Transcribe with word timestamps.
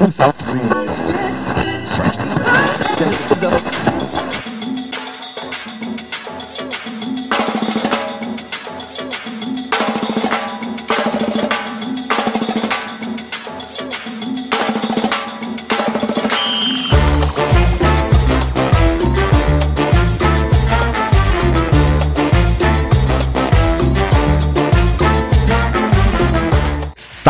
Without 0.00 0.36
tá 0.38 0.50
dreams. 0.50 0.93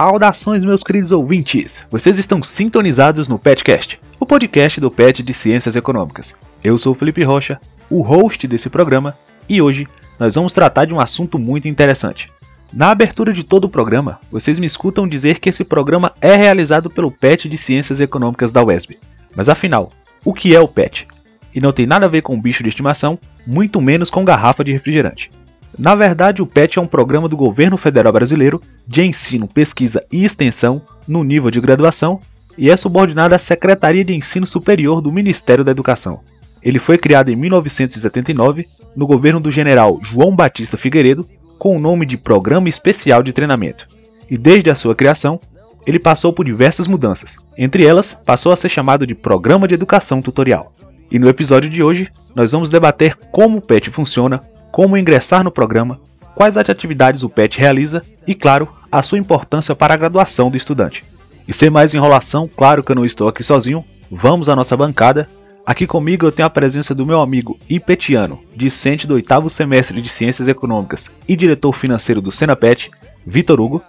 Saudações, 0.05 0.62
meus 0.62 0.82
queridos 0.82 1.12
ouvintes! 1.12 1.82
Vocês 1.91 2.18
estão 2.18 2.43
sintonizados 2.43 3.27
no 3.27 3.39
PetCast, 3.39 3.98
o 4.20 4.27
podcast 4.27 4.79
do 4.79 4.91
PET 4.91 5.23
de 5.23 5.33
Ciências 5.33 5.77
Econômicas. 5.77 6.34
Eu 6.62 6.77
sou 6.77 6.95
Felipe 6.95 7.23
Rocha, 7.23 7.59
o 7.88 8.02
host 8.02 8.46
desse 8.46 8.69
programa, 8.69 9.16
e 9.48 9.62
hoje 9.62 9.88
nós 10.20 10.34
vamos 10.34 10.52
tratar 10.52 10.84
de 10.84 10.93
um 10.93 11.01
assunto 11.01 11.38
muito 11.38 11.69
interessante. 11.69 12.30
Na 12.70 12.91
abertura 12.91 13.32
de 13.32 13.43
todo 13.43 13.65
o 13.65 13.69
programa, 13.70 14.20
vocês 14.30 14.59
me 14.59 14.66
escutam 14.66 15.09
dizer 15.09 15.38
que 15.38 15.48
esse 15.48 15.65
programa 15.65 16.12
é 16.21 16.37
realizado 16.37 16.91
pelo 16.91 17.10
PET 17.10 17.48
de 17.48 17.57
Ciências 17.57 17.98
Econômicas 17.98 18.52
da 18.52 18.62
UESB. 18.62 18.98
Mas 19.34 19.48
afinal, 19.48 19.91
o 20.23 20.34
que 20.34 20.55
é 20.55 20.60
o 20.60 20.68
PET? 20.68 21.09
E 21.55 21.62
não 21.62 21.73
tem 21.73 21.87
nada 21.87 22.05
a 22.05 22.10
ver 22.10 22.21
com 22.21 22.38
bicho 22.38 22.62
de 22.62 22.68
estimação, 22.68 23.18
muito 23.46 23.80
menos 23.80 24.10
com 24.10 24.23
garrafa 24.23 24.62
de 24.62 24.71
refrigerante. 24.71 25.30
Na 25.77 25.95
verdade, 25.95 26.41
o 26.41 26.46
PET 26.46 26.78
é 26.78 26.83
um 26.83 26.87
programa 26.87 27.28
do 27.28 27.37
governo 27.37 27.77
federal 27.77 28.12
brasileiro 28.12 28.62
de 28.87 29.02
ensino, 29.02 29.48
pesquisa 29.48 30.05
e 30.12 30.24
extensão 30.24 30.80
no 31.06 31.24
nível 31.24 31.51
de 31.51 31.60
graduação 31.60 32.20
e 32.56 32.70
é 32.70 32.77
subordinado 32.77 33.34
à 33.34 33.38
Secretaria 33.38 34.05
de 34.05 34.15
Ensino 34.15 34.46
Superior 34.46 35.01
do 35.01 35.12
Ministério 35.12 35.65
da 35.65 35.73
Educação. 35.73 36.21
Ele 36.62 36.79
foi 36.79 36.96
criado 36.96 37.29
em 37.29 37.37
1979 37.37 38.66
no 38.96 39.07
governo 39.07 39.40
do 39.40 39.51
general 39.51 39.99
João 40.02 40.34
Batista 40.34 40.76
Figueiredo 40.76 41.26
com 41.59 41.77
o 41.77 41.80
nome 41.80 42.06
de 42.06 42.16
Programa 42.16 42.68
Especial 42.68 43.23
de 43.23 43.32
Treinamento. 43.32 43.87
E 44.30 44.38
desde 44.38 44.71
a 44.71 44.74
sua 44.74 44.95
criação, 44.95 45.40
ele 45.87 45.99
passou 45.99 46.32
por 46.32 46.45
diversas 46.45 46.87
mudanças. 46.87 47.37
Entre 47.59 47.84
elas, 47.84 48.16
passou 48.24 48.52
a 48.52 48.56
ser 48.56 48.68
chamado 48.68 49.06
de 49.06 49.15
Programa 49.15 49.68
de 49.68 49.74
Educação 49.74 50.23
Tutorial. 50.23 50.73
E 51.10 51.18
no 51.18 51.29
episódio 51.29 51.68
de 51.68 51.82
hoje, 51.82 52.09
nós 52.34 52.52
vamos 52.52 52.71
debater 52.71 53.16
como 53.30 53.59
o 53.59 53.60
PET 53.60 53.90
funciona, 53.90 54.40
como 54.75 54.97
ingressar 54.97 55.45
no 55.45 55.53
programa, 55.53 56.01
quais 56.35 56.57
atividades 56.57 57.23
o 57.23 57.29
PET 57.29 57.61
realiza 57.61 58.05
e, 58.27 58.35
claro, 58.35 58.69
a 58.91 59.05
sua 59.05 59.19
importância 59.19 59.73
para 59.73 59.95
a 59.95 59.97
graduação 59.97 60.51
do 60.51 60.57
estudante. 60.57 61.05
E 61.47 61.53
sem 61.53 61.71
mais 61.71 61.95
enrolação, 61.95 62.49
claro 62.49 62.83
que 62.83 62.91
eu 62.91 62.97
não 62.97 63.05
estou 63.05 63.29
aqui 63.29 63.45
sozinho, 63.45 63.85
vamos 64.11 64.49
à 64.49 64.56
nossa 64.56 64.77
bancada. 64.77 65.31
Aqui 65.65 65.87
comigo 65.87 66.27
eu 66.27 66.33
tenho 66.33 66.47
a 66.47 66.50
presença 66.50 66.93
do 66.93 67.06
meu 67.06 67.21
amigo 67.21 67.56
Ipetiano, 67.71 68.41
discente 68.56 69.06
do 69.06 69.15
oitavo 69.15 69.49
semestre 69.49 70.03
de 70.03 70.09
Ciências 70.09 70.49
Econômicas 70.49 71.09
e 71.28 71.37
diretor 71.37 71.72
financeiro 71.72 72.21
do 72.21 72.33
Senapet, 72.33 72.91
Vitor 73.25 73.61
Hugo. 73.61 73.81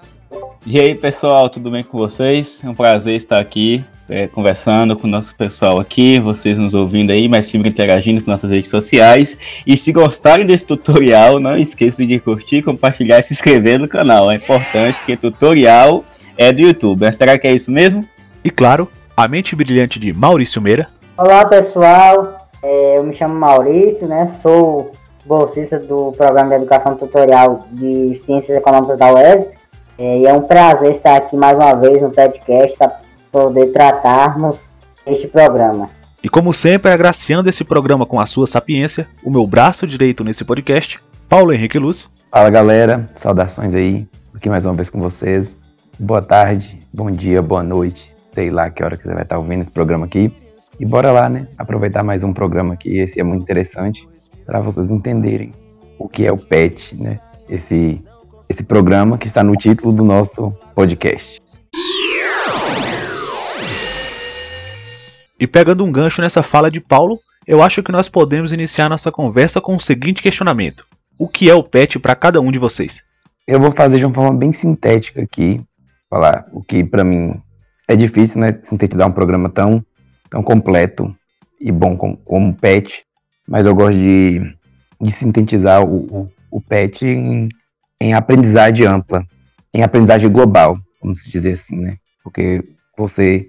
E 0.68 0.80
aí 0.80 0.94
pessoal, 0.94 1.50
tudo 1.50 1.72
bem 1.72 1.84
com 1.84 1.98
vocês? 1.98 2.60
É 2.64 2.70
um 2.70 2.76
prazer 2.76 3.16
estar 3.16 3.40
aqui 3.40 3.84
é, 4.10 4.28
conversando 4.28 4.96
com 4.96 5.08
o 5.08 5.10
nosso 5.10 5.36
pessoal 5.36 5.80
aqui, 5.80 6.20
vocês 6.20 6.58
nos 6.58 6.74
ouvindo 6.74 7.12
aí, 7.12 7.28
mas 7.28 7.48
sempre 7.48 7.70
interagindo 7.70 8.22
com 8.22 8.30
nossas 8.30 8.52
redes 8.52 8.70
sociais. 8.70 9.36
E 9.66 9.78
se 9.78 9.92
gostarem 9.92 10.46
desse 10.46 10.66
tutorial, 10.66 11.40
não 11.40 11.58
esqueçam 11.58 12.06
de 12.06 12.20
curtir, 12.20 12.62
compartilhar 12.62 13.20
e 13.20 13.24
se 13.24 13.34
inscrever 13.34 13.80
no 13.80 13.88
canal. 13.88 14.32
É 14.32 14.36
importante 14.36 15.04
que 15.06 15.18
tutorial 15.18 16.04
é 16.38 16.52
do 16.52 16.62
YouTube. 16.62 17.02
Mas 17.02 17.18
será 17.18 17.38
que 17.38 17.48
é 17.48 17.54
isso 17.54 17.72
mesmo? 17.72 18.08
E 18.44 18.50
claro, 18.50 18.88
a 19.18 19.28
mente 19.28 19.56
brilhante 19.56 20.00
de 20.00 20.14
Maurício 20.14 20.62
Meira. 20.62 20.88
Olá 21.18 21.46
pessoal, 21.46 22.48
é, 22.62 22.98
eu 22.98 23.04
me 23.04 23.14
chamo 23.16 23.34
Maurício, 23.34 24.08
né? 24.08 24.38
Sou 24.42 24.92
bolsista 25.26 25.80
do 25.80 26.12
Programa 26.12 26.50
de 26.50 26.56
Educação 26.58 26.96
Tutorial 26.96 27.66
de 27.72 28.14
Ciências 28.16 28.56
Econômicas 28.56 29.00
da 29.00 29.14
UES. 29.14 29.48
É, 29.98 30.18
e 30.20 30.28
é 30.28 30.34
um 30.34 30.42
prazer 30.42 30.92
estar 30.92 31.16
aqui 31.16 31.36
mais 31.38 31.58
uma 31.58 31.74
vez 31.74 32.02
no 32.02 32.12
podcast 32.12 32.78
para 32.78 33.05
poder 33.36 33.74
tratarmos 33.74 34.62
este 35.06 35.28
programa. 35.28 35.90
E 36.24 36.30
como 36.30 36.54
sempre, 36.54 36.90
agraciando 36.90 37.50
esse 37.50 37.66
programa 37.66 38.06
com 38.06 38.18
a 38.18 38.26
sua 38.26 38.48
sapiência, 38.48 39.10
o 39.26 39.30
meu 39.30 39.46
braço 39.46 39.86
direito 39.86 40.24
nesse 40.24 40.46
podcast, 40.46 41.02
Paulo 41.28 41.52
Henrique 41.52 41.78
Luz. 41.78 42.10
Fala 42.32 42.50
galera, 42.50 43.10
saudações 43.14 43.76
aí, 43.76 44.08
aqui 44.34 44.48
mais 44.50 44.66
uma 44.66 44.74
vez 44.74 44.90
com 44.90 45.02
vocês. 45.02 45.58
Boa 46.00 46.22
tarde, 46.22 46.80
bom 46.94 47.12
dia, 47.12 47.42
boa 47.42 47.62
noite, 47.62 48.10
sei 48.34 48.50
lá 48.50 48.70
que 48.70 48.82
hora 48.82 48.96
que 48.96 49.04
você 49.04 49.14
vai 49.14 49.24
estar 49.24 49.38
ouvindo 49.38 49.64
esse 49.64 49.72
programa 49.72 50.06
aqui. 50.06 50.34
E 50.80 50.86
bora 50.86 51.12
lá, 51.12 51.28
né? 51.28 51.46
Aproveitar 51.58 52.04
mais 52.04 52.24
um 52.24 52.32
programa 52.32 52.76
aqui, 52.76 53.00
esse 53.00 53.20
é 53.20 53.24
muito 53.24 53.44
interessante, 53.44 54.08
para 54.46 54.62
vocês 54.62 54.90
entenderem 54.90 55.52
o 56.00 56.08
que 56.08 56.26
é 56.26 56.32
o 56.32 56.38
PET, 56.38 56.96
né? 56.96 57.20
Esse, 57.50 58.02
esse 58.50 58.64
programa 58.64 59.18
que 59.18 59.28
está 59.28 59.44
no 59.44 59.58
título 59.58 59.92
do 59.92 60.06
nosso 60.06 60.54
podcast. 60.74 61.45
E 65.40 65.46
pegando 65.46 65.84
um 65.84 65.92
gancho 65.92 66.22
nessa 66.22 66.42
fala 66.42 66.72
de 66.72 66.80
Paulo, 66.80 67.20
eu 67.46 67.62
acho 67.62 67.84
que 67.84 67.92
nós 67.92 68.08
podemos 68.08 68.52
iniciar 68.52 68.90
nossa 68.90 69.12
conversa 69.12 69.60
com 69.60 69.76
o 69.76 69.80
seguinte 69.80 70.22
questionamento: 70.22 70.86
O 71.18 71.28
que 71.28 71.50
é 71.50 71.54
o 71.54 71.64
PET 71.64 72.00
para 72.00 72.16
cada 72.16 72.40
um 72.40 72.52
de 72.52 72.60
vocês? 72.60 73.04
Eu 73.48 73.60
vou 73.60 73.72
fazer 73.72 74.00
de 74.00 74.06
uma 74.06 74.14
forma 74.14 74.38
bem 74.38 74.52
sintética 74.52 75.22
aqui, 75.22 75.60
falar 76.10 76.48
o 76.52 76.64
que 76.64 76.84
para 76.84 77.04
mim 77.04 77.40
é 77.88 77.96
difícil, 77.96 78.42
né, 78.42 78.58
sintetizar 78.64 79.08
um 79.08 79.12
programa 79.12 79.50
tão, 79.50 79.86
tão 80.30 80.42
completo 80.42 81.16
e 81.62 81.72
bom 81.72 81.96
como, 81.96 82.18
como 82.18 82.50
o 82.50 82.56
PET, 82.56 83.06
mas 83.48 83.66
eu 83.66 83.76
gosto 83.76 83.98
de, 83.98 84.42
de 85.00 85.12
sintetizar 85.14 85.86
o, 85.86 86.06
o, 86.12 86.32
o 86.50 86.62
PET 86.62 87.06
em, 87.06 87.50
em 88.02 88.14
aprendizagem 88.14 88.88
ampla, 88.88 89.24
em 89.74 89.84
aprendizagem 89.84 90.32
global, 90.32 90.78
vamos 91.00 91.24
dizer 91.26 91.52
assim, 91.52 91.78
né? 91.78 91.98
Porque 92.24 92.64
você 92.98 93.48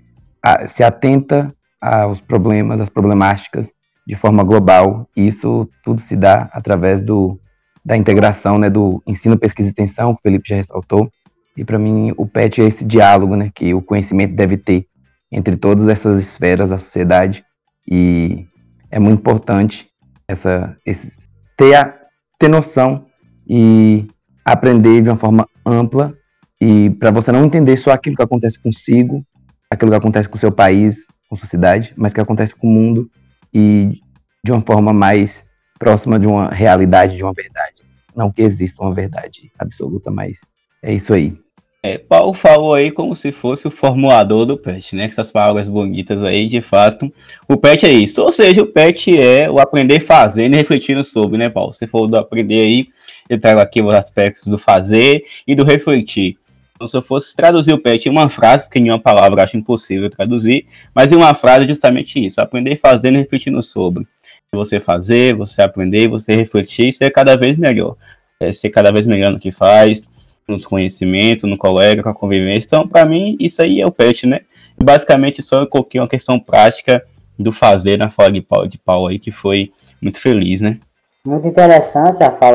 se 0.68 0.82
atenta 0.82 1.54
aos 1.80 2.20
problemas, 2.20 2.80
às 2.80 2.88
problemáticas 2.88 3.72
de 4.06 4.14
forma 4.14 4.42
global. 4.44 5.08
E 5.16 5.26
isso 5.26 5.68
tudo 5.82 6.00
se 6.00 6.16
dá 6.16 6.48
através 6.52 7.02
do, 7.02 7.38
da 7.84 7.96
integração 7.96 8.58
né, 8.58 8.70
do 8.70 9.02
ensino, 9.06 9.38
pesquisa 9.38 9.68
e 9.68 9.70
extensão, 9.70 10.14
que 10.14 10.20
o 10.20 10.22
Felipe 10.22 10.48
já 10.48 10.56
ressaltou. 10.56 11.10
E 11.56 11.64
para 11.64 11.78
mim, 11.78 12.12
o 12.16 12.26
PET 12.26 12.60
é 12.60 12.66
esse 12.66 12.84
diálogo 12.84 13.34
né, 13.34 13.50
que 13.54 13.72
o 13.72 13.80
conhecimento 13.80 14.34
deve 14.34 14.56
ter 14.56 14.86
entre 15.32 15.56
todas 15.56 15.88
essas 15.88 16.18
esferas 16.18 16.70
da 16.70 16.78
sociedade. 16.78 17.44
E 17.88 18.46
é 18.90 18.98
muito 18.98 19.20
importante 19.20 19.88
essa, 20.28 20.76
esse, 20.84 21.12
ter, 21.56 21.74
a, 21.74 21.94
ter 22.38 22.48
noção 22.48 23.06
e 23.48 24.06
aprender 24.44 25.02
de 25.02 25.08
uma 25.08 25.16
forma 25.16 25.48
ampla. 25.64 26.14
E 26.60 26.90
para 26.90 27.10
você 27.10 27.32
não 27.32 27.44
entender 27.44 27.76
só 27.76 27.92
aquilo 27.92 28.16
que 28.16 28.22
acontece 28.22 28.58
consigo, 28.58 29.24
aquilo 29.70 29.90
que 29.90 29.96
acontece 29.96 30.28
com 30.28 30.36
o 30.36 30.40
seu 30.40 30.52
país, 30.52 31.06
com 31.28 31.36
sua 31.36 31.46
cidade, 31.46 31.92
mas 31.96 32.12
que 32.12 32.20
acontece 32.20 32.54
com 32.54 32.66
o 32.66 32.70
mundo 32.70 33.10
e 33.52 34.00
de 34.44 34.52
uma 34.52 34.60
forma 34.60 34.92
mais 34.92 35.44
próxima 35.78 36.18
de 36.18 36.26
uma 36.26 36.48
realidade, 36.48 37.16
de 37.16 37.22
uma 37.22 37.32
verdade. 37.32 37.82
Não 38.14 38.30
que 38.30 38.42
exista 38.42 38.82
uma 38.82 38.94
verdade 38.94 39.50
absoluta, 39.58 40.10
mas 40.10 40.40
é 40.82 40.94
isso 40.94 41.12
aí. 41.12 41.36
É, 41.82 41.98
Paulo 41.98 42.34
falou 42.34 42.74
aí 42.74 42.90
como 42.90 43.14
se 43.14 43.30
fosse 43.30 43.68
o 43.68 43.70
formulador 43.70 44.44
do 44.44 44.58
PET, 44.58 44.96
né? 44.96 45.04
Essas 45.04 45.30
palavras 45.30 45.68
bonitas 45.68 46.20
aí, 46.24 46.48
de 46.48 46.60
fato. 46.60 47.12
O 47.48 47.56
PET 47.56 47.86
é 47.86 47.92
isso. 47.92 48.22
Ou 48.22 48.32
seja, 48.32 48.62
o 48.62 48.66
PET 48.66 49.16
é 49.16 49.48
o 49.48 49.60
aprender 49.60 50.00
fazendo 50.00 50.54
e 50.54 50.56
refletindo 50.56 51.04
sobre, 51.04 51.38
né, 51.38 51.48
Paulo? 51.48 51.72
Você 51.72 51.86
falou 51.86 52.08
do 52.08 52.16
aprender 52.16 52.60
aí, 52.62 52.88
eu 53.28 53.38
trago 53.38 53.60
aqui 53.60 53.80
os 53.80 53.94
aspectos 53.94 54.46
do 54.46 54.58
fazer 54.58 55.24
e 55.46 55.54
do 55.54 55.62
refletir. 55.62 56.36
Então, 56.76 56.86
se 56.86 56.94
eu 56.94 57.02
fosse 57.02 57.34
traduzir 57.34 57.72
o 57.72 57.78
PET 57.78 58.06
em 58.06 58.12
uma 58.12 58.28
frase, 58.28 58.66
porque 58.66 58.78
em 58.78 58.90
uma 58.90 58.98
palavra 58.98 59.42
acho 59.42 59.56
impossível 59.56 60.10
traduzir, 60.10 60.66
mas 60.94 61.10
em 61.10 61.16
uma 61.16 61.34
frase 61.34 61.64
é 61.64 61.68
justamente 61.68 62.24
isso: 62.24 62.40
aprender 62.40 62.76
fazendo 62.76 63.16
e 63.16 63.18
refletindo 63.18 63.62
sobre. 63.62 64.06
Você 64.52 64.78
fazer, 64.78 65.34
você 65.34 65.60
aprender, 65.62 66.08
você 66.08 66.36
refletir 66.36 66.88
e 66.88 66.92
ser 66.92 67.10
cada 67.10 67.36
vez 67.36 67.56
melhor. 67.56 67.96
É, 68.38 68.52
ser 68.52 68.70
cada 68.70 68.92
vez 68.92 69.06
melhor 69.06 69.32
no 69.32 69.40
que 69.40 69.50
faz, 69.50 70.02
no 70.46 70.60
conhecimento, 70.60 71.46
no 71.46 71.56
colega, 71.56 72.02
com 72.02 72.08
a 72.10 72.14
convivência. 72.14 72.66
Então, 72.66 72.86
para 72.86 73.04
mim, 73.04 73.36
isso 73.40 73.62
aí 73.62 73.80
é 73.80 73.86
o 73.86 73.90
PET, 73.90 74.26
né? 74.26 74.40
E 74.78 74.84
basicamente 74.84 75.42
só 75.42 75.60
eu 75.60 75.66
coloquei 75.66 76.00
uma 76.00 76.08
questão 76.08 76.38
prática 76.38 77.02
do 77.38 77.52
fazer 77.52 77.98
na 77.98 78.10
fala 78.10 78.30
de 78.30 78.42
Paulo, 78.42 78.68
de 78.68 78.78
Paulo 78.78 79.08
aí, 79.08 79.18
que 79.18 79.32
foi 79.32 79.72
muito 80.00 80.20
feliz, 80.20 80.60
né? 80.60 80.78
Muito 81.26 81.46
interessante 81.46 82.22
a 82.22 82.30
fala 82.30 82.54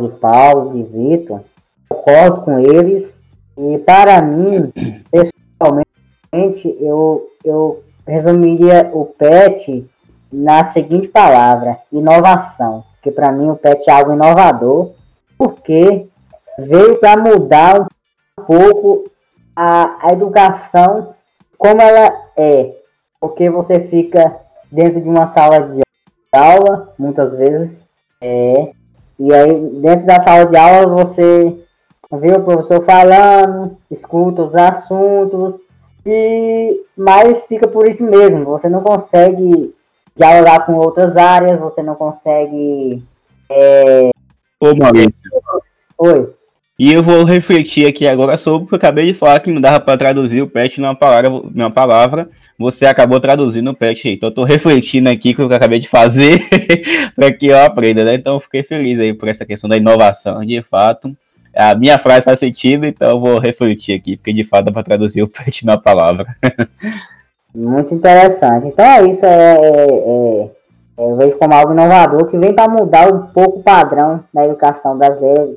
de 0.00 0.08
Paulo, 0.18 0.72
de 0.72 0.82
Vitor. 0.84 1.42
Concordo 1.88 2.42
com 2.42 2.58
eles 2.58 3.17
e 3.58 3.78
para 3.78 4.22
mim, 4.22 4.72
pessoalmente, 5.10 6.76
eu, 6.80 7.28
eu 7.44 7.82
resumiria 8.06 8.88
o 8.94 9.04
PET 9.04 9.84
na 10.32 10.62
seguinte 10.64 11.08
palavra: 11.08 11.78
inovação. 11.90 12.84
Porque 12.94 13.10
para 13.10 13.32
mim 13.32 13.50
o 13.50 13.56
PET 13.56 13.90
é 13.90 13.92
algo 13.92 14.12
inovador, 14.12 14.92
porque 15.36 16.06
veio 16.56 16.98
para 17.00 17.20
mudar 17.20 17.80
um 17.80 18.42
pouco 18.44 19.04
a, 19.56 20.06
a 20.06 20.12
educação 20.12 21.14
como 21.56 21.82
ela 21.82 22.12
é, 22.36 22.76
porque 23.20 23.50
você 23.50 23.80
fica 23.80 24.36
dentro 24.70 25.00
de 25.00 25.08
uma 25.08 25.26
sala 25.26 25.60
de 25.60 25.80
aula, 26.32 26.94
muitas 26.96 27.36
vezes, 27.36 27.84
é, 28.20 28.70
e 29.18 29.34
aí 29.34 29.60
dentro 29.80 30.06
da 30.06 30.22
sala 30.22 30.46
de 30.46 30.56
aula 30.56 31.04
você 31.04 31.58
vê 32.12 32.32
o 32.32 32.42
professor 32.42 32.84
falando, 32.84 33.76
escuta 33.90 34.42
os 34.42 34.54
assuntos, 34.54 35.54
e 36.06 36.84
mais 36.96 37.42
fica 37.44 37.68
por 37.68 37.86
isso 37.86 38.02
mesmo, 38.02 38.44
você 38.44 38.68
não 38.68 38.80
consegue 38.80 39.74
dialogar 40.16 40.66
com 40.66 40.74
outras 40.74 41.16
áreas, 41.16 41.60
você 41.60 41.82
não 41.82 41.94
consegue. 41.94 43.02
É... 43.50 44.10
Ô 44.60 44.74
Maurício. 44.74 45.12
Oi. 45.98 46.34
E 46.78 46.92
eu 46.92 47.02
vou 47.02 47.24
refletir 47.24 47.86
aqui 47.86 48.06
agora 48.06 48.36
sobre 48.36 48.64
o 48.64 48.68
que 48.68 48.74
eu 48.74 48.76
acabei 48.76 49.12
de 49.12 49.18
falar 49.18 49.40
que 49.40 49.50
não 49.50 49.60
dava 49.60 49.80
para 49.80 49.98
traduzir 49.98 50.42
o 50.42 50.46
pet 50.48 50.80
numa 50.80 50.94
palavra, 50.94 51.28
numa 51.28 51.70
palavra. 51.70 52.30
Você 52.56 52.86
acabou 52.86 53.18
traduzindo 53.20 53.70
o 53.70 53.74
pet 53.74 54.06
aí. 54.06 54.14
Então 54.14 54.28
eu 54.28 54.34
tô 54.34 54.44
refletindo 54.44 55.08
aqui 55.08 55.34
com 55.34 55.42
o 55.42 55.46
que 55.46 55.52
eu 55.52 55.56
acabei 55.56 55.80
de 55.80 55.88
fazer 55.88 56.40
para 57.16 57.32
que 57.32 57.48
eu 57.48 57.58
aprenda, 57.58 58.04
né? 58.04 58.14
Então 58.14 58.34
eu 58.34 58.40
fiquei 58.40 58.62
feliz 58.62 58.98
aí 58.98 59.12
por 59.12 59.28
essa 59.28 59.44
questão 59.44 59.68
da 59.68 59.76
inovação, 59.76 60.44
de 60.44 60.62
fato. 60.62 61.16
A 61.58 61.74
minha 61.74 61.98
frase 61.98 62.22
faz 62.22 62.38
sentido, 62.38 62.86
então 62.86 63.10
eu 63.10 63.20
vou 63.20 63.38
refletir 63.40 63.92
aqui, 63.92 64.16
porque 64.16 64.32
de 64.32 64.44
fato 64.44 64.66
dá 64.66 64.72
para 64.72 64.84
traduzir 64.84 65.22
o 65.22 65.28
pet 65.28 65.66
na 65.66 65.76
palavra. 65.76 66.36
Muito 67.52 67.92
interessante. 67.92 68.68
Então 68.68 68.84
é 68.84 69.08
isso, 69.08 69.26
é, 69.26 69.54
é, 69.54 69.64
é, 69.64 70.50
eu 70.98 71.16
vejo 71.16 71.36
como 71.36 71.52
algo 71.52 71.72
inovador 71.72 72.26
que 72.26 72.38
vem 72.38 72.54
para 72.54 72.70
mudar 72.70 73.12
um 73.12 73.26
pouco 73.26 73.58
o 73.58 73.62
padrão 73.62 74.22
da 74.32 74.44
educação 74.44 74.96
brasileira, 74.96 75.48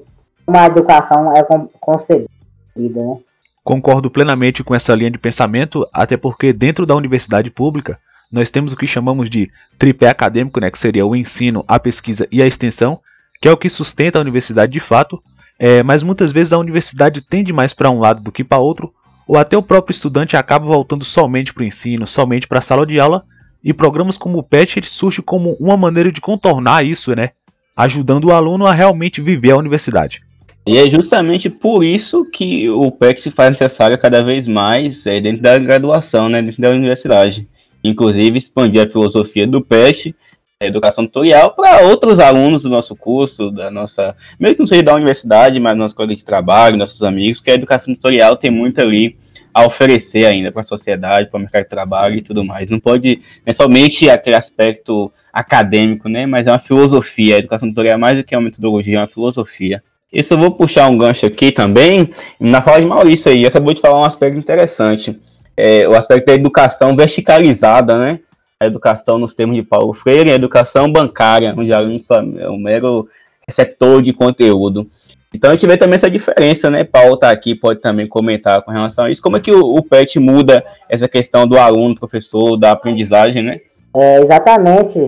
como 0.44 0.58
a 0.58 0.66
educação 0.66 1.38
é 1.38 1.44
concebida, 1.80 2.28
né? 2.76 3.18
Concordo 3.64 4.10
plenamente 4.10 4.64
com 4.64 4.74
essa 4.74 4.96
linha 4.96 5.12
de 5.12 5.20
pensamento, 5.20 5.88
até 5.94 6.18
porque 6.18 6.52
dentro 6.52 6.84
da 6.84 6.96
universidade 6.96 7.52
pública 7.52 8.00
nós 8.32 8.50
temos 8.50 8.74
o 8.74 8.76
que 8.76 8.88
chamamos 8.88 9.30
de 9.30 9.52
tripé 9.78 10.10
acadêmico, 10.10 10.60
né, 10.60 10.72
que 10.72 10.80
seria 10.80 11.06
o 11.06 11.16
ensino, 11.16 11.64
a 11.68 11.80
pesquisa 11.80 12.28
e 12.32 12.42
a 12.42 12.48
extensão, 12.48 13.00
que 13.40 13.48
é 13.48 13.52
o 13.52 13.58
que 13.58 13.70
sustenta 13.70 14.18
a 14.18 14.22
universidade 14.22 14.72
de 14.72 14.80
fato, 14.80 15.22
é, 15.64 15.84
mas 15.84 16.02
muitas 16.02 16.32
vezes 16.32 16.52
a 16.52 16.58
universidade 16.58 17.22
tende 17.22 17.54
mais 17.54 17.72
para 17.72 17.92
um 17.92 18.00
lado 18.00 18.20
do 18.20 18.32
que 18.32 18.44
para 18.44 18.58
outro, 18.58 18.92
ou 19.28 19.38
até 19.38 19.56
o 19.56 19.62
próprio 19.62 19.94
estudante 19.94 20.36
acaba 20.36 20.66
voltando 20.66 21.06
somente 21.06 21.54
para 21.54 21.62
o 21.62 21.66
ensino, 21.66 22.08
somente 22.08 22.48
para 22.48 22.58
a 22.58 22.64
sala 22.64 22.84
de 22.84 23.00
aula, 23.00 23.24
e 23.64 23.72
programas 23.72 24.18
como 24.18 24.40
o 24.40 24.44
PET 24.44 24.82
surge 24.90 25.22
como 25.22 25.56
uma 25.60 25.78
maneira 25.78 26.12
de 26.12 26.20
contornar 26.20 26.84
isso, 26.84 27.16
né? 27.16 27.30
Ajudando 27.78 28.26
o 28.26 28.34
aluno 28.34 28.66
a 28.66 28.74
realmente 28.74 29.22
viver 29.22 29.52
a 29.52 29.58
universidade. 29.58 30.24
E 30.66 30.80
é 30.80 30.90
justamente 30.90 31.48
por 31.48 31.84
isso 31.84 32.26
que 32.26 32.68
o 32.68 32.90
PET 32.90 33.22
se 33.22 33.30
faz 33.30 33.52
necessário 33.52 34.00
cada 34.00 34.24
vez 34.24 34.48
mais 34.48 35.06
é, 35.06 35.22
dentro 35.22 35.44
da 35.44 35.60
graduação, 35.60 36.28
né, 36.28 36.42
dentro 36.42 36.60
da 36.60 36.72
universidade. 36.72 37.48
Inclusive, 37.84 38.40
expandir 38.40 38.82
a 38.82 38.90
filosofia 38.90 39.46
do 39.46 39.62
PET, 39.62 40.16
educação 40.66 41.06
tutorial, 41.06 41.52
para 41.52 41.88
outros 41.88 42.20
alunos 42.20 42.64
do 42.64 42.70
nosso 42.70 42.96
curso, 42.96 43.52
da 43.52 43.72
nossa. 43.72 44.16
Mesmo 44.40 44.56
que 44.56 44.60
não 44.62 44.68
seja 44.68 44.84
da 44.84 44.96
universidade, 44.96 45.60
mas 45.60 45.78
nosso 45.78 45.96
colega 45.96 46.16
de 46.16 46.24
trabalho, 46.24 46.78
nossos 46.78 47.02
amigos, 47.02 47.38
porque 47.38 47.52
a 47.52 47.56
educação 47.56 47.94
tutorial 47.94 48.36
tem 48.36 48.52
muito 48.52 48.80
ali 48.80 49.18
a 49.54 49.66
oferecer 49.66 50.26
ainda 50.26 50.52
para 50.52 50.62
a 50.62 50.66
sociedade, 50.66 51.30
para 51.30 51.38
o 51.38 51.42
mercado 51.42 51.64
de 51.64 51.70
trabalho 51.70 52.16
e 52.16 52.22
tudo 52.22 52.44
mais. 52.44 52.70
Não 52.70 52.80
pode, 52.80 53.18
não 53.46 53.52
é 53.52 53.54
somente 53.54 54.10
aquele 54.10 54.36
aspecto 54.36 55.12
acadêmico, 55.32 56.08
né? 56.08 56.26
Mas 56.26 56.48
é 56.48 56.52
uma 56.52 56.60
filosofia. 56.60 57.36
A 57.36 57.40
educação 57.40 57.70
tutorial 57.70 57.96
é 57.96 57.98
mais 57.98 58.18
do 58.18 58.24
que 58.24 58.36
uma 58.36 58.42
metodologia, 58.42 58.96
é 58.96 59.00
uma 59.00 59.08
filosofia. 59.08 59.84
Isso 60.12 60.34
eu 60.34 60.38
vou 60.38 60.52
puxar 60.52 60.90
um 60.90 60.98
gancho 60.98 61.26
aqui 61.26 61.52
também, 61.52 62.10
na 62.38 62.62
fala 62.62 62.82
de 62.82 62.86
Maurício 62.86 63.32
aí, 63.32 63.46
acabou 63.46 63.74
de 63.74 63.80
falar 63.80 64.00
um 64.00 64.04
aspecto 64.04 64.38
interessante. 64.38 65.18
É, 65.56 65.88
o 65.88 65.94
aspecto 65.94 66.26
da 66.26 66.34
educação 66.34 66.96
verticalizada, 66.96 67.98
né? 67.98 68.20
A 68.62 68.68
educação 68.68 69.18
nos 69.18 69.34
termos 69.34 69.56
de 69.56 69.64
Paulo 69.64 69.92
Freire, 69.92 70.32
a 70.32 70.36
educação 70.36 70.92
bancária, 70.92 71.52
onde 71.58 71.72
o 71.72 71.76
aluno 71.76 72.00
é 72.38 72.48
um 72.48 72.60
mero 72.60 73.10
receptor 73.48 74.04
de 74.04 74.14
conteúdo. 74.14 74.88
Então 75.34 75.50
a 75.50 75.54
gente 75.54 75.66
vê 75.66 75.78
também 75.78 75.96
essa 75.96 76.12
diferença, 76.12 76.70
né? 76.70 76.84
Paulo 76.84 77.18
tá 77.18 77.32
aqui, 77.32 77.56
pode 77.56 77.80
também 77.80 78.06
comentar 78.06 78.62
com 78.62 78.70
relação 78.70 79.06
a 79.06 79.10
isso. 79.10 79.22
Como 79.22 79.36
é 79.36 79.40
que 79.40 79.52
o, 79.52 79.76
o 79.76 79.82
PET 79.82 80.20
muda 80.20 80.64
essa 80.88 81.08
questão 81.08 81.48
do 81.48 81.58
aluno, 81.58 81.96
professor, 81.96 82.56
da 82.56 82.72
aprendizagem, 82.72 83.42
né? 83.42 83.62
É, 83.96 84.20
exatamente. 84.20 85.00
É, 85.00 85.08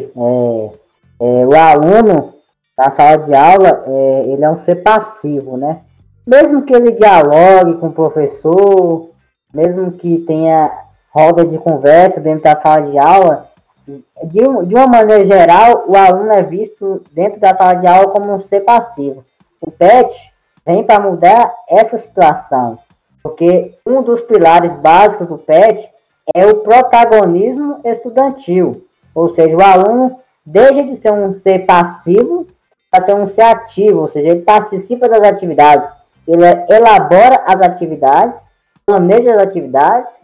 é, 1.19 1.45
o 1.45 1.55
aluno 1.55 2.33
na 2.75 2.89
sala 2.89 3.17
de 3.17 3.35
aula, 3.35 3.83
é, 3.85 4.23
ele 4.29 4.43
é 4.43 4.49
um 4.49 4.57
ser 4.57 4.77
passivo, 4.77 5.57
né? 5.57 5.81
Mesmo 6.25 6.63
que 6.63 6.73
ele 6.73 6.91
dialogue 6.91 7.75
com 7.75 7.87
o 7.87 7.93
professor, 7.93 9.11
mesmo 9.53 9.91
que 9.91 10.17
tenha 10.19 10.71
roda 11.13 11.45
de 11.45 11.57
conversa 11.59 12.19
dentro 12.19 12.43
da 12.43 12.55
sala 12.55 12.89
de 12.89 12.97
aula, 12.97 13.49
de, 13.85 14.41
de 14.65 14.75
uma 14.75 14.87
maneira 14.87 15.23
geral, 15.23 15.85
o 15.87 15.95
aluno 15.95 16.31
é 16.31 16.41
visto 16.41 17.03
dentro 17.11 17.39
da 17.39 17.55
sala 17.55 17.75
de 17.75 17.85
aula 17.85 18.07
como 18.07 18.33
um 18.33 18.41
ser 18.41 18.61
passivo. 18.61 19.23
O 19.61 19.69
PET 19.69 20.33
vem 20.65 20.83
para 20.83 20.99
mudar 20.99 21.53
essa 21.69 21.97
situação, 21.97 22.79
porque 23.21 23.75
um 23.85 24.01
dos 24.01 24.21
pilares 24.21 24.73
básicos 24.73 25.27
do 25.27 25.37
PET 25.37 25.87
é 26.35 26.45
o 26.47 26.55
protagonismo 26.55 27.79
estudantil, 27.83 28.85
ou 29.13 29.29
seja, 29.29 29.55
o 29.55 29.61
aluno 29.61 30.19
deixa 30.45 30.83
de 30.83 30.95
ser 30.95 31.11
um 31.11 31.35
ser 31.35 31.59
passivo 31.65 32.47
para 32.89 33.05
ser 33.05 33.13
um 33.13 33.27
ser 33.27 33.43
ativo, 33.43 34.01
ou 34.01 34.07
seja, 34.07 34.29
ele 34.29 34.41
participa 34.41 35.09
das 35.09 35.21
atividades, 35.27 35.89
ele 36.27 36.43
elabora 36.69 37.43
as 37.45 37.61
atividades, 37.61 38.41
planeja 38.85 39.31
as 39.31 39.37
atividades 39.37 40.22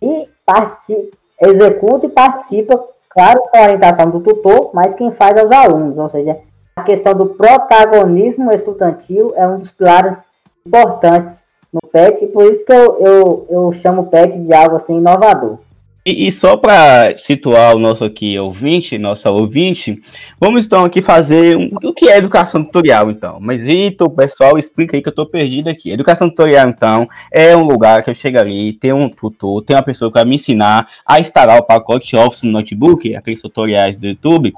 e, 0.00 0.28
e 0.88 1.10
executa 1.40 2.06
e 2.06 2.10
participa, 2.10 2.82
claro, 3.08 3.42
com 3.42 3.56
a 3.56 3.62
orientação 3.62 4.10
do 4.10 4.20
tutor, 4.20 4.70
mas 4.74 4.94
quem 4.94 5.10
faz 5.12 5.36
é 5.36 5.44
os 5.44 5.50
alunos, 5.50 5.96
ou 5.96 6.08
seja, 6.08 6.38
a 6.76 6.82
questão 6.82 7.14
do 7.14 7.26
protagonismo 7.26 8.52
estudantil 8.52 9.32
é 9.36 9.46
um 9.46 9.58
dos 9.58 9.70
pilares 9.70 10.16
importantes 10.66 11.42
no 11.72 11.80
PET, 11.88 12.24
e 12.24 12.28
por 12.28 12.50
isso 12.50 12.64
que 12.64 12.72
eu, 12.72 12.98
eu, 12.98 13.46
eu 13.48 13.72
chamo 13.72 14.02
o 14.02 14.06
PET 14.06 14.38
de 14.38 14.54
algo 14.54 14.76
assim 14.76 14.96
inovador. 14.96 15.58
E, 16.04 16.26
e 16.26 16.32
só 16.32 16.56
para 16.56 17.14
situar 17.16 17.76
o 17.76 17.78
nosso 17.78 18.04
aqui 18.04 18.38
ouvinte, 18.38 18.96
nossa 18.96 19.30
ouvinte, 19.30 20.02
vamos 20.40 20.64
então 20.64 20.84
aqui 20.84 21.02
fazer 21.02 21.56
um, 21.56 21.70
o 21.82 21.92
que 21.92 22.08
é 22.08 22.16
educação 22.16 22.64
tutorial, 22.64 23.10
então. 23.10 23.38
Mas, 23.40 23.60
Vitor, 23.60 24.08
pessoal, 24.10 24.58
explica 24.58 24.96
aí 24.96 25.02
que 25.02 25.08
eu 25.08 25.12
estou 25.12 25.26
perdido 25.26 25.68
aqui. 25.68 25.90
Educação 25.90 26.30
tutorial, 26.30 26.68
então, 26.68 27.08
é 27.30 27.54
um 27.54 27.64
lugar 27.64 28.02
que 28.02 28.10
eu 28.10 28.14
chego 28.14 28.38
ali, 28.38 28.72
tem 28.72 28.92
um 28.92 29.08
tutor, 29.10 29.62
tem 29.62 29.76
uma 29.76 29.82
pessoa 29.82 30.10
que 30.10 30.18
vai 30.18 30.24
me 30.24 30.36
ensinar 30.36 30.88
a 31.06 31.20
instalar 31.20 31.58
o 31.58 31.64
pacote 31.64 32.16
Office 32.16 32.44
no 32.44 32.52
notebook, 32.52 33.14
aqueles 33.14 33.42
tutoriais 33.42 33.96
do 33.96 34.06
YouTube, 34.06 34.54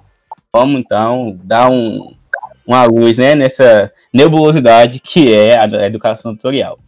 Vamos 0.54 0.82
então 0.82 1.40
dar 1.42 1.70
um, 1.70 2.14
uma 2.66 2.84
luz 2.84 3.16
né, 3.16 3.34
nessa 3.34 3.90
nebulosidade 4.12 5.00
que 5.00 5.32
é 5.32 5.58
a 5.58 5.86
educação 5.86 6.36
tutorial. 6.36 6.78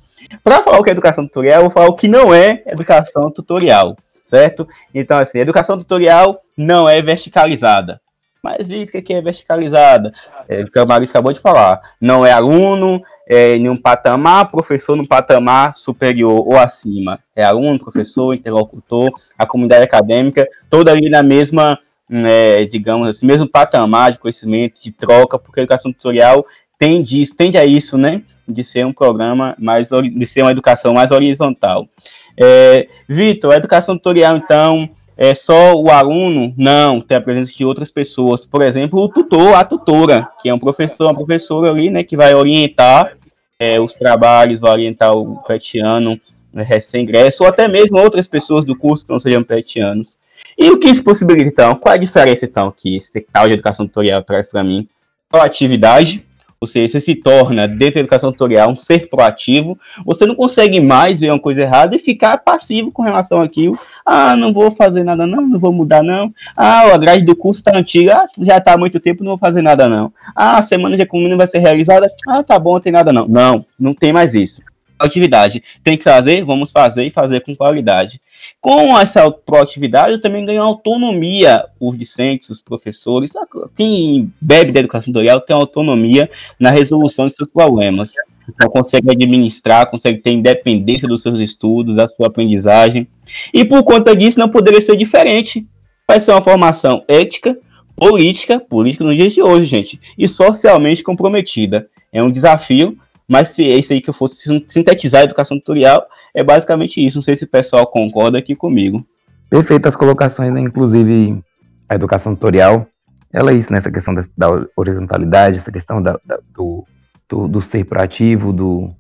Para 0.43 0.63
falar 0.63 0.79
o 0.79 0.83
que 0.83 0.91
é 0.91 0.93
educação 0.93 1.27
tutorial, 1.27 1.61
eu 1.61 1.63
vou 1.63 1.71
falar 1.71 1.87
o 1.87 1.95
que 1.95 2.07
não 2.07 2.35
é 2.35 2.63
educação 2.67 3.31
tutorial, 3.31 3.97
certo? 4.27 4.67
Então, 4.95 5.19
assim, 5.19 5.39
educação 5.39 5.79
tutorial 5.79 6.43
não 6.57 6.89
é 6.89 7.01
verticalizada. 7.03 8.01
Mas 8.43 8.69
o 8.69 9.03
que 9.03 9.13
é 9.13 9.23
verticalizada? 9.23 10.13
É 10.47 10.63
o 10.63 10.71
que 10.71 10.79
o 10.79 10.87
Maurício 10.87 11.13
acabou 11.13 11.33
de 11.33 11.41
falar. 11.41 11.81
Não 11.99 12.27
é 12.27 12.33
aluno 12.33 13.01
é, 13.27 13.57
em 13.57 13.71
um 13.71 13.77
patamar, 13.77 14.51
professor 14.51 14.95
no 14.97 15.09
patamar 15.09 15.75
superior 15.77 16.47
ou 16.47 16.59
acima. 16.59 17.19
É 17.35 17.43
aluno, 17.43 17.79
professor, 17.79 18.35
interlocutor, 18.35 19.11
a 19.39 19.47
comunidade 19.47 19.85
acadêmica, 19.85 20.47
toda 20.69 20.93
ali 20.93 21.09
na 21.09 21.23
mesma 21.23 21.79
né, 22.09 22.65
digamos 22.67 23.09
assim, 23.09 23.27
mesmo 23.27 23.49
patamar 23.49 24.13
de 24.13 24.19
conhecimento, 24.19 24.81
de 24.83 24.93
troca, 24.93 25.39
porque 25.39 25.61
a 25.61 25.63
educação 25.63 25.93
tutorial 25.93 26.47
tende, 26.79 27.25
tende 27.35 27.57
a 27.57 27.65
isso, 27.65 27.97
né? 27.97 28.23
De 28.47 28.63
ser 28.63 28.85
um 28.85 28.93
programa 28.93 29.57
mais, 29.59 29.89
de 29.89 30.27
ser 30.27 30.43
uma 30.43 30.51
educação 30.51 30.93
mais 30.93 31.11
horizontal. 31.11 31.89
É, 32.37 32.89
Vitor, 33.09 33.53
a 33.53 33.57
educação 33.57 33.97
tutorial, 33.97 34.37
então, 34.37 34.89
é 35.17 35.35
só 35.35 35.75
o 35.75 35.91
aluno? 35.91 36.53
Não, 36.57 37.01
tem 37.01 37.17
a 37.17 37.21
presença 37.21 37.53
de 37.53 37.65
outras 37.65 37.91
pessoas. 37.91 38.45
Por 38.45 38.63
exemplo, 38.63 39.01
o 39.01 39.09
tutor, 39.09 39.55
a 39.55 39.65
tutora, 39.65 40.29
que 40.43 40.49
é 40.49 40.55
um 40.55 40.59
professor, 40.59 41.07
uma 41.07 41.15
professora 41.15 41.71
ali, 41.71 41.91
né, 41.91 42.03
que 42.03 42.17
vai 42.17 42.35
orientar 42.35 43.17
é, 43.59 43.81
os 43.81 43.95
trabalhos, 43.95 44.61
vai 44.61 44.73
orientar 44.73 45.17
o 45.17 45.37
petiano 45.47 46.21
né, 46.53 46.63
recém-ingresso, 46.63 47.45
ou 47.45 47.49
até 47.49 47.69
mesmo 47.69 47.99
outras 47.99 48.27
pessoas 48.27 48.65
do 48.65 48.77
curso 48.77 49.07
que 49.07 49.13
não 49.13 49.19
sejam 49.19 49.45
petianos. 49.45 50.17
E 50.59 50.71
o 50.71 50.79
que 50.79 50.89
isso 50.89 51.03
possibilita, 51.03 51.49
então? 51.49 51.75
Qual 51.75 51.93
é 51.93 51.97
a 51.97 52.01
diferença, 52.01 52.45
então, 52.45 52.73
que 52.77 52.97
esse 52.97 53.21
tal 53.33 53.47
de 53.47 53.55
educação 53.55 53.87
tutorial 53.87 54.23
traz 54.23 54.47
para 54.49 54.63
mim? 54.63 54.89
Proatividade, 55.29 56.19
ou 56.19 56.19
seja, 56.19 56.34
você 56.67 57.01
se 57.01 57.15
torna, 57.15 57.67
dentro 57.67 57.95
da 57.95 58.01
educação 58.01 58.33
tutorial, 58.33 58.71
um 58.71 58.77
ser 58.77 59.09
proativo, 59.09 59.79
você 60.05 60.27
não 60.27 60.35
consegue 60.35 60.81
mais 60.81 61.21
ver 61.21 61.31
uma 61.31 61.39
coisa 61.39 61.63
errada 61.63 61.97
e 61.97 61.99
ficar 61.99 62.39
passivo 62.39 62.91
com 62.91 63.03
relação 63.03 63.41
àquilo. 63.41 63.79
Ah, 64.05 64.37
não 64.37 64.53
vou 64.53 64.71
fazer 64.71 65.03
nada 65.03 65.27
não, 65.27 65.41
não 65.41 65.59
vou 65.59 65.73
mudar 65.73 66.03
não. 66.03 66.33
Ah, 66.57 66.93
a 66.93 66.99
grade 66.99 67.25
do 67.25 67.35
curso 67.35 67.61
está 67.61 67.77
antiga, 67.77 68.17
ah, 68.17 68.29
já 68.39 68.59
está 68.59 68.75
há 68.75 68.79
muito 68.79 69.01
tempo, 69.01 69.25
não 69.25 69.31
vou 69.31 69.39
fazer 69.39 69.63
nada 69.63 69.89
não. 69.89 70.13
Ah, 70.35 70.59
a 70.59 70.63
semana 70.63 70.97
de 70.97 71.03
economia 71.03 71.37
vai 71.37 71.47
ser 71.47 71.59
realizada, 71.59 72.11
ah, 72.29 72.43
tá 72.43 72.59
bom, 72.59 72.75
não 72.75 72.81
tem 72.81 72.93
nada 72.93 73.13
não. 73.13 73.27
Não, 73.27 73.65
não 73.79 73.95
tem 73.95 74.13
mais 74.13 74.35
isso. 74.35 74.61
atividade. 74.99 75.63
Tem 75.83 75.97
que 75.97 76.05
fazer, 76.05 76.45
vamos 76.45 76.71
fazer 76.71 77.05
e 77.05 77.11
fazer 77.11 77.41
com 77.41 77.55
qualidade. 77.55 78.21
Com 78.65 78.99
essa 78.99 79.31
proatividade, 79.31 80.13
eu 80.13 80.21
também 80.23 80.43
ganho 80.43 80.63
autonomia, 80.63 81.67
os 81.79 81.99
discentes, 81.99 82.49
os 82.49 82.63
professores, 82.63 83.31
quem 83.77 84.33
bebe 84.41 84.73
da 84.73 84.81
educação 84.81 85.13
tutorial 85.13 85.39
tem 85.43 85.55
autonomia 85.55 86.31
na 86.59 86.71
resolução 86.71 87.27
de 87.27 87.35
seus 87.37 87.51
problemas. 87.51 88.15
Então, 88.49 88.71
consegue 88.71 89.11
administrar, 89.11 89.91
consegue 89.91 90.17
ter 90.23 90.31
independência 90.31 91.07
dos 91.07 91.21
seus 91.21 91.39
estudos, 91.41 91.97
da 91.97 92.09
sua 92.09 92.29
aprendizagem. 92.29 93.07
E 93.53 93.67
por 93.67 93.83
conta 93.83 94.17
disso, 94.17 94.39
não 94.39 94.49
poderia 94.49 94.81
ser 94.81 94.97
diferente. 94.97 95.67
Vai 96.09 96.19
ser 96.19 96.31
uma 96.31 96.41
formação 96.41 97.05
ética, 97.07 97.59
política, 97.95 98.59
política 98.59 99.05
nos 99.05 99.15
dias 99.15 99.35
de 99.35 99.43
hoje, 99.43 99.67
gente, 99.67 100.01
e 100.17 100.27
socialmente 100.27 101.03
comprometida. 101.03 101.87
É 102.11 102.23
um 102.23 102.33
desafio, 102.33 102.97
mas 103.29 103.51
se 103.51 103.63
é 103.71 103.77
isso 103.77 103.93
aí 103.93 104.01
que 104.01 104.09
eu 104.09 104.15
fosse 104.15 104.63
sintetizar 104.69 105.21
a 105.21 105.25
educação 105.25 105.59
tutorial, 105.59 106.09
é 106.35 106.43
basicamente 106.43 107.05
isso. 107.05 107.19
Não 107.19 107.23
sei 107.23 107.37
se 107.37 107.45
o 107.45 107.49
pessoal 107.49 107.87
concorda 107.87 108.39
aqui 108.39 108.55
comigo. 108.55 109.05
Perfeitas 109.49 109.95
colocações, 109.95 110.53
né? 110.53 110.61
Inclusive, 110.61 111.41
a 111.89 111.95
educação 111.95 112.35
tutorial, 112.35 112.87
ela 113.33 113.53
é 113.53 113.55
isso, 113.55 113.73
nessa 113.73 113.89
né? 113.89 113.95
questão 113.95 114.15
da, 114.15 114.25
da, 114.37 114.67
horizontalidade, 114.77 115.59
essa 115.59 115.71
questão 115.71 116.03
da, 116.03 116.19
da, 116.25 116.39
do, 116.53 116.85
do, 117.29 117.49
do, 117.49 117.63
ser 117.63 117.85
proativo, 117.85 118.53
do, 118.53 118.91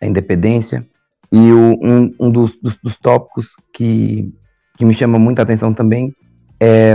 da 0.00 0.06
independência. 0.06 0.86
E 1.32 1.52
o, 1.52 1.78
um, 1.82 2.14
um 2.20 2.30
dos, 2.30 2.54
dos, 2.60 2.76
dos, 2.76 2.96
tópicos 2.96 3.56
que, 3.72 4.32
que 4.76 4.84
me 4.84 4.94
chama 4.94 5.18
muita 5.18 5.42
atenção 5.42 5.74
também 5.74 6.14
é 6.60 6.94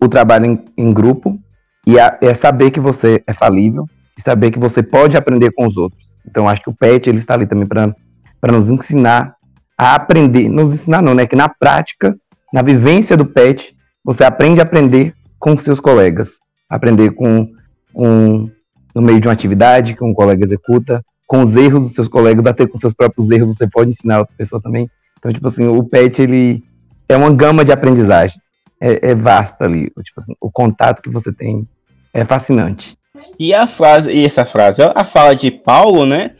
o 0.00 0.08
trabalho 0.08 0.46
em, 0.46 0.64
em 0.76 0.92
grupo 0.92 1.38
e 1.86 1.98
a, 1.98 2.18
é 2.22 2.32
saber 2.32 2.70
que 2.70 2.80
você 2.80 3.22
é 3.26 3.34
falível 3.34 3.86
e 4.16 4.22
saber 4.22 4.50
que 4.50 4.58
você 4.58 4.82
pode 4.82 5.16
aprender 5.16 5.52
com 5.52 5.66
os 5.66 5.76
outros. 5.76 6.16
Então, 6.26 6.48
acho 6.48 6.62
que 6.62 6.70
o 6.70 6.74
PET 6.74 7.08
ele 7.08 7.18
está 7.18 7.34
ali 7.34 7.46
também 7.46 7.66
para 7.66 7.94
nos 8.42 8.70
ensinar 8.70 9.36
a 9.76 9.94
aprender, 9.94 10.48
nos 10.48 10.72
ensinar 10.72 11.02
não, 11.02 11.14
né? 11.14 11.26
Que 11.26 11.36
na 11.36 11.48
prática, 11.48 12.16
na 12.52 12.62
vivência 12.62 13.16
do 13.16 13.26
PET, 13.26 13.74
você 14.04 14.24
aprende 14.24 14.60
a 14.60 14.62
aprender 14.62 15.14
com 15.38 15.56
seus 15.58 15.80
colegas, 15.80 16.30
aprender 16.68 17.10
com, 17.10 17.48
com 17.92 18.50
no 18.94 19.02
meio 19.02 19.20
de 19.20 19.28
uma 19.28 19.34
atividade 19.34 19.94
que 19.94 20.04
um 20.04 20.14
colega 20.14 20.44
executa, 20.44 21.04
com 21.26 21.42
os 21.42 21.56
erros 21.56 21.82
dos 21.82 21.92
seus 21.92 22.08
colegas, 22.08 22.46
até 22.46 22.66
com 22.66 22.78
seus 22.78 22.94
próprios 22.94 23.30
erros, 23.30 23.54
você 23.54 23.68
pode 23.68 23.90
ensinar 23.90 24.20
outra 24.20 24.34
pessoa 24.36 24.62
também. 24.62 24.88
Então, 25.18 25.32
tipo 25.32 25.46
assim, 25.48 25.66
o 25.66 25.82
PET, 25.82 26.22
ele 26.22 26.62
é 27.08 27.16
uma 27.16 27.32
gama 27.32 27.64
de 27.64 27.72
aprendizagens 27.72 28.46
é, 28.80 29.10
é 29.10 29.14
vasta 29.14 29.64
ali. 29.64 29.90
Tipo 30.02 30.20
assim, 30.20 30.34
o 30.40 30.50
contato 30.50 31.02
que 31.02 31.10
você 31.10 31.32
tem 31.32 31.66
é 32.12 32.24
fascinante. 32.24 32.96
E 33.38 33.52
a 33.54 33.66
frase, 33.66 34.10
e 34.10 34.24
essa 34.24 34.44
frase, 34.44 34.82
a 34.82 35.04
fala 35.04 35.34
de 35.34 35.50
Paulo, 35.50 36.06
né? 36.06 36.32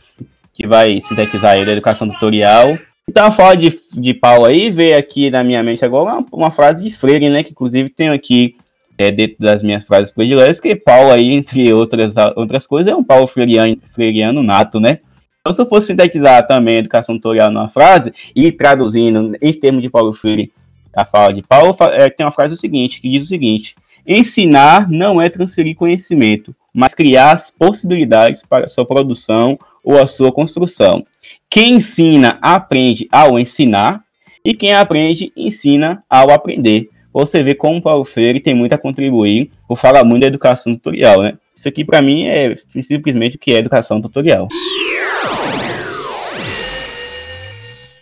Que 0.57 0.67
vai 0.67 0.99
sintetizar 1.01 1.63
da 1.63 1.71
educação 1.71 2.09
tutorial. 2.09 2.77
Então 3.07 3.27
a 3.27 3.31
fala 3.31 3.55
de, 3.55 3.79
de 3.93 4.13
Paulo 4.13 4.45
aí 4.45 4.71
veio 4.71 4.97
aqui 4.97 5.29
na 5.29 5.43
minha 5.43 5.61
mente 5.63 5.85
agora 5.85 6.15
uma, 6.15 6.25
uma 6.31 6.51
frase 6.51 6.83
de 6.83 6.89
Freire, 6.97 7.29
né? 7.29 7.43
Que 7.43 7.51
inclusive 7.51 7.89
tem 7.89 8.09
aqui 8.09 8.57
é, 8.97 9.11
dentro 9.11 9.37
das 9.39 9.61
minhas 9.61 9.85
frases 9.85 10.11
prediletas, 10.11 10.59
que 10.59 10.75
Paulo 10.75 11.11
aí, 11.11 11.31
entre 11.31 11.71
outras, 11.71 12.13
outras 12.35 12.65
coisas, 12.65 12.91
é 12.91 12.95
um 12.95 13.03
Paulo 13.03 13.27
freiriano, 13.27 13.77
freiriano 13.93 14.41
nato, 14.41 14.79
né? 14.79 14.99
Então, 15.39 15.53
se 15.53 15.61
eu 15.61 15.67
fosse 15.67 15.87
sintetizar 15.87 16.45
também 16.45 16.77
educação 16.77 17.15
tutorial 17.15 17.51
numa 17.51 17.69
frase 17.69 18.13
e 18.35 18.51
traduzindo 18.51 19.37
em 19.41 19.53
termos 19.53 19.81
de 19.81 19.89
Paulo 19.89 20.13
Freire 20.13 20.51
a 20.93 21.05
fala 21.05 21.33
de 21.33 21.41
Paulo, 21.43 21.77
é, 21.93 22.09
tem 22.09 22.25
uma 22.25 22.31
frase 22.31 22.55
o 22.55 22.57
seguinte, 22.57 22.99
que 22.99 23.09
diz 23.09 23.23
o 23.23 23.27
seguinte: 23.27 23.75
ensinar 24.05 24.89
não 24.89 25.21
é 25.21 25.29
transferir 25.29 25.75
conhecimento, 25.75 26.53
mas 26.73 26.93
criar 26.93 27.41
possibilidades 27.57 28.41
para 28.49 28.67
sua 28.67 28.85
produção 28.85 29.57
ou 29.87 29.97
a 29.97 30.05
sua 30.05 30.33
construção. 30.33 31.05
Quem 31.49 31.75
ensina 31.75 32.37
aprende 32.41 33.07
ao 33.09 33.39
ensinar 33.39 34.03
e 34.43 34.53
quem 34.53 34.73
aprende 34.73 35.31
ensina 35.33 36.03
ao 36.09 36.29
aprender. 36.29 36.89
Você 37.13 37.41
vê 37.41 37.55
como 37.55 37.81
Paulo 37.81 38.03
Freire 38.03 38.41
tem 38.41 38.53
muito 38.53 38.73
a 38.73 38.77
contribuir 38.77 39.49
por 39.65 39.79
falar 39.79 40.03
muito 40.03 40.21
da 40.21 40.27
educação 40.27 40.75
tutorial, 40.75 41.21
né? 41.21 41.37
Isso 41.55 41.69
aqui 41.69 41.85
para 41.85 42.01
mim 42.01 42.25
é 42.25 42.57
simplesmente 42.81 43.37
o 43.37 43.39
que 43.39 43.53
é 43.53 43.59
educação 43.59 44.01
tutorial. 44.01 44.49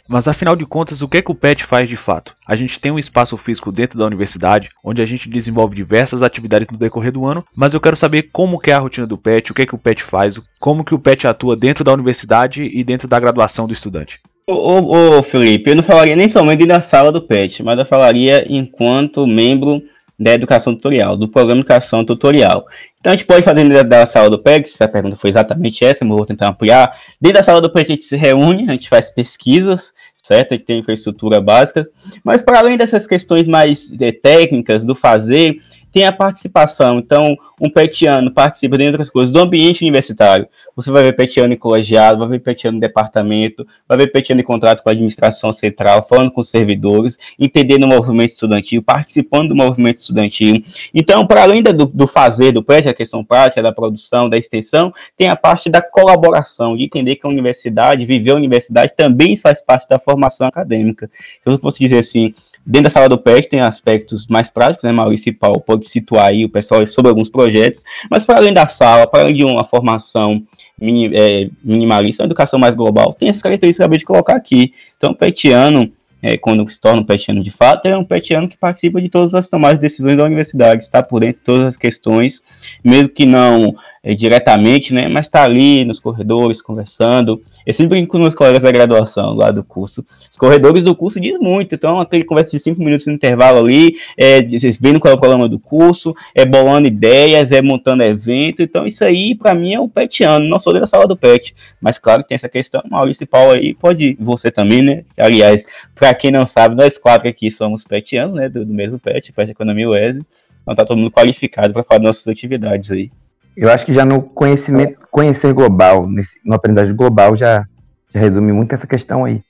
Mas 0.07 0.27
afinal 0.27 0.55
de 0.55 0.65
contas, 0.65 1.01
o 1.01 1.07
que, 1.07 1.17
é 1.17 1.21
que 1.21 1.31
o 1.31 1.35
PET 1.35 1.63
faz 1.63 1.89
de 1.89 1.95
fato? 1.95 2.35
A 2.45 2.55
gente 2.55 2.79
tem 2.79 2.91
um 2.91 2.99
espaço 2.99 3.35
físico 3.37 3.71
dentro 3.71 3.97
da 3.97 4.05
universidade, 4.05 4.69
onde 4.83 5.01
a 5.01 5.05
gente 5.05 5.27
desenvolve 5.27 5.75
diversas 5.75 6.21
atividades 6.21 6.67
no 6.69 6.77
decorrer 6.77 7.11
do 7.11 7.25
ano, 7.25 7.43
mas 7.55 7.73
eu 7.73 7.81
quero 7.81 7.97
saber 7.97 8.29
como 8.31 8.59
que 8.59 8.69
é 8.69 8.75
a 8.75 8.79
rotina 8.79 9.07
do 9.07 9.17
PET, 9.17 9.51
o 9.51 9.55
que 9.55 9.63
é 9.63 9.65
que 9.65 9.75
o 9.75 9.79
PET 9.79 10.03
faz, 10.03 10.39
como 10.59 10.83
que 10.83 10.93
o 10.93 10.99
PET 10.99 11.27
atua 11.27 11.55
dentro 11.55 11.83
da 11.83 11.93
universidade 11.93 12.63
e 12.63 12.83
dentro 12.83 13.07
da 13.07 13.19
graduação 13.19 13.65
do 13.65 13.73
estudante. 13.73 14.19
Ô, 14.47 15.17
ô, 15.17 15.23
Felipe, 15.23 15.71
eu 15.71 15.75
não 15.75 15.83
falaria 15.83 16.15
nem 16.15 16.29
somente 16.29 16.67
da 16.67 16.79
sala 16.79 17.11
do 17.11 17.21
PET, 17.21 17.63
mas 17.63 17.79
eu 17.79 17.85
falaria 17.85 18.45
enquanto 18.47 19.25
membro 19.25 19.81
da 20.19 20.33
educação 20.33 20.73
tutorial, 20.73 21.17
do 21.17 21.27
programa 21.27 21.61
educação 21.61 22.05
tutorial. 22.05 22.65
Então 22.99 23.11
a 23.11 23.15
gente 23.15 23.25
pode 23.25 23.43
fazer 23.43 23.67
dentro 23.67 23.89
da 23.89 24.05
sala 24.05 24.29
do 24.29 24.39
PET, 24.39 24.69
se 24.69 24.83
a 24.83 24.87
pergunta 24.87 25.15
foi 25.15 25.29
exatamente 25.29 25.83
essa, 25.83 26.05
mas 26.05 26.15
vou 26.15 26.25
tentar 26.25 26.49
ampliar. 26.49 26.95
Dentro 27.19 27.39
da 27.39 27.43
sala 27.43 27.61
do 27.61 27.71
PET 27.71 27.91
a 27.91 27.95
gente 27.95 28.05
se 28.05 28.15
reúne, 28.15 28.69
a 28.69 28.71
gente 28.71 28.87
faz 28.87 29.09
pesquisas, 29.09 29.91
certo? 30.25 30.51
Gente 30.51 30.65
tem 30.65 30.79
infraestrutura 30.79 31.39
básica, 31.39 31.85
mas 32.23 32.41
para 32.41 32.57
além 32.57 32.77
dessas 32.77 33.05
questões 33.05 33.47
mais 33.47 33.91
é, 33.99 34.11
técnicas 34.11 34.83
do 34.83 34.95
fazer, 34.95 35.61
tem 35.95 36.05
a 36.05 36.11
participação. 36.11 36.99
Então, 36.99 37.37
um 37.61 37.69
petiano 37.69 38.29
participa, 38.29 38.77
de 38.77 38.85
outras 38.85 39.09
coisas, 39.09 39.31
do 39.31 39.39
ambiente 39.39 39.81
universitário. 39.81 40.45
Você 40.75 40.91
vai 40.91 41.03
ver 41.03 41.13
petiano 41.13 41.53
em 41.53 41.57
colegiado, 41.57 42.19
vai 42.19 42.27
ver 42.27 42.39
petiano 42.39 42.75
em 42.75 42.81
departamento, 42.81 43.65
vai 43.87 43.99
ver 43.99 44.07
petiano 44.07 44.41
em 44.41 44.43
contrato 44.43 44.83
com 44.83 44.89
a 44.89 44.91
administração 44.91 45.53
central, 45.53 46.05
falando 46.05 46.31
com 46.31 46.41
os 46.41 46.49
servidores, 46.49 47.17
entendendo 47.39 47.85
o 47.85 47.87
movimento 47.87 48.31
estudantil, 48.31 48.83
participando 48.83 49.47
do 49.47 49.55
movimento 49.55 49.99
estudantil. 49.99 50.61
Então, 50.93 51.25
para 51.25 51.43
além 51.43 51.63
do, 51.63 51.85
do 51.85 52.07
fazer, 52.07 52.51
do 52.51 52.61
PET, 52.61 52.89
a 52.89 52.93
questão 52.93 53.23
prática, 53.23 53.63
da 53.63 53.71
produção, 53.71 54.29
da 54.29 54.37
extensão, 54.37 54.93
tem 55.17 55.29
a 55.29 55.35
parte 55.37 55.69
da 55.69 55.81
colaboração, 55.81 56.75
de 56.75 56.83
entender 56.83 57.15
que 57.15 57.25
a 57.25 57.29
universidade, 57.29 58.05
viver 58.05 58.31
a 58.31 58.35
universidade, 58.35 58.91
também 58.97 59.37
faz 59.37 59.63
parte 59.63 59.87
da 59.87 59.97
formação 59.97 60.45
acadêmica. 60.45 61.09
Se 61.41 61.49
eu 61.49 61.57
fosse 61.57 61.79
dizer 61.79 61.99
assim, 61.99 62.33
Dentro 62.65 62.85
da 62.85 62.89
sala 62.89 63.07
do 63.07 63.17
PET 63.17 63.47
tem 63.47 63.59
aspectos 63.59 64.25
mais 64.25 64.49
práticos, 64.49 64.83
né? 64.83 64.91
Maurício 64.91 65.31
Paulo 65.35 65.61
pode 65.61 65.87
situar 65.87 66.27
aí 66.27 66.45
o 66.45 66.49
pessoal 66.49 66.85
sobre 66.87 67.09
alguns 67.09 67.29
projetos, 67.29 67.83
mas 68.09 68.25
para 68.25 68.39
além 68.39 68.53
da 68.53 68.67
sala, 68.67 69.05
para 69.05 69.21
além 69.21 69.35
de 69.35 69.43
uma 69.43 69.63
formação 69.65 70.41
é, 70.81 71.49
minimalista, 71.63 72.23
uma 72.23 72.27
educação 72.27 72.57
mais 72.57 72.73
global, 72.73 73.13
tem 73.13 73.29
essas 73.29 73.41
características 73.41 73.77
que 73.77 73.81
eu 73.81 73.85
acabei 73.85 73.99
de 73.99 74.05
colocar 74.05 74.35
aqui. 74.35 74.73
Então, 74.97 75.11
o 75.11 75.15
petiano, 75.15 75.91
é, 76.23 76.37
quando 76.39 76.67
se 76.67 76.81
torna 76.81 77.01
um 77.01 77.05
petiano 77.05 77.43
de 77.43 77.51
fato, 77.51 77.85
é 77.85 77.95
um 77.95 78.03
petiano 78.03 78.49
que 78.49 78.57
participa 78.57 78.99
de 78.99 79.09
todas 79.09 79.35
as 79.35 79.47
tomadas 79.47 79.77
de 79.77 79.81
decisões 79.81 80.17
da 80.17 80.23
universidade, 80.23 80.83
está 80.83 81.03
por 81.03 81.19
dentro 81.19 81.37
de 81.37 81.43
todas 81.43 81.65
as 81.65 81.77
questões, 81.77 82.41
mesmo 82.83 83.09
que 83.09 83.27
não 83.27 83.75
é, 84.03 84.15
diretamente, 84.15 84.91
né? 84.91 85.07
Mas 85.07 85.27
está 85.27 85.43
ali 85.43 85.85
nos 85.85 85.99
corredores, 85.99 86.63
conversando, 86.63 87.41
eu 87.65 87.73
sempre 87.73 87.97
brinco 87.97 88.11
com 88.11 88.19
meus 88.19 88.35
colegas 88.35 88.61
da 88.61 88.71
graduação 88.71 89.33
lá 89.33 89.49
do 89.49 89.63
curso. 89.63 90.05
Os 90.31 90.37
corredores 90.37 90.83
do 90.83 90.95
curso 90.95 91.19
diz 91.19 91.39
muito. 91.39 91.73
Então, 91.73 91.99
aquele 91.99 92.23
conversa 92.23 92.51
de 92.51 92.59
cinco 92.59 92.83
minutos 92.83 93.07
no 93.07 93.13
intervalo 93.13 93.59
ali, 93.59 93.95
é, 94.17 94.41
vendo 94.79 94.99
qual 94.99 95.13
é 95.13 95.15
o 95.15 95.19
problema 95.19 95.49
do 95.49 95.57
curso, 95.57 96.13
é 96.35 96.45
bolando 96.45 96.87
ideias, 96.87 97.51
é 97.51 97.61
montando 97.61 98.03
evento. 98.03 98.61
Então, 98.61 98.85
isso 98.85 99.03
aí, 99.03 99.33
para 99.33 99.55
mim, 99.55 99.73
é 99.73 99.79
o 99.79 99.89
petiano. 99.89 100.47
Não 100.47 100.59
sou 100.59 100.73
da 100.73 100.85
sala 100.85 101.07
do 101.07 101.17
pet. 101.17 101.55
Mas, 101.81 101.97
claro, 101.97 102.23
tem 102.23 102.35
essa 102.35 102.49
questão. 102.49 102.83
Maurício 102.89 103.23
e 103.23 103.27
Paulo 103.27 103.53
aí, 103.53 103.73
pode 103.73 104.15
você 104.19 104.51
também, 104.51 104.83
né? 104.83 105.03
Aliás, 105.17 105.65
para 105.95 106.13
quem 106.13 106.31
não 106.31 106.45
sabe, 106.45 106.75
nós 106.75 106.97
quatro 106.97 107.27
aqui 107.27 107.49
somos 107.49 107.83
petianos, 107.83 108.35
né? 108.35 108.47
Do, 108.47 108.63
do 108.63 108.73
mesmo 108.73 108.99
pet, 108.99 109.33
Pet 109.33 109.49
Economia 109.49 109.89
Wesley. 109.89 110.23
Então, 110.61 110.75
tá 110.75 110.85
todo 110.85 110.97
mundo 110.97 111.11
qualificado 111.11 111.73
para 111.73 111.83
falar 111.83 111.99
nossas 111.99 112.27
atividades 112.27 112.91
aí. 112.91 113.11
Eu 113.55 113.71
acho 113.71 113.85
que 113.85 113.93
já 113.93 114.03
no 114.03 114.21
conhecimento, 114.21 114.99
conhecer 115.09 115.53
global, 115.53 116.07
nesse, 116.07 116.35
no 116.43 116.55
aprendizagem 116.55 116.95
global, 116.95 117.37
já, 117.37 117.65
já 118.13 118.19
resume 118.19 118.51
muito 118.51 118.73
essa 118.73 118.85
questão 118.85 119.23
aí. 119.23 119.41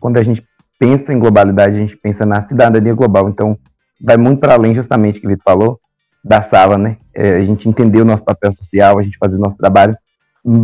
Quando 0.00 0.16
a 0.16 0.22
gente 0.22 0.44
pensa 0.78 1.12
em 1.12 1.18
globalidade, 1.18 1.76
a 1.76 1.78
gente 1.78 1.96
pensa 1.96 2.24
na 2.24 2.40
cidadania 2.40 2.94
global. 2.94 3.28
Então, 3.28 3.58
vai 4.00 4.16
muito 4.16 4.40
para 4.40 4.54
além, 4.54 4.74
justamente, 4.74 5.20
que 5.20 5.26
o 5.26 5.30
Vitor 5.30 5.44
falou, 5.44 5.80
da 6.24 6.40
sala, 6.40 6.78
né? 6.78 6.96
É, 7.14 7.34
a 7.34 7.44
gente 7.44 7.68
entender 7.68 8.00
o 8.00 8.04
nosso 8.04 8.24
papel 8.24 8.50
social, 8.50 8.98
a 8.98 9.02
gente 9.02 9.18
fazer 9.18 9.36
o 9.36 9.40
nosso 9.40 9.56
trabalho 9.56 9.96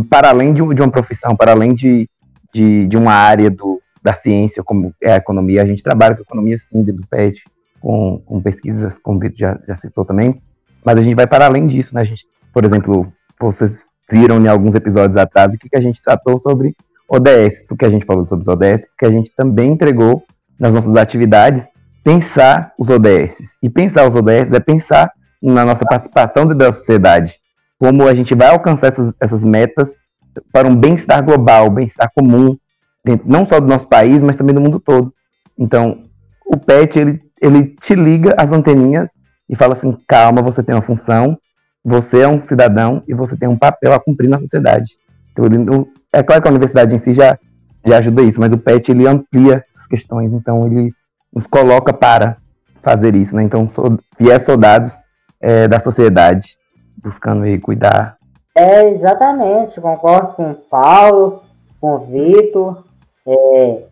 para 0.09 0.29
além 0.29 0.53
de, 0.53 0.61
de 0.73 0.81
uma 0.81 0.91
profissão, 0.91 1.35
para 1.35 1.51
além 1.51 1.73
de, 1.73 2.09
de, 2.53 2.87
de, 2.87 2.97
uma 2.97 3.13
área 3.13 3.49
do, 3.49 3.81
da 4.01 4.13
ciência, 4.13 4.63
como 4.63 4.93
é 5.01 5.13
a 5.13 5.17
economia. 5.17 5.61
A 5.61 5.65
gente 5.65 5.83
trabalha 5.83 6.15
com 6.15 6.21
economia, 6.21 6.57
sim, 6.57 6.83
do 6.83 7.07
PET, 7.07 7.43
com, 7.79 8.19
com 8.25 8.41
pesquisas, 8.41 8.97
como 8.99 9.17
o 9.17 9.21
Vitor 9.21 9.37
já, 9.37 9.59
já 9.67 9.75
citou 9.75 10.03
também, 10.03 10.41
mas 10.83 10.97
a 10.97 11.01
gente 11.01 11.15
vai 11.15 11.27
para 11.27 11.45
além 11.45 11.67
disso, 11.67 11.93
né? 11.93 12.01
A 12.01 12.05
gente 12.05 12.27
por 12.53 12.65
exemplo, 12.65 13.11
vocês 13.39 13.83
viram 14.09 14.41
em 14.43 14.47
alguns 14.47 14.75
episódios 14.75 15.17
atrás 15.17 15.53
o 15.53 15.57
que, 15.57 15.69
que 15.69 15.77
a 15.77 15.81
gente 15.81 16.01
tratou 16.01 16.37
sobre 16.37 16.75
ODS, 17.09 17.65
porque 17.67 17.85
a 17.85 17.89
gente 17.89 18.05
falou 18.05 18.23
sobre 18.23 18.43
os 18.43 18.47
ODS, 18.47 18.85
porque 18.87 19.05
a 19.05 19.11
gente 19.11 19.31
também 19.35 19.71
entregou 19.71 20.23
nas 20.59 20.73
nossas 20.73 20.95
atividades 20.95 21.67
pensar 22.03 22.73
os 22.77 22.89
ODS. 22.89 23.57
E 23.61 23.69
pensar 23.69 24.05
os 24.05 24.15
ODS 24.15 24.53
é 24.53 24.59
pensar 24.59 25.11
na 25.41 25.65
nossa 25.65 25.85
participação 25.85 26.43
dentro 26.43 26.59
da 26.59 26.71
sociedade, 26.71 27.39
como 27.79 28.07
a 28.07 28.13
gente 28.13 28.35
vai 28.35 28.49
alcançar 28.49 28.87
essas, 28.87 29.11
essas 29.19 29.43
metas 29.43 29.95
para 30.51 30.67
um 30.67 30.75
bem-estar 30.75 31.23
global, 31.23 31.69
bem-estar 31.69 32.11
comum 32.15 32.57
não 33.25 33.45
só 33.45 33.59
do 33.59 33.67
nosso 33.67 33.87
país, 33.87 34.21
mas 34.21 34.35
também 34.35 34.53
do 34.53 34.61
mundo 34.61 34.79
todo. 34.79 35.13
Então, 35.57 36.05
o 36.45 36.57
PET, 36.57 36.99
ele, 36.99 37.21
ele 37.41 37.75
te 37.79 37.95
liga 37.95 38.35
as 38.37 38.51
anteninhas 38.51 39.11
e 39.49 39.55
fala 39.55 39.73
assim, 39.73 39.97
calma, 40.07 40.41
você 40.41 40.61
tem 40.61 40.75
uma 40.75 40.81
função, 40.81 41.37
você 41.83 42.21
é 42.21 42.27
um 42.27 42.39
cidadão 42.39 43.03
e 43.07 43.13
você 43.13 43.35
tem 43.35 43.49
um 43.49 43.57
papel 43.57 43.93
a 43.93 43.99
cumprir 43.99 44.29
na 44.29 44.37
sociedade. 44.37 44.97
Então, 45.31 45.45
ele, 45.45 45.57
é 46.13 46.21
claro 46.21 46.41
que 46.41 46.47
a 46.47 46.51
universidade 46.51 46.93
em 46.93 46.97
si 46.97 47.13
já, 47.13 47.37
já 47.85 47.97
ajuda 47.97 48.21
isso, 48.21 48.39
mas 48.39 48.51
o 48.51 48.57
PET, 48.57 48.91
ele 48.91 49.07
amplia 49.07 49.65
essas 49.69 49.87
questões, 49.87 50.31
então 50.31 50.65
ele 50.65 50.91
nos 51.33 51.47
coloca 51.47 51.93
para 51.93 52.37
fazer 52.81 53.15
isso, 53.15 53.35
né? 53.35 53.43
Então, 53.43 53.65
fiéis 54.17 54.43
soldados 54.43 54.97
é, 55.39 55.67
da 55.67 55.79
sociedade, 55.79 56.57
buscando 57.01 57.43
aí 57.43 57.59
cuidar. 57.59 58.17
É, 58.55 58.89
exatamente, 58.89 59.79
concordo 59.79 60.33
com 60.33 60.51
o 60.51 60.55
Paulo, 60.55 61.43
com 61.79 61.95
o 61.95 61.99
Vitor. 61.99 62.83
É, 63.25 63.83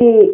e 0.00 0.32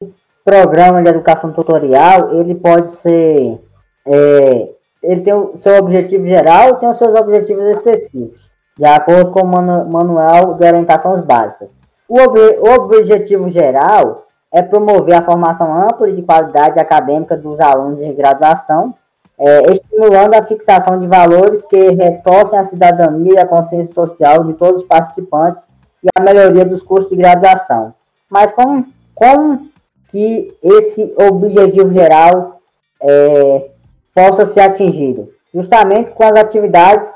o 0.00 0.10
programa 0.44 1.02
de 1.02 1.08
educação 1.08 1.52
tutorial, 1.52 2.34
ele 2.38 2.54
pode 2.54 2.92
ser. 2.92 3.58
É, 4.06 4.68
ele 5.02 5.20
tem 5.20 5.34
o 5.34 5.56
seu 5.58 5.76
objetivo 5.76 6.26
geral 6.26 6.70
e 6.70 6.76
tem 6.76 6.88
os 6.88 6.98
seus 6.98 7.18
objetivos 7.18 7.64
específicos, 7.64 8.50
de 8.78 8.84
acordo 8.84 9.30
com 9.32 9.40
o 9.40 9.46
manual 9.46 10.54
de 10.54 10.66
orientações 10.66 11.20
básicas. 11.24 11.68
O, 12.08 12.20
ob 12.20 12.38
o 12.38 12.74
objetivo 12.74 13.48
geral 13.48 14.26
é 14.52 14.62
promover 14.62 15.14
a 15.14 15.22
formação 15.22 15.74
ampla 15.74 16.08
e 16.08 16.12
de 16.12 16.22
qualidade 16.22 16.78
acadêmica 16.78 17.36
dos 17.36 17.58
alunos 17.58 17.98
de 17.98 18.12
graduação, 18.12 18.94
é, 19.38 19.72
estimulando 19.72 20.34
a 20.34 20.42
fixação 20.42 21.00
de 21.00 21.06
valores 21.06 21.64
que 21.64 21.90
reforcem 21.90 22.58
a 22.58 22.64
cidadania 22.64 23.34
e 23.34 23.38
a 23.38 23.46
consciência 23.46 23.94
social 23.94 24.44
de 24.44 24.52
todos 24.52 24.82
os 24.82 24.86
participantes 24.86 25.62
e 26.04 26.08
a 26.14 26.22
melhoria 26.22 26.64
dos 26.64 26.82
cursos 26.82 27.08
de 27.08 27.16
graduação. 27.16 27.94
Mas 28.30 28.52
como, 28.52 28.86
como 29.14 29.68
que 30.10 30.54
esse 30.62 31.14
objetivo 31.18 31.90
geral 31.92 32.60
é, 33.00 33.70
possa 34.14 34.46
ser 34.46 34.60
atingido? 34.60 35.30
Justamente 35.54 36.10
com 36.10 36.24
as 36.24 36.32
atividades 36.32 37.10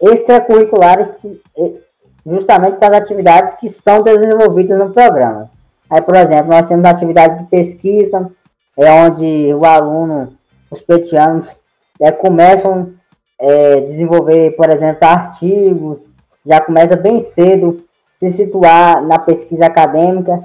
extracurriculares, 0.00 1.08
que, 1.20 1.40
justamente 2.26 2.76
com 2.76 2.84
as 2.84 2.92
atividades 2.92 3.54
que 3.54 3.66
estão 3.66 4.02
desenvolvidas 4.02 4.78
no 4.78 4.90
programa. 4.90 5.50
Aí, 5.90 6.02
por 6.02 6.14
exemplo, 6.14 6.50
nós 6.50 6.66
temos 6.66 6.84
atividade 6.84 7.38
de 7.38 7.44
pesquisa, 7.48 8.30
é 8.76 8.92
onde 8.92 9.54
o 9.54 9.64
aluno, 9.64 10.34
os 10.70 10.80
petianos, 10.80 11.48
é, 12.00 12.12
começam 12.12 12.92
a 13.40 13.44
é, 13.44 13.80
desenvolver, 13.80 14.50
por 14.56 14.70
exemplo, 14.70 15.08
artigos, 15.08 15.98
já 16.44 16.60
começa 16.60 16.94
bem 16.96 17.20
cedo 17.20 17.78
se 18.20 18.30
situar 18.32 19.02
na 19.02 19.18
pesquisa 19.18 19.66
acadêmica, 19.66 20.42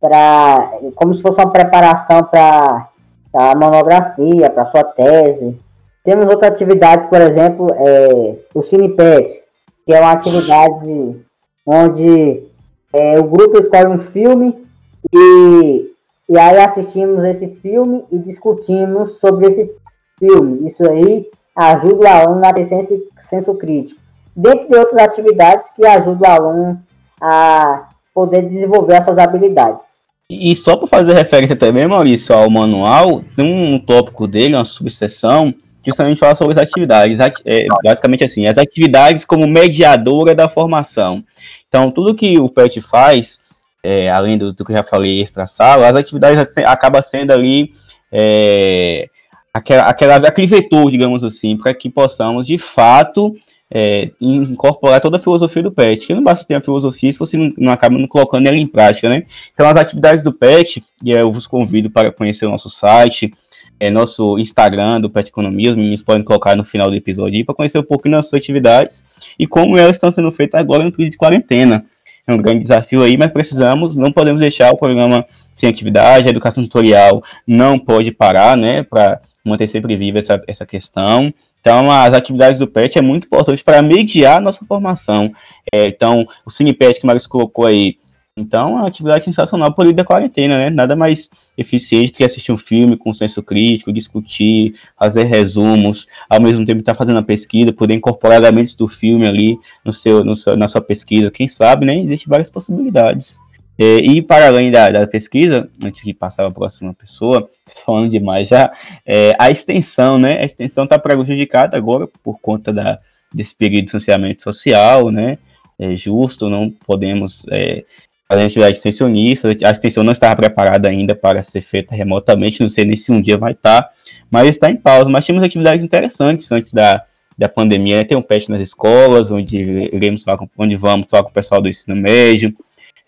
para 0.00 0.72
como 0.94 1.14
se 1.14 1.22
fosse 1.22 1.38
uma 1.38 1.50
preparação 1.50 2.22
para 2.22 2.88
a 3.34 3.54
monografia, 3.54 4.48
para 4.48 4.66
sua 4.66 4.84
tese. 4.84 5.58
Temos 6.04 6.26
outra 6.26 6.48
atividade, 6.48 7.08
por 7.08 7.20
exemplo, 7.20 7.66
é, 7.74 8.36
o 8.54 8.62
CinePet, 8.62 9.42
que 9.84 9.92
é 9.92 10.00
uma 10.00 10.12
atividade 10.12 11.20
onde 11.66 12.44
é, 12.92 13.18
o 13.18 13.24
grupo 13.24 13.58
escolhe 13.58 13.88
um 13.88 13.98
filme 13.98 14.64
e, 15.12 15.90
e 16.28 16.38
aí 16.38 16.58
assistimos 16.58 17.24
esse 17.24 17.48
filme 17.48 18.04
e 18.12 18.18
discutimos 18.18 19.18
sobre 19.18 19.48
esse 19.48 19.74
filme. 20.18 20.66
Isso 20.66 20.88
aí 20.88 21.28
ajuda 21.56 22.04
o 22.04 22.08
aluno 22.08 22.46
a 22.46 22.52
ter 22.52 22.66
senso, 22.66 22.94
senso 23.28 23.54
crítico. 23.54 24.00
Dentre 24.36 24.76
outras 24.78 25.02
atividades 25.02 25.70
que 25.70 25.86
ajudam 25.86 26.28
o 26.28 26.32
aluno 26.32 26.82
a 27.20 27.88
poder 28.12 28.42
desenvolver 28.42 28.96
as 28.96 29.04
suas 29.04 29.18
habilidades. 29.18 29.93
E 30.28 30.56
só 30.56 30.76
para 30.76 30.88
fazer 30.88 31.12
referência 31.12 31.54
também, 31.54 31.86
Maurício, 31.86 32.34
ao 32.34 32.50
manual, 32.50 33.22
tem 33.36 33.44
um 33.44 33.78
tópico 33.78 34.26
dele, 34.26 34.54
uma 34.54 34.64
subseção, 34.64 35.52
que 35.82 35.90
justamente 35.90 36.18
fala 36.18 36.34
sobre 36.34 36.54
as 36.54 36.58
atividades. 36.58 37.18
É, 37.44 37.66
basicamente 37.84 38.24
assim, 38.24 38.46
as 38.46 38.56
atividades 38.56 39.24
como 39.24 39.46
mediadora 39.46 40.34
da 40.34 40.48
formação. 40.48 41.22
Então, 41.68 41.90
tudo 41.90 42.14
que 42.14 42.38
o 42.38 42.48
PET 42.48 42.80
faz 42.80 43.40
é, 43.84 44.10
além 44.10 44.38
do, 44.38 44.50
do, 44.50 44.64
que 44.64 44.72
eu 44.72 44.76
já 44.76 44.82
falei, 44.82 45.20
extra-sala, 45.20 45.86
as 45.86 45.94
atividades 45.94 46.56
acabam 46.64 47.02
sendo 47.02 47.32
ali 47.32 47.74
é, 48.10 49.06
aquela, 49.52 49.82
aquela, 49.82 50.16
aquele 50.16 50.46
vetor, 50.46 50.90
digamos 50.90 51.22
assim, 51.22 51.54
para 51.54 51.74
que 51.74 51.90
possamos, 51.90 52.46
de 52.46 52.56
fato, 52.56 53.36
é, 53.74 54.12
incorporar 54.20 55.00
toda 55.00 55.16
a 55.16 55.20
filosofia 55.20 55.62
do 55.62 55.72
PET. 55.72 56.06
Que 56.06 56.14
não 56.14 56.22
basta 56.22 56.46
ter 56.46 56.54
a 56.54 56.60
filosofia 56.60 57.12
se 57.12 57.18
você 57.18 57.36
não, 57.36 57.48
não 57.58 57.72
acaba 57.72 57.98
não 57.98 58.06
colocando 58.06 58.46
ela 58.46 58.56
em 58.56 58.66
prática, 58.66 59.08
né? 59.08 59.24
Então, 59.52 59.68
as 59.68 59.76
atividades 59.76 60.22
do 60.22 60.32
PET, 60.32 60.82
e 61.04 61.10
eu 61.10 61.32
vos 61.32 61.46
convido 61.46 61.90
para 61.90 62.12
conhecer 62.12 62.46
o 62.46 62.50
nosso 62.50 62.70
site, 62.70 63.32
é, 63.80 63.90
nosso 63.90 64.38
Instagram 64.38 65.00
do 65.00 65.10
Pet 65.10 65.28
Economia, 65.28 65.70
os 65.70 65.76
meninos 65.76 66.02
podem 66.02 66.22
colocar 66.22 66.54
no 66.54 66.64
final 66.64 66.88
do 66.88 66.96
episódio 66.96 67.44
para 67.44 67.54
conhecer 67.54 67.78
um 67.78 67.82
pouquinho 67.82 68.14
das 68.14 68.32
atividades 68.32 69.04
e 69.36 69.48
como 69.48 69.76
elas 69.76 69.96
estão 69.96 70.12
sendo 70.12 70.30
feitas 70.30 70.60
agora 70.60 70.84
no 70.84 70.92
período 70.92 71.10
de 71.10 71.18
quarentena 71.18 71.84
é 72.26 72.32
um 72.32 72.38
grande 72.38 72.60
desafio 72.60 73.02
aí, 73.02 73.16
mas 73.16 73.30
precisamos, 73.30 73.96
não 73.96 74.10
podemos 74.10 74.40
deixar 74.40 74.72
o 74.72 74.76
programa 74.76 75.26
sem 75.54 75.68
atividade, 75.68 76.26
a 76.26 76.30
educação 76.30 76.64
tutorial 76.64 77.22
não 77.46 77.78
pode 77.78 78.10
parar, 78.10 78.56
né, 78.56 78.82
para 78.82 79.20
manter 79.44 79.68
sempre 79.68 79.94
viva 79.96 80.18
essa, 80.18 80.42
essa 80.46 80.64
questão. 80.64 81.32
Então, 81.64 81.90
as 81.90 82.12
atividades 82.12 82.58
do 82.58 82.66
PET 82.66 82.98
é 82.98 83.00
muito 83.00 83.24
importante 83.24 83.64
para 83.64 83.80
mediar 83.80 84.36
a 84.36 84.40
nossa 84.40 84.62
formação. 84.66 85.32
É, 85.74 85.86
então, 85.86 86.28
o 86.44 86.50
CinePet 86.50 87.00
que 87.00 87.04
o 87.04 87.06
Marcos 87.06 87.26
colocou 87.26 87.64
aí, 87.64 87.96
então, 88.36 88.72
é 88.72 88.80
uma 88.80 88.86
atividade 88.86 89.24
sensacional 89.24 89.72
por 89.72 89.90
da 89.90 90.04
quarentena, 90.04 90.58
né? 90.58 90.68
Nada 90.68 90.94
mais 90.94 91.30
eficiente 91.56 92.12
do 92.12 92.18
que 92.18 92.24
assistir 92.24 92.52
um 92.52 92.58
filme 92.58 92.98
com 92.98 93.14
senso 93.14 93.42
crítico, 93.42 93.94
discutir, 93.94 94.74
fazer 94.98 95.24
resumos, 95.24 96.06
ao 96.28 96.38
mesmo 96.38 96.66
tempo 96.66 96.80
estar 96.80 96.92
tá 96.92 96.98
fazendo 96.98 97.20
a 97.20 97.22
pesquisa, 97.22 97.72
poder 97.72 97.94
incorporar 97.94 98.36
elementos 98.36 98.74
do 98.74 98.86
filme 98.86 99.26
ali 99.26 99.58
no 99.82 99.92
seu, 99.92 100.22
no 100.22 100.36
seu, 100.36 100.58
na 100.58 100.68
sua 100.68 100.82
pesquisa. 100.82 101.30
Quem 101.30 101.48
sabe, 101.48 101.86
né? 101.86 101.96
Existem 101.96 102.26
várias 102.28 102.50
possibilidades. 102.50 103.38
É, 103.78 103.96
e 103.96 104.20
para 104.20 104.48
além 104.48 104.70
da, 104.70 104.90
da, 104.90 105.06
pesquisa, 105.06 105.68
antes 105.82 106.04
de 106.04 106.12
passar 106.12 106.42
para 106.42 106.48
a 106.48 106.54
próxima 106.54 106.92
pessoa, 106.92 107.48
falando 107.84 108.10
demais 108.10 108.48
já, 108.48 108.72
é, 109.06 109.32
a 109.38 109.50
extensão, 109.50 110.18
né? 110.18 110.40
A 110.40 110.44
extensão 110.44 110.84
está 110.84 110.98
prejudicada 110.98 111.76
agora 111.76 112.08
por 112.22 112.38
conta 112.40 112.72
da, 112.72 112.98
desse 113.32 113.54
período 113.54 113.80
de 113.80 113.84
distanciamento 113.84 114.42
social, 114.42 115.10
né? 115.10 115.38
É 115.78 115.96
justo, 115.96 116.48
não 116.48 116.70
podemos 116.70 117.44
é, 117.50 117.84
fazer 118.28 118.44
atividade 118.44 118.76
extensionista. 118.76 119.48
A 119.64 119.70
extensão 119.70 120.04
não 120.04 120.12
estava 120.12 120.36
preparada 120.36 120.88
ainda 120.88 121.14
para 121.14 121.42
ser 121.42 121.62
feita 121.62 121.94
remotamente, 121.94 122.60
não 122.60 122.68
sei 122.68 122.84
nem 122.84 122.96
se 122.96 123.10
um 123.10 123.20
dia 123.20 123.36
vai 123.36 123.52
estar, 123.52 123.90
mas 124.30 124.48
está 124.48 124.70
em 124.70 124.76
pausa. 124.76 125.08
Mas 125.08 125.26
temos 125.26 125.42
atividades 125.42 125.84
interessantes 125.84 126.50
antes 126.52 126.72
da, 126.72 127.04
da 127.36 127.48
pandemia. 127.48 127.98
Né? 127.98 128.04
Tem 128.04 128.16
um 128.16 128.22
PET 128.22 128.48
nas 128.48 128.62
escolas, 128.62 129.30
onde 129.30 129.56
iremos 129.56 130.22
falar 130.22 130.38
com, 130.38 130.48
onde 130.56 130.76
vamos 130.76 131.06
falar 131.10 131.24
com 131.24 131.30
o 131.30 131.34
pessoal 131.34 131.60
do 131.60 131.68
ensino 131.68 131.96
médio, 131.96 132.54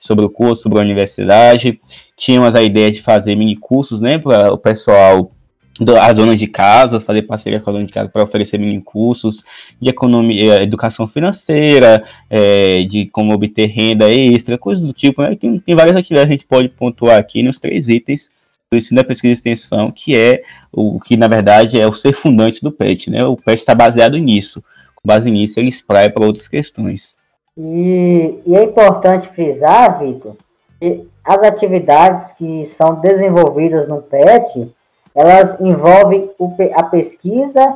sobre 0.06 0.24
o 0.24 0.30
curso, 0.30 0.62
sobre 0.62 0.78
a 0.78 0.82
universidade. 0.82 1.80
Tínhamos 2.16 2.54
a 2.54 2.62
ideia 2.62 2.90
de 2.90 3.02
fazer 3.02 3.34
mini 3.36 3.56
cursos 3.56 4.00
né, 4.00 4.18
para 4.18 4.52
o 4.52 4.58
pessoal 4.58 5.30
as 6.00 6.16
zonas 6.16 6.38
de 6.38 6.46
casa, 6.46 7.00
fazer 7.00 7.22
parceria 7.22 7.60
com 7.60 7.68
a 7.68 7.72
dona 7.72 7.84
de 7.84 7.92
casa 7.92 8.08
para 8.08 8.22
oferecer 8.22 8.58
mini 8.58 8.80
cursos 8.80 9.44
de 9.80 9.90
economia, 9.90 10.54
eh, 10.54 10.62
educação 10.62 11.06
financeira, 11.06 12.02
é, 12.30 12.82
de 12.84 13.06
como 13.06 13.34
obter 13.34 13.66
renda 13.66 14.10
extra, 14.10 14.56
coisas 14.56 14.82
do 14.82 14.92
tipo, 14.92 15.20
né? 15.20 15.36
Tem, 15.36 15.58
tem 15.58 15.76
várias 15.76 15.96
atividades 15.96 16.28
que 16.28 16.34
a 16.34 16.36
gente 16.36 16.46
pode 16.46 16.68
pontuar 16.70 17.18
aqui 17.18 17.42
nos 17.42 17.58
três 17.58 17.88
itens 17.88 18.30
do 18.70 18.76
ensino 18.76 19.00
da 19.00 19.04
pesquisa 19.06 19.30
e 19.30 19.34
extensão, 19.34 19.90
que 19.90 20.16
é 20.16 20.42
o 20.72 20.98
que 20.98 21.16
na 21.16 21.28
verdade 21.28 21.78
é 21.78 21.86
o 21.86 21.92
ser 21.92 22.14
fundante 22.14 22.62
do 22.62 22.72
PET, 22.72 23.10
né? 23.10 23.24
O 23.24 23.36
PET 23.36 23.58
está 23.58 23.74
baseado 23.74 24.16
nisso. 24.16 24.64
Com 24.94 25.06
base 25.06 25.30
nisso, 25.30 25.60
ele 25.60 25.68
espraia 25.68 26.10
para 26.10 26.24
outras 26.24 26.48
questões. 26.48 27.14
E, 27.56 28.42
e 28.46 28.56
é 28.56 28.62
importante 28.64 29.28
frisar, 29.28 29.98
Vitor, 29.98 30.36
que 30.78 31.08
as 31.24 31.42
atividades 31.42 32.32
que 32.32 32.66
são 32.66 32.96
desenvolvidas 32.96 33.88
no 33.88 34.02
PET 34.02 34.74
elas 35.16 35.58
envolvem 35.60 36.30
a 36.74 36.82
pesquisa, 36.82 37.74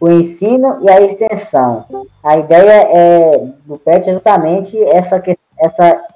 o 0.00 0.08
ensino 0.08 0.78
e 0.82 0.88
a 0.88 1.00
extensão. 1.00 1.84
A 2.22 2.38
ideia 2.38 2.88
é, 2.88 3.46
do 3.64 3.76
PET 3.76 4.08
é 4.08 4.12
justamente 4.12 4.80
essa, 4.84 5.20
essa 5.58 6.06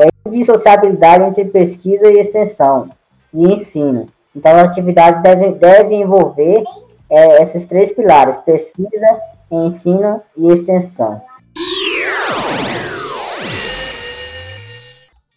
é, 0.00 0.08
dissociabilidade 0.28 1.22
entre 1.22 1.44
pesquisa 1.44 2.08
e 2.08 2.18
extensão 2.18 2.88
e 3.32 3.44
ensino. 3.44 4.06
Então, 4.34 4.52
a 4.56 4.62
atividade 4.62 5.22
deve, 5.22 5.52
deve 5.52 5.94
envolver 5.94 6.64
é, 7.08 7.40
esses 7.40 7.64
três 7.66 7.92
pilares: 7.92 8.38
pesquisa, 8.38 9.22
ensino 9.52 10.20
e 10.36 10.50
extensão. 10.50 11.22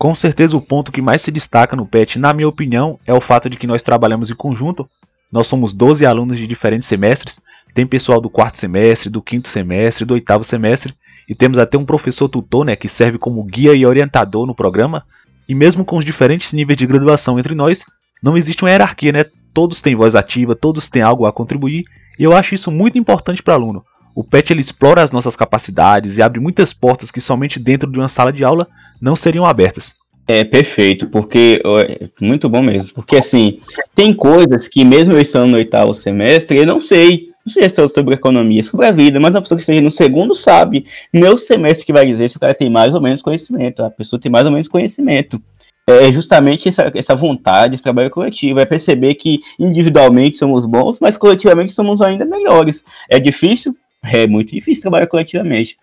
Com 0.01 0.15
certeza 0.15 0.57
o 0.57 0.61
ponto 0.61 0.91
que 0.91 0.99
mais 0.99 1.21
se 1.21 1.29
destaca 1.29 1.75
no 1.75 1.85
PET, 1.85 2.17
na 2.17 2.33
minha 2.33 2.47
opinião, 2.47 2.99
é 3.05 3.13
o 3.13 3.21
fato 3.21 3.47
de 3.47 3.55
que 3.55 3.67
nós 3.67 3.83
trabalhamos 3.83 4.31
em 4.31 4.35
conjunto. 4.35 4.89
Nós 5.31 5.45
somos 5.45 5.75
12 5.75 6.07
alunos 6.07 6.39
de 6.39 6.47
diferentes 6.47 6.87
semestres, 6.87 7.39
tem 7.75 7.85
pessoal 7.85 8.19
do 8.19 8.27
quarto 8.27 8.57
semestre, 8.57 9.11
do 9.11 9.21
quinto 9.21 9.47
semestre, 9.47 10.03
do 10.03 10.15
oitavo 10.15 10.43
semestre, 10.43 10.95
e 11.29 11.35
temos 11.35 11.59
até 11.59 11.77
um 11.77 11.85
professor 11.85 12.27
tutor 12.27 12.65
né, 12.65 12.75
que 12.75 12.89
serve 12.89 13.19
como 13.19 13.43
guia 13.43 13.75
e 13.75 13.85
orientador 13.85 14.47
no 14.47 14.55
programa. 14.55 15.05
E 15.47 15.53
mesmo 15.53 15.85
com 15.85 15.97
os 15.97 16.03
diferentes 16.03 16.51
níveis 16.51 16.77
de 16.77 16.87
graduação 16.87 17.37
entre 17.37 17.53
nós, 17.53 17.85
não 18.23 18.35
existe 18.35 18.63
uma 18.63 18.71
hierarquia, 18.71 19.11
né? 19.11 19.25
Todos 19.53 19.83
têm 19.83 19.95
voz 19.95 20.15
ativa, 20.15 20.55
todos 20.55 20.89
têm 20.89 21.03
algo 21.03 21.27
a 21.27 21.31
contribuir, 21.31 21.83
e 22.17 22.23
eu 22.23 22.35
acho 22.35 22.55
isso 22.55 22.71
muito 22.71 22.97
importante 22.97 23.43
para 23.43 23.51
o 23.51 23.55
aluno. 23.55 23.85
O 24.15 24.23
PET 24.23 24.51
ele 24.51 24.61
explora 24.61 25.03
as 25.03 25.11
nossas 25.11 25.35
capacidades 25.35 26.17
e 26.17 26.23
abre 26.23 26.39
muitas 26.39 26.73
portas 26.73 27.11
que 27.11 27.21
somente 27.21 27.59
dentro 27.59 27.91
de 27.91 27.99
uma 27.99 28.09
sala 28.09 28.33
de 28.33 28.43
aula 28.43 28.67
não 29.01 29.15
seriam 29.15 29.45
abertas. 29.45 29.95
É 30.27 30.43
perfeito, 30.43 31.09
porque 31.09 31.61
é 31.89 32.07
muito 32.23 32.47
bom 32.47 32.61
mesmo. 32.61 32.93
Porque 32.93 33.17
assim, 33.17 33.59
tem 33.95 34.13
coisas 34.13 34.67
que 34.67 34.85
mesmo 34.85 35.13
eu 35.13 35.19
estando 35.19 35.47
no 35.47 35.57
oitavo 35.57 35.93
semestre, 35.93 36.59
eu 36.59 36.65
não 36.65 36.79
sei. 36.79 37.31
Não 37.43 37.51
sei 37.51 37.67
se 37.67 37.81
é 37.81 37.87
sobre 37.87 38.13
economia, 38.13 38.63
sobre 38.63 38.85
a 38.85 38.91
vida, 38.91 39.19
mas 39.19 39.31
uma 39.31 39.41
pessoa 39.41 39.57
que 39.57 39.63
esteja 39.63 39.81
no 39.81 39.91
segundo 39.91 40.35
sabe. 40.35 40.85
Meu 41.11 41.39
semestre 41.39 41.85
que 41.85 41.91
vai 41.91 42.05
dizer 42.05 42.29
se 42.29 42.37
o 42.37 42.39
cara 42.39 42.53
tem 42.53 42.69
mais 42.69 42.93
ou 42.93 43.01
menos 43.01 43.21
conhecimento, 43.23 43.83
a 43.83 43.89
pessoa 43.89 44.21
tem 44.21 44.31
mais 44.31 44.45
ou 44.45 44.51
menos 44.51 44.67
conhecimento. 44.67 45.41
É 45.87 46.11
justamente 46.11 46.69
essa, 46.69 46.91
essa 46.93 47.15
vontade, 47.15 47.73
esse 47.73 47.83
trabalho 47.83 48.11
coletivo, 48.11 48.59
é 48.59 48.65
perceber 48.65 49.15
que 49.15 49.39
individualmente 49.59 50.37
somos 50.37 50.67
bons, 50.67 50.99
mas 50.99 51.17
coletivamente 51.17 51.73
somos 51.73 51.99
ainda 51.99 52.23
melhores. 52.23 52.83
É 53.09 53.19
difícil? 53.19 53.75
É 54.03 54.27
muito 54.27 54.53
difícil 54.53 54.83
trabalhar 54.83 55.07
coletivamente. 55.07 55.77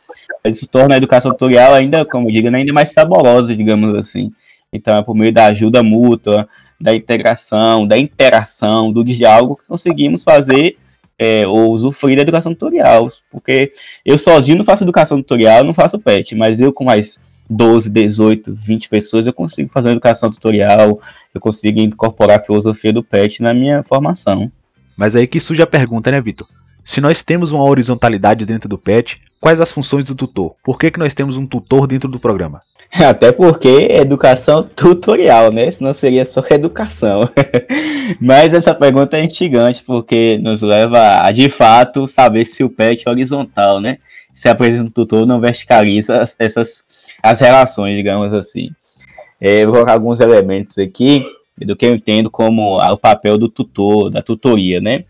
Isso 0.45 0.67
torna 0.67 0.95
a 0.95 0.99
educação 0.99 1.31
tutorial 1.31 1.75
ainda, 1.75 2.05
como 2.05 2.31
digo, 2.31 2.49
ainda 2.49 2.73
mais 2.73 2.93
saborosa, 2.93 3.55
digamos 3.55 3.97
assim. 3.97 4.33
Então 4.73 4.97
é 4.97 5.03
por 5.03 5.15
meio 5.15 5.33
da 5.33 5.47
ajuda 5.47 5.83
mútua, 5.83 6.49
da 6.81 6.95
integração, 6.95 7.87
da 7.87 7.99
interação, 7.99 8.93
do 8.93 9.03
diálogo 9.05 9.57
que 9.57 9.67
conseguimos 9.67 10.23
fazer 10.23 10.77
é, 11.19 11.47
ou 11.47 11.73
usufruir 11.73 12.17
da 12.17 12.23
educação 12.23 12.53
tutorial. 12.53 13.11
Porque 13.31 13.73
eu 14.05 14.19
sozinho 14.19 14.57
não 14.57 14.65
faço 14.65 14.85
educação 14.85 15.19
tutorial, 15.19 15.65
não 15.65 15.75
faço 15.75 15.99
PET, 15.99 16.35
mas 16.35 16.61
eu 16.61 16.73
com 16.73 16.85
mais 16.85 17.19
12, 17.51 17.91
18, 17.91 18.55
20 18.55 18.89
pessoas, 18.89 19.27
eu 19.27 19.33
consigo 19.33 19.71
fazer 19.71 19.91
educação 19.91 20.31
tutorial, 20.31 21.01
eu 21.35 21.41
consigo 21.41 21.81
incorporar 21.81 22.39
a 22.39 22.43
filosofia 22.43 22.93
do 22.93 23.03
PET 23.03 23.43
na 23.43 23.55
minha 23.55 23.83
formação. 23.83 24.53
Mas 24.97 25.17
aí 25.17 25.27
que 25.27 25.41
surge 25.41 25.63
a 25.63 25.67
pergunta, 25.67 26.11
né, 26.11 26.21
Vitor? 26.21 26.47
Se 26.85 27.01
nós 27.01 27.23
temos 27.23 27.51
uma 27.51 27.65
horizontalidade 27.65 28.45
dentro 28.47 28.69
do 28.69 28.79
PET, 28.79 29.21
quais 29.41 29.61
as 29.61 29.71
funções 29.71 30.05
do 30.05 30.15
tutor? 30.15 30.55
Por 30.63 30.79
que, 30.79 30.91
que 30.91 30.99
nós 30.99 31.15
temos 31.15 31.37
um 31.37 31.47
tutor 31.47 31.87
dentro 31.87 32.09
do 32.09 32.19
programa? 32.19 32.63
Até 32.93 33.33
porque 33.33 33.89
educação 33.91 34.63
tutorial, 34.75 35.53
né? 35.53 35.71
Senão 35.71 35.93
seria 35.93 36.25
só 36.25 36.43
educação. 36.51 37.29
Mas 38.21 38.53
essa 38.53 38.75
pergunta 38.75 39.17
é 39.17 39.25
instigante, 39.25 39.83
porque 39.85 40.39
nos 40.39 40.63
leva 40.63 41.21
a, 41.23 41.31
de 41.31 41.49
fato, 41.49 42.09
saber 42.09 42.47
se 42.47 42.65
o 42.65 42.71
PET 42.71 43.05
é 43.07 43.11
horizontal, 43.11 43.81
né? 43.81 43.99
Se 44.35 44.49
a 44.49 44.55
presença 44.55 44.85
do 44.85 44.91
tutor 44.91 45.27
não 45.27 45.41
verticaliza 45.41 46.27
essas 46.39 46.85
as 47.23 47.41
relações, 47.41 47.97
digamos 47.97 48.33
assim. 48.33 48.71
É, 49.41 49.65
vou 49.65 49.75
colocar 49.75 49.93
alguns 49.93 50.21
elementos 50.21 50.79
aqui 50.79 51.25
do 51.57 51.77
que 51.77 51.87
eu 51.87 51.95
entendo 51.95 52.31
como 52.31 52.77
o 52.77 52.97
papel 52.97 53.37
do 53.37 53.49
tutor, 53.49 54.11
da 54.11 54.23
tutoria, 54.23 54.81
né? 54.81 55.05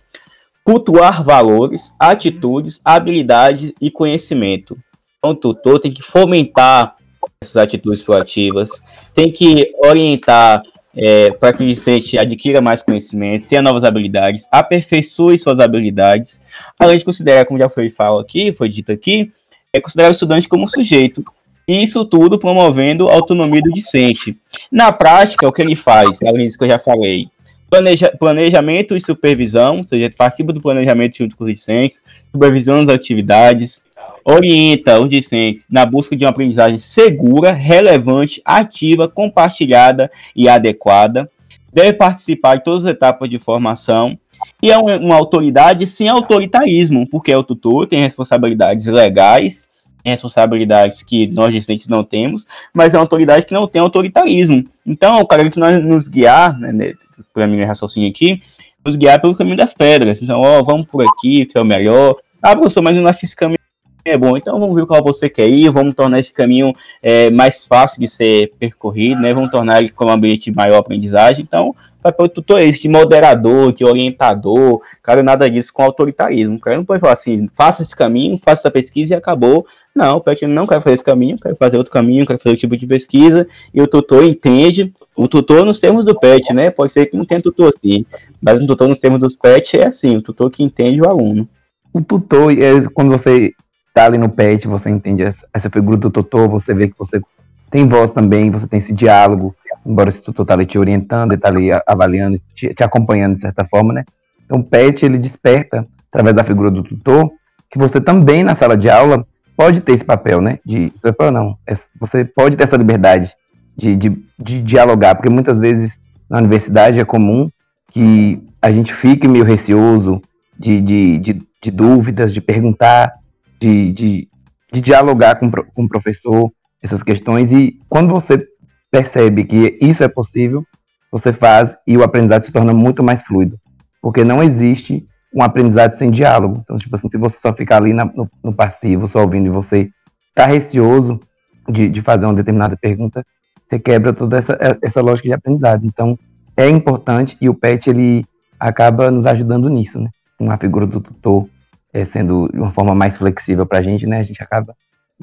Cultuar 0.69 1.25
valores, 1.25 1.95
atitudes, 1.99 2.79
habilidades 2.85 3.73
e 3.81 3.91
conhecimento. 3.91 4.77
Então, 5.17 5.31
o 5.31 5.35
tutor 5.35 5.79
tem 5.79 5.91
que 5.91 6.03
fomentar 6.03 6.95
essas 7.43 7.57
atitudes 7.57 8.03
proativas, 8.03 8.69
tem 9.15 9.33
que 9.33 9.73
orientar 9.83 10.63
é, 10.95 11.31
para 11.31 11.55
que 11.55 11.65
o 11.65 11.67
discente 11.67 12.19
adquira 12.19 12.61
mais 12.61 12.83
conhecimento, 12.83 13.49
tenha 13.49 13.63
novas 13.63 13.83
habilidades, 13.83 14.47
aperfeiçoe 14.53 15.39
suas 15.39 15.59
habilidades, 15.59 16.39
além 16.79 16.99
de 16.99 17.05
considerar, 17.07 17.47
como 17.47 17.59
já 17.59 17.71
foi 17.71 17.89
falado 17.89 18.21
aqui, 18.21 18.53
foi 18.53 18.69
dito 18.69 18.93
aqui, 18.93 19.33
é 19.73 19.81
considerar 19.81 20.11
o 20.11 20.13
estudante 20.13 20.51
como 20.51 20.69
sujeito. 20.69 21.25
Isso 21.67 22.05
tudo 22.05 22.39
promovendo 22.39 23.09
a 23.09 23.15
autonomia 23.15 23.63
do 23.63 23.73
discente. 23.73 24.37
Na 24.71 24.93
prática, 24.93 25.49
o 25.49 25.53
que 25.53 25.63
ele 25.63 25.75
faz, 25.75 26.19
além 26.23 26.45
disso 26.45 26.59
que 26.59 26.65
eu 26.65 26.69
já 26.69 26.79
falei, 26.79 27.31
planeja, 27.71 28.13
planejamento 28.19 28.97
e 28.97 29.01
supervisão, 29.01 29.79
ou 29.79 29.87
seja, 29.87 30.13
participa 30.17 30.53
do 30.53 30.61
planejamento 30.61 31.19
junto 31.19 31.37
com 31.37 31.45
os 31.45 31.53
discentes, 31.53 32.01
supervisiona 32.33 32.83
as 32.83 32.89
atividades, 32.89 33.83
orienta 34.25 34.99
os 35.01 35.09
discentes 35.09 35.67
na 35.71 35.85
busca 35.85 36.17
de 36.17 36.25
uma 36.25 36.31
aprendizagem 36.31 36.79
segura, 36.79 37.53
relevante, 37.53 38.41
ativa, 38.45 39.09
compartilhada 39.09 40.11
e 40.35 40.49
adequada. 40.49 41.31
Deve 41.73 41.93
participar 41.93 42.57
de 42.57 42.65
todas 42.65 42.85
as 42.85 42.93
etapas 42.93 43.29
de 43.29 43.39
formação 43.39 44.19
e 44.63 44.71
é 44.71 44.79
uma, 44.79 45.15
autoridade 45.15 45.87
sem 45.87 46.09
autoritarismo, 46.09 47.07
porque 47.09 47.35
o 47.35 47.45
tutor 47.45 47.87
tem 47.87 48.03
responsabilidades 48.03 48.87
legais, 48.87 49.69
responsabilidades 50.05 51.03
que 51.03 51.27
nós 51.27 51.53
discentes 51.53 51.87
não 51.87 52.03
temos, 52.03 52.47
mas 52.75 52.95
é 52.95 52.97
uma 52.97 53.05
autoridade 53.05 53.47
que 53.47 53.55
não 53.55 53.67
tem 53.67 53.81
autoritarismo. 53.81 54.65
Então, 54.87 55.21
o 55.21 55.27
cara 55.27 55.49
que 55.51 55.59
nós 55.59 55.83
nos 55.83 56.09
guiar, 56.09 56.59
né, 56.59 56.73
né 56.73 56.95
para 57.38 57.46
mim 57.46 57.62
raciocínio 57.62 58.11
aqui, 58.11 58.42
nos 58.85 58.96
guiar 58.96 59.20
pelo 59.20 59.37
caminho 59.37 59.57
das 59.57 59.72
pedras. 59.72 60.20
Então, 60.20 60.40
ó, 60.40 60.62
vamos 60.62 60.87
por 60.87 61.03
aqui, 61.03 61.46
que 61.46 61.57
é 61.57 61.61
o 61.61 61.64
melhor. 61.64 62.16
Ah, 62.42 62.57
professor, 62.57 62.83
mas 62.83 62.96
eu 62.96 63.03
não 63.03 63.11
acho 63.11 63.20
que 63.20 63.27
esse 63.27 63.37
caminho 63.37 63.59
é 64.05 64.16
bom, 64.16 64.37
então 64.37 64.59
vamos 64.59 64.74
ver 64.74 64.87
qual 64.87 65.03
você 65.03 65.29
quer 65.29 65.48
ir, 65.48 65.70
vamos 65.70 65.94
tornar 65.94 66.18
esse 66.18 66.33
caminho 66.33 66.72
é, 67.03 67.31
mais 67.31 67.66
fácil 67.66 68.01
de 68.01 68.09
ser 68.09 68.53
percorrido, 68.59 69.20
né? 69.20 69.35
Vamos 69.35 69.51
tornar 69.51 69.81
ele 69.81 69.90
com 69.90 70.07
um 70.07 70.11
ambiente 70.11 70.51
de 70.51 70.57
maior 70.57 70.79
aprendizagem. 70.79 71.44
Então, 71.46 71.74
papel 72.03 72.29
do 72.29 72.35
tutor 72.35 72.59
é 72.61 72.64
esse, 72.64 72.81
de 72.81 72.88
moderador, 72.88 73.72
de 73.72 73.85
orientador, 73.85 74.81
cara, 75.03 75.22
nada 75.22 75.51
disso 75.51 75.72
com 75.72 75.83
autoritarismo. 75.83 76.57
O 76.57 76.61
cara 76.61 76.77
não 76.77 76.85
pode 76.85 77.01
falar 77.01 77.12
assim, 77.12 77.48
faça 77.55 77.83
esse 77.83 77.94
caminho, 77.94 78.40
faça 78.42 78.62
essa 78.62 78.70
pesquisa 78.70 79.14
e 79.14 79.16
acabou. 79.16 79.66
Não, 79.94 80.16
o 80.18 80.20
PET 80.20 80.46
não 80.46 80.66
quer 80.66 80.81
fazer 80.81 80.94
esse 80.94 81.05
caminho, 81.05 81.37
quer 81.38 81.57
fazer 81.57 81.77
outro 81.77 81.92
caminho, 81.92 82.24
quer 82.24 82.38
fazer 82.38 82.51
outro 82.51 82.61
tipo 82.61 82.77
de 82.77 82.87
pesquisa, 82.87 83.48
e 83.74 83.83
o 83.83 83.87
tutor 83.87 84.22
entende, 84.22 84.92
o 85.19 85.27
tutor 85.27 85.65
nos 85.65 85.81
termos 85.81 86.05
do 86.05 86.19
PET, 86.19 86.55
né? 86.55 86.71
Pode 86.71 86.93
ser 86.93 87.07
que 87.07 87.17
não 87.17 87.25
tenha 87.25 87.43
tutor 87.43 87.69
assim, 87.75 88.07
mas 88.41 88.63
o 88.63 88.67
tutor 88.69 88.87
nos 88.87 89.01
termos 89.01 89.19
dos 89.19 89.35
PET 89.35 89.77
é 89.77 89.89
assim, 89.89 90.17
o 90.17 90.23
tutor 90.23 90.49
que 90.49 90.63
entende 90.63 91.03
o 91.03 91.09
aluno. 91.09 91.49
O 91.93 92.01
tutor, 92.01 92.53
é, 92.53 92.81
quando 92.95 93.11
você 93.11 93.53
tá 93.93 94.07
ali 94.07 94.17
no 94.17 94.29
pet, 94.29 94.69
você 94.69 94.89
entende 94.89 95.25
essa, 95.25 95.69
figura 95.69 95.97
do 95.97 96.09
tutor, 96.09 96.49
você 96.49 96.73
vê 96.73 96.87
que 96.87 96.95
você 96.97 97.21
tem 97.69 97.89
voz 97.89 98.13
também, 98.13 98.49
você 98.49 98.69
tem 98.69 98.79
esse 98.79 98.93
diálogo, 98.93 99.57
embora 99.85 100.09
esse 100.09 100.23
tutor 100.23 100.47
tá 100.47 100.55
ali 100.55 100.65
te 100.65 100.79
orientando, 100.79 101.33
ele 101.33 101.41
tá 101.41 101.49
ali 101.49 101.71
avaliando, 101.85 102.41
te, 102.55 102.73
te 102.73 102.85
acompanhando 102.85 103.35
de 103.35 103.41
certa 103.41 103.65
forma, 103.65 103.93
né? 103.93 104.05
Então 104.47 104.61
o 104.61 104.65
pet, 104.65 105.05
ele 105.05 105.19
desperta, 105.19 105.85
através 106.13 106.37
da 106.37 106.45
figura 106.45 106.71
do 106.71 106.85
tutor, 106.85 107.29
que 107.69 107.77
você 107.77 108.01
também 108.01 108.45
na 108.45 108.55
sala 108.55 108.77
de 108.77 108.89
aula 108.89 109.27
pode 109.57 109.81
ter 109.81 109.95
esse 109.95 110.05
papel, 110.05 110.41
né? 110.41 110.61
De, 110.65 110.93
não, 111.33 111.59
é, 111.67 111.77
você 111.99 112.25
pode 112.25 112.57
ter 112.57 112.63
essa 112.63 112.77
liberdade 112.77 113.37
de, 113.79 113.97
de, 113.97 114.25
de 114.38 114.62
dialogar, 114.62 115.14
porque 115.14 115.31
muitas 115.31 115.59
vezes 115.59 115.99
na 116.29 116.38
universidade 116.38 116.99
é 116.99 117.05
comum 117.05 117.49
que 117.93 118.43
a 118.61 118.71
gente 118.73 118.93
fique 118.93 119.29
meio 119.29 119.45
receoso 119.45 120.21
de, 120.59 120.81
de, 120.81 121.19
de, 121.19 121.43
de 121.62 121.71
dúvidas, 121.71 122.35
de 122.35 122.41
perguntar, 122.41 123.14
de, 123.61 123.93
de, 123.93 124.29
de 124.73 124.81
dialogar 124.81 125.37
com, 125.37 125.51
com 125.51 125.85
o 125.85 125.88
professor 125.88 126.51
essas 126.83 127.03
questões 127.03 127.53
e 127.53 127.81
quando 127.88 128.11
você 128.11 128.45
percebe 128.91 129.45
que 129.45 129.79
isso 129.81 130.03
é 130.03 130.09
possível, 130.09 130.64
você 131.11 131.33
faz 131.33 131.77
e 131.87 131.97
o 131.97 132.03
aprendizado 132.03 132.45
se 132.45 132.53
torna 132.53 132.75
muito 132.75 133.03
mais 133.03 133.23
fluido, 133.23 133.59
porque 134.03 134.25
não 134.25 134.43
existe 134.43 135.07
um 135.35 135.43
aprendizado 135.43 135.97
sem 135.97 136.11
diálogo. 136.11 136.61
Então, 136.62 136.79
tipo 136.79 136.95
assim, 136.97 137.09
se 137.09 137.19
você 137.19 137.38
só 137.38 137.53
ficar 137.53 137.77
ali 137.77 137.93
na, 137.93 138.05
no, 138.05 138.29
no, 138.43 138.53
passivo, 138.53 139.07
só 139.07 139.21
ouvindo 139.21 139.47
e 139.47 139.51
você 139.51 139.91
está 140.31 140.47
receoso 140.47 141.21
de, 141.69 141.88
de 141.88 142.03
fazer 142.03 142.25
uma 142.25 142.35
determinada 142.35 142.77
pergunta, 142.77 143.25
você 143.69 143.79
quebra 143.79 144.13
toda 144.13 144.39
essa, 144.39 144.59
essa 144.83 145.01
lógica 145.01 145.29
de 145.29 145.35
aprendizado. 145.35 145.85
Então, 145.85 146.19
é 146.57 146.69
importante 146.69 147.37
e 147.41 147.49
o 147.49 147.55
PET 147.55 147.91
ele 147.91 148.25
acaba 148.59 149.11
nos 149.11 149.27
ajudando 149.27 149.69
nisso, 149.69 150.01
né? 150.01 150.09
Uma 150.41 150.57
figura 150.57 150.87
do 150.87 151.01
tutor 151.01 151.49
é, 151.93 152.05
sendo 152.05 152.49
de 152.53 152.59
uma 152.59 152.73
forma 152.73 152.95
mais 152.95 153.17
flexível 153.17 153.67
para 153.67 153.79
a 153.79 153.83
gente, 153.83 154.07
né? 154.07 154.19
A 154.19 154.23
gente 154.23 154.43
acaba 154.43 154.75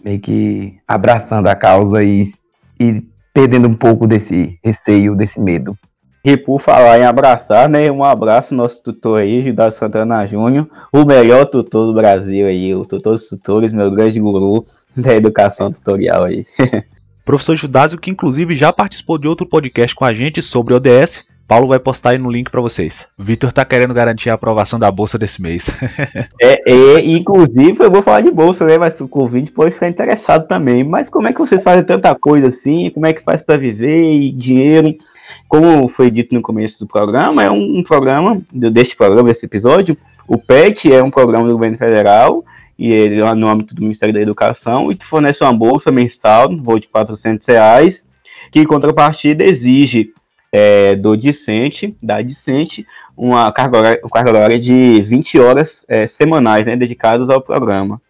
meio 0.04 0.20
que 0.20 0.78
abraçando 0.88 1.48
a 1.48 1.56
causa 1.56 2.04
e, 2.04 2.32
e 2.80 3.04
perdendo 3.34 3.68
um 3.68 3.74
pouco 3.74 4.08
desse 4.08 4.60
receio, 4.64 5.16
desse 5.16 5.40
medo. 5.40 5.78
E 6.24 6.36
por 6.36 6.60
falar 6.60 6.98
em 6.98 7.04
abraçar, 7.04 7.70
né? 7.70 7.92
Um 7.92 8.04
abraço 8.04 8.56
nosso 8.56 8.82
tutor 8.82 9.20
aí, 9.20 9.44
Gilda 9.44 9.70
Santana 9.72 10.26
Júnior, 10.26 10.68
o 10.92 11.06
melhor 11.06 11.46
tutor 11.46 11.88
do 11.88 11.94
Brasil 11.94 12.48
aí, 12.48 12.74
o 12.74 12.84
tutor 12.84 13.14
dos 13.14 13.30
tutores, 13.30 13.72
meu 13.72 13.92
grande 13.92 14.20
guru 14.20 14.66
da 14.96 15.14
educação 15.14 15.72
tutorial 15.72 16.24
aí. 16.24 16.46
Professor 17.26 17.56
Judásio, 17.56 17.98
que 17.98 18.12
inclusive 18.12 18.56
já 18.56 18.72
participou 18.72 19.18
de 19.18 19.28
outro 19.28 19.48
podcast 19.48 19.96
com 19.96 20.06
a 20.06 20.14
gente 20.14 20.44
sobre 20.44 20.76
ODS, 20.76 21.26
Paulo 21.48 21.68
vai 21.68 21.80
postar 21.80 22.12
aí 22.12 22.20
no 22.20 22.32
link 22.32 22.52
para 22.52 22.62
vocês. 22.62 23.08
Vitor 23.18 23.52
tá 23.52 23.66
querendo 23.66 23.94
garantir 23.96 24.30
a 24.30 24.36
aprovação 24.36 24.78
da 24.78 24.92
bolsa 24.92 25.18
desse 25.18 25.42
mês. 25.42 25.70
é, 26.42 26.72
é, 26.72 27.06
inclusive 27.06 27.78
eu 27.80 27.92
vou 27.92 28.04
falar 28.04 28.22
de 28.22 28.32
bolsa, 28.32 28.64
né? 28.66 28.78
Mas 28.78 29.02
o 29.02 29.08
convite 29.08 29.52
pode 29.52 29.72
ficar 29.72 29.90
interessado 29.90 30.48
também. 30.48 30.84
Mas 30.84 31.10
como 31.10 31.28
é 31.28 31.34
que 31.34 31.40
vocês 31.40 31.64
fazem 31.64 31.84
tanta 31.84 32.14
coisa 32.14 32.48
assim? 32.48 32.92
Como 32.92 33.08
é 33.08 33.14
que 33.14 33.24
faz 33.24 33.42
para 33.42 33.58
viver 33.58 34.12
e 34.12 34.32
dinheiro? 34.32 34.96
Como 35.48 35.88
foi 35.88 36.12
dito 36.12 36.34
no 36.34 36.42
começo 36.42 36.80
do 36.80 36.88
programa, 36.88 37.44
é 37.44 37.50
um, 37.50 37.80
um 37.80 37.84
programa, 37.84 38.40
deste 38.52 38.96
programa, 38.96 39.30
desse 39.30 39.46
episódio, 39.46 39.98
o 40.28 40.38
PET 40.38 40.92
é 40.92 41.04
um 41.04 41.12
programa 41.12 41.48
do 41.48 41.54
governo 41.54 41.78
federal 41.78 42.44
e 42.78 42.90
ele 42.90 43.22
é 43.22 43.34
no 43.34 43.48
âmbito 43.48 43.74
do 43.74 43.82
Ministério 43.82 44.14
da 44.14 44.22
Educação 44.22 44.92
e 44.92 44.96
que 44.96 45.06
fornece 45.06 45.44
uma 45.44 45.54
bolsa 45.54 45.92
mensal, 45.92 46.50
no 46.50 46.62
voo 46.62 46.80
de 46.80 46.88
400 46.88 47.48
reais, 47.48 48.06
que 48.52 48.60
em 48.60 48.66
contrapartida 48.66 49.44
exige 49.44 50.14
é, 50.52 50.96
do 50.96 51.16
discente, 51.16 51.96
da 52.02 52.22
discente, 52.22 52.86
uma 53.16 53.52
carga 53.52 53.78
horária, 53.78 54.02
carga 54.12 54.30
horária 54.30 54.60
de 54.60 55.02
20 55.02 55.40
horas 55.40 55.86
é, 55.88 56.08
semanais, 56.08 56.66
né, 56.66 56.76
dedicadas 56.76 57.30
ao 57.30 57.42
programa. 57.42 58.02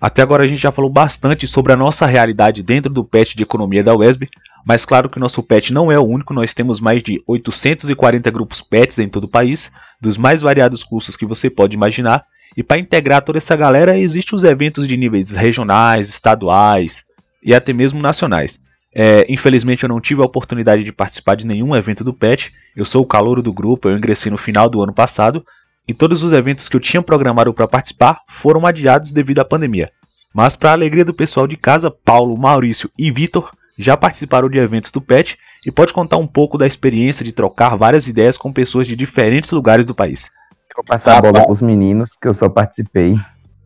Até 0.00 0.20
agora 0.20 0.42
a 0.42 0.46
gente 0.48 0.60
já 0.60 0.72
falou 0.72 0.90
bastante 0.90 1.46
sobre 1.46 1.72
a 1.72 1.76
nossa 1.76 2.06
realidade 2.06 2.60
dentro 2.60 2.92
do 2.92 3.04
PET 3.04 3.36
de 3.36 3.44
economia 3.44 3.84
da 3.84 3.94
UESB, 3.94 4.28
mas 4.66 4.84
claro 4.84 5.08
que 5.08 5.16
o 5.16 5.20
nosso 5.20 5.40
PET 5.44 5.72
não 5.72 5.92
é 5.92 5.98
o 5.98 6.02
único, 6.02 6.34
nós 6.34 6.52
temos 6.52 6.80
mais 6.80 7.04
de 7.04 7.22
840 7.24 8.28
grupos 8.32 8.60
PETs 8.60 8.98
em 8.98 9.08
todo 9.08 9.24
o 9.24 9.28
país, 9.28 9.70
dos 10.02 10.16
mais 10.16 10.42
variados 10.42 10.82
cursos 10.82 11.16
que 11.16 11.24
você 11.24 11.48
pode 11.48 11.76
imaginar, 11.76 12.24
e 12.56 12.62
para 12.62 12.80
integrar 12.80 13.22
toda 13.22 13.38
essa 13.38 13.54
galera 13.54 13.96
existem 13.96 14.36
os 14.36 14.42
eventos 14.42 14.88
de 14.88 14.96
níveis 14.96 15.30
regionais, 15.30 16.08
estaduais 16.08 17.04
e 17.42 17.54
até 17.54 17.72
mesmo 17.72 18.02
nacionais. 18.02 18.60
É, 18.92 19.24
infelizmente 19.28 19.84
eu 19.84 19.88
não 19.88 20.00
tive 20.00 20.20
a 20.20 20.26
oportunidade 20.26 20.82
de 20.82 20.92
participar 20.92 21.36
de 21.36 21.46
nenhum 21.46 21.74
evento 21.74 22.02
do 22.02 22.12
PET, 22.12 22.52
eu 22.76 22.84
sou 22.84 23.02
o 23.02 23.06
calouro 23.06 23.42
do 23.42 23.52
grupo, 23.52 23.88
eu 23.88 23.96
ingressei 23.96 24.30
no 24.30 24.36
final 24.36 24.68
do 24.68 24.82
ano 24.82 24.92
passado, 24.92 25.46
e 25.86 25.94
todos 25.94 26.22
os 26.24 26.32
eventos 26.32 26.68
que 26.68 26.76
eu 26.76 26.80
tinha 26.80 27.00
programado 27.00 27.54
para 27.54 27.68
participar 27.68 28.20
foram 28.28 28.66
adiados 28.66 29.12
devido 29.12 29.38
à 29.38 29.44
pandemia. 29.44 29.90
Mas, 30.34 30.56
para 30.56 30.72
alegria 30.72 31.04
do 31.04 31.14
pessoal 31.14 31.46
de 31.46 31.56
casa, 31.56 31.90
Paulo, 31.90 32.38
Maurício 32.38 32.90
e 32.98 33.10
Vitor 33.10 33.50
já 33.82 33.96
participaram 33.96 34.48
de 34.48 34.58
eventos 34.58 34.90
do 34.90 35.00
PET 35.00 35.38
e 35.64 35.70
pode 35.70 35.92
contar 35.92 36.16
um 36.16 36.26
pouco 36.26 36.56
da 36.56 36.66
experiência 36.66 37.24
de 37.24 37.32
trocar 37.32 37.76
várias 37.76 38.06
ideias 38.06 38.36
com 38.36 38.52
pessoas 38.52 38.86
de 38.86 38.96
diferentes 38.96 39.50
lugares 39.50 39.84
do 39.84 39.94
país. 39.94 40.30
Vou 40.74 40.84
passar 40.84 41.18
a 41.18 41.20
bola 41.20 41.42
para 41.42 41.52
os 41.52 41.60
meninos, 41.60 42.08
que 42.20 42.26
eu 42.26 42.32
só 42.32 42.48
participei 42.48 43.16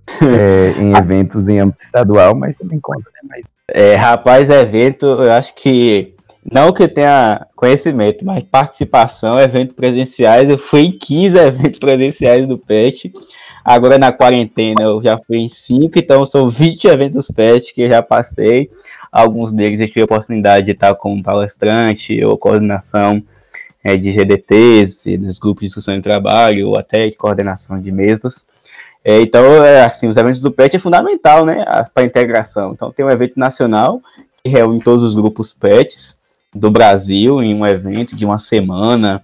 é, 0.23 0.75
em 0.81 0.97
eventos 0.97 1.47
em 1.47 1.61
âmbito 1.61 1.85
estadual, 1.85 2.35
mas 2.35 2.57
também 2.57 2.81
conta, 2.81 3.09
né? 3.15 3.21
Mas... 3.29 3.45
É, 3.69 3.95
rapaz, 3.95 4.51
evento, 4.51 5.07
eu 5.07 5.33
acho 5.33 5.55
que 5.55 6.17
não 6.51 6.73
que 6.73 6.85
eu 6.85 6.89
tenha 6.89 7.45
conhecimento, 7.57 8.25
mas 8.25 8.45
participação, 8.45 9.39
eventos 9.41 9.75
presenciais, 9.75 10.49
eu 10.49 10.59
fui 10.59 10.83
em 10.83 10.99
15 10.99 11.37
eventos 11.37 11.79
presenciais 11.81 12.47
do 12.47 12.57
PET. 12.57 13.13
Agora 13.65 13.99
na 13.99 14.13
quarentena 14.13 14.83
eu 14.83 15.03
já 15.03 15.19
fui 15.19 15.39
em 15.39 15.49
5, 15.49 15.99
então 15.99 16.25
são 16.25 16.49
20 16.49 16.85
eventos 16.85 17.33
PET 17.33 17.75
que 17.75 17.83
eu 17.83 17.89
já 17.89 18.01
passei. 18.01 18.71
Alguns 19.17 19.53
deles 19.53 19.81
eu 19.81 19.87
tive 19.87 20.03
a 20.03 20.05
oportunidade 20.05 20.67
de 20.67 20.73
estar 20.73 20.95
como 20.95 21.23
palestrante 21.23 22.23
ou 22.23 22.37
coordenação 22.37 23.23
é, 23.83 23.97
de 23.97 24.13
GDTs, 24.13 25.17
nos 25.17 25.39
grupos 25.39 25.61
de 25.61 25.67
discussão 25.69 25.97
de 25.97 26.03
trabalho, 26.03 26.69
ou 26.69 26.79
até 26.79 27.09
de 27.09 27.17
coordenação 27.17 27.81
de 27.81 27.91
mesas. 27.91 28.45
É, 29.05 29.21
então, 29.21 29.65
é, 29.65 29.85
assim, 29.85 30.09
os 30.09 30.17
eventos 30.17 30.41
do 30.41 30.51
PET 30.51 30.77
é 30.77 30.79
fundamental, 30.81 31.47
né, 31.47 31.65
para 31.95 32.03
a 32.03 32.05
integração. 32.05 32.73
Então, 32.73 32.93
tem 32.93 33.07
um 33.07 33.11
evento 33.11 33.39
nacional 33.39 34.03
que 34.43 34.51
reúne 34.51 34.83
todos 34.83 35.03
os 35.03 35.15
grupos 35.15 35.55
PETs, 35.55 36.17
do 36.55 36.71
Brasil 36.71 37.43
em 37.43 37.55
um 37.55 37.67
evento 37.67 38.17
de 38.17 38.25
uma 38.25 38.39
semana. 38.39 39.23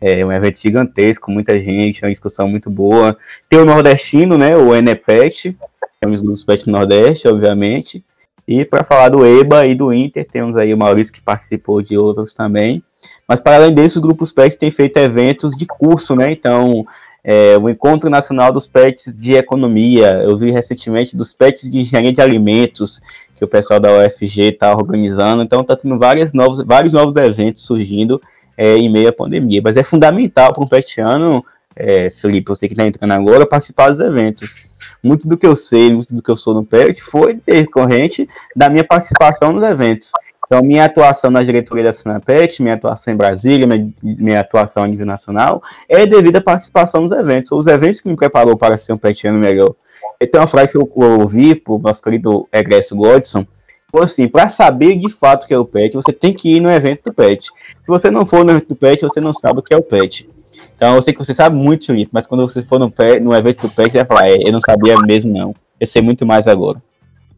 É 0.00 0.24
um 0.24 0.30
evento 0.30 0.60
gigantesco, 0.60 1.30
muita 1.30 1.58
gente, 1.58 2.02
uma 2.02 2.10
discussão 2.10 2.46
muito 2.48 2.70
boa. 2.70 3.16
Tem 3.48 3.58
o 3.58 3.64
nordestino, 3.64 4.36
né? 4.36 4.56
O 4.56 4.78
NEPET, 4.80 5.56
temos 6.00 6.20
grupos 6.20 6.44
PET 6.44 6.68
Nordeste, 6.68 7.26
obviamente. 7.26 8.04
E 8.46 8.64
para 8.64 8.84
falar 8.84 9.08
do 9.08 9.26
EBA 9.26 9.66
e 9.66 9.74
do 9.74 9.92
Inter, 9.92 10.26
temos 10.30 10.56
aí 10.56 10.72
o 10.72 10.78
Maurício 10.78 11.12
que 11.12 11.20
participou 11.20 11.82
de 11.82 11.96
outros 11.98 12.32
também. 12.32 12.82
Mas 13.26 13.40
para 13.40 13.56
além 13.56 13.74
disso, 13.74 13.98
os 13.98 14.02
grupos 14.02 14.32
PETs 14.32 14.56
têm 14.56 14.70
feito 14.70 14.96
eventos 14.98 15.56
de 15.56 15.66
curso, 15.66 16.14
né? 16.14 16.30
Então, 16.30 16.86
é, 17.24 17.58
o 17.58 17.68
Encontro 17.68 18.08
Nacional 18.08 18.52
dos 18.52 18.68
PETs 18.68 19.18
de 19.18 19.34
Economia, 19.34 20.22
eu 20.22 20.36
vi 20.38 20.52
recentemente 20.52 21.16
dos 21.16 21.32
PETs 21.32 21.68
de 21.68 21.80
Engenharia 21.80 22.12
de 22.12 22.20
Alimentos, 22.20 23.00
que 23.34 23.44
o 23.44 23.48
pessoal 23.48 23.80
da 23.80 23.90
UFG 23.92 24.42
está 24.42 24.72
organizando. 24.72 25.42
Então 25.42 25.60
está 25.60 25.74
tendo 25.74 25.98
vários 25.98 26.32
novos, 26.32 26.64
vários 26.64 26.92
novos 26.92 27.16
eventos 27.16 27.64
surgindo 27.64 28.20
é, 28.56 28.76
em 28.76 28.88
meio 28.88 29.08
à 29.08 29.12
pandemia. 29.12 29.60
Mas 29.62 29.76
é 29.76 29.82
fundamental 29.82 30.54
para 30.54 30.62
um 30.62 30.68
petiano, 30.68 31.44
é, 31.74 32.10
Felipe, 32.10 32.48
você 32.48 32.68
que 32.68 32.74
está 32.74 32.86
entrando 32.86 33.10
agora, 33.10 33.44
participar 33.44 33.90
dos 33.90 33.98
eventos. 33.98 34.54
Muito 35.02 35.26
do 35.28 35.36
que 35.36 35.46
eu 35.46 35.56
sei, 35.56 35.92
muito 35.92 36.14
do 36.14 36.22
que 36.22 36.30
eu 36.30 36.36
sou 36.36 36.54
no 36.54 36.64
PET 36.64 37.02
foi 37.02 37.40
decorrente 37.46 38.28
da 38.54 38.68
minha 38.68 38.84
participação 38.84 39.52
nos 39.52 39.62
eventos. 39.62 40.10
Então, 40.46 40.62
minha 40.62 40.84
atuação 40.84 41.28
na 41.28 41.42
diretoria 41.42 41.84
da 41.84 41.92
Sinapet, 41.92 42.62
minha 42.62 42.74
atuação 42.74 43.12
em 43.12 43.16
Brasília, 43.16 43.66
minha, 43.66 43.92
minha, 44.02 44.40
atuação 44.40 44.84
a 44.84 44.86
nível 44.86 45.04
nacional, 45.04 45.60
é 45.88 46.06
devido 46.06 46.36
à 46.36 46.40
participação 46.40 47.02
nos 47.02 47.10
eventos. 47.10 47.50
Os 47.50 47.66
eventos 47.66 48.00
que 48.00 48.08
me 48.08 48.14
preparou 48.14 48.56
para 48.56 48.78
ser 48.78 48.92
um 48.92 48.98
petiano 48.98 49.38
melhor. 49.38 49.74
E 50.20 50.26
tem 50.26 50.40
uma 50.40 50.46
frase 50.46 50.70
que 50.70 50.78
eu 50.78 50.88
ouvi 51.20 51.54
pro 51.54 51.78
nosso 51.78 52.00
querido 52.00 52.48
egresso 52.52 52.94
Godson, 52.94 53.44
foi 53.90 54.04
assim, 54.04 54.28
para 54.28 54.48
saber 54.48 54.96
de 54.96 55.08
fato 55.08 55.44
o 55.44 55.46
que 55.46 55.54
é 55.54 55.58
o 55.58 55.64
PET, 55.64 55.94
você 55.94 56.12
tem 56.12 56.32
que 56.32 56.56
ir 56.56 56.60
no 56.60 56.70
evento 56.70 57.04
do 57.04 57.14
PET. 57.14 57.46
Se 57.46 57.86
você 57.86 58.10
não 58.10 58.24
for 58.24 58.44
no 58.44 58.52
evento 58.52 58.68
do 58.68 58.76
PET, 58.76 59.02
você 59.02 59.20
não 59.20 59.32
sabe 59.32 59.60
o 59.60 59.62
que 59.62 59.74
é 59.74 59.76
o 59.76 59.82
PET. 59.82 60.28
Então 60.74 60.94
eu 60.94 61.02
sei 61.02 61.12
que 61.12 61.18
você 61.18 61.34
sabe 61.34 61.56
muito, 61.56 61.86
Felipe, 61.86 62.10
mas 62.12 62.26
quando 62.26 62.46
você 62.46 62.62
for 62.62 62.78
no, 62.78 62.90
PET, 62.90 63.24
no 63.24 63.34
evento 63.34 63.62
do 63.62 63.74
PET, 63.74 63.92
você 63.92 63.98
vai 63.98 64.06
falar, 64.06 64.28
é, 64.28 64.36
eu 64.36 64.52
não 64.52 64.60
sabia 64.60 64.96
mesmo 65.00 65.32
não. 65.32 65.54
Eu 65.78 65.86
sei 65.86 66.02
muito 66.02 66.26
mais 66.26 66.46
agora. 66.46 66.82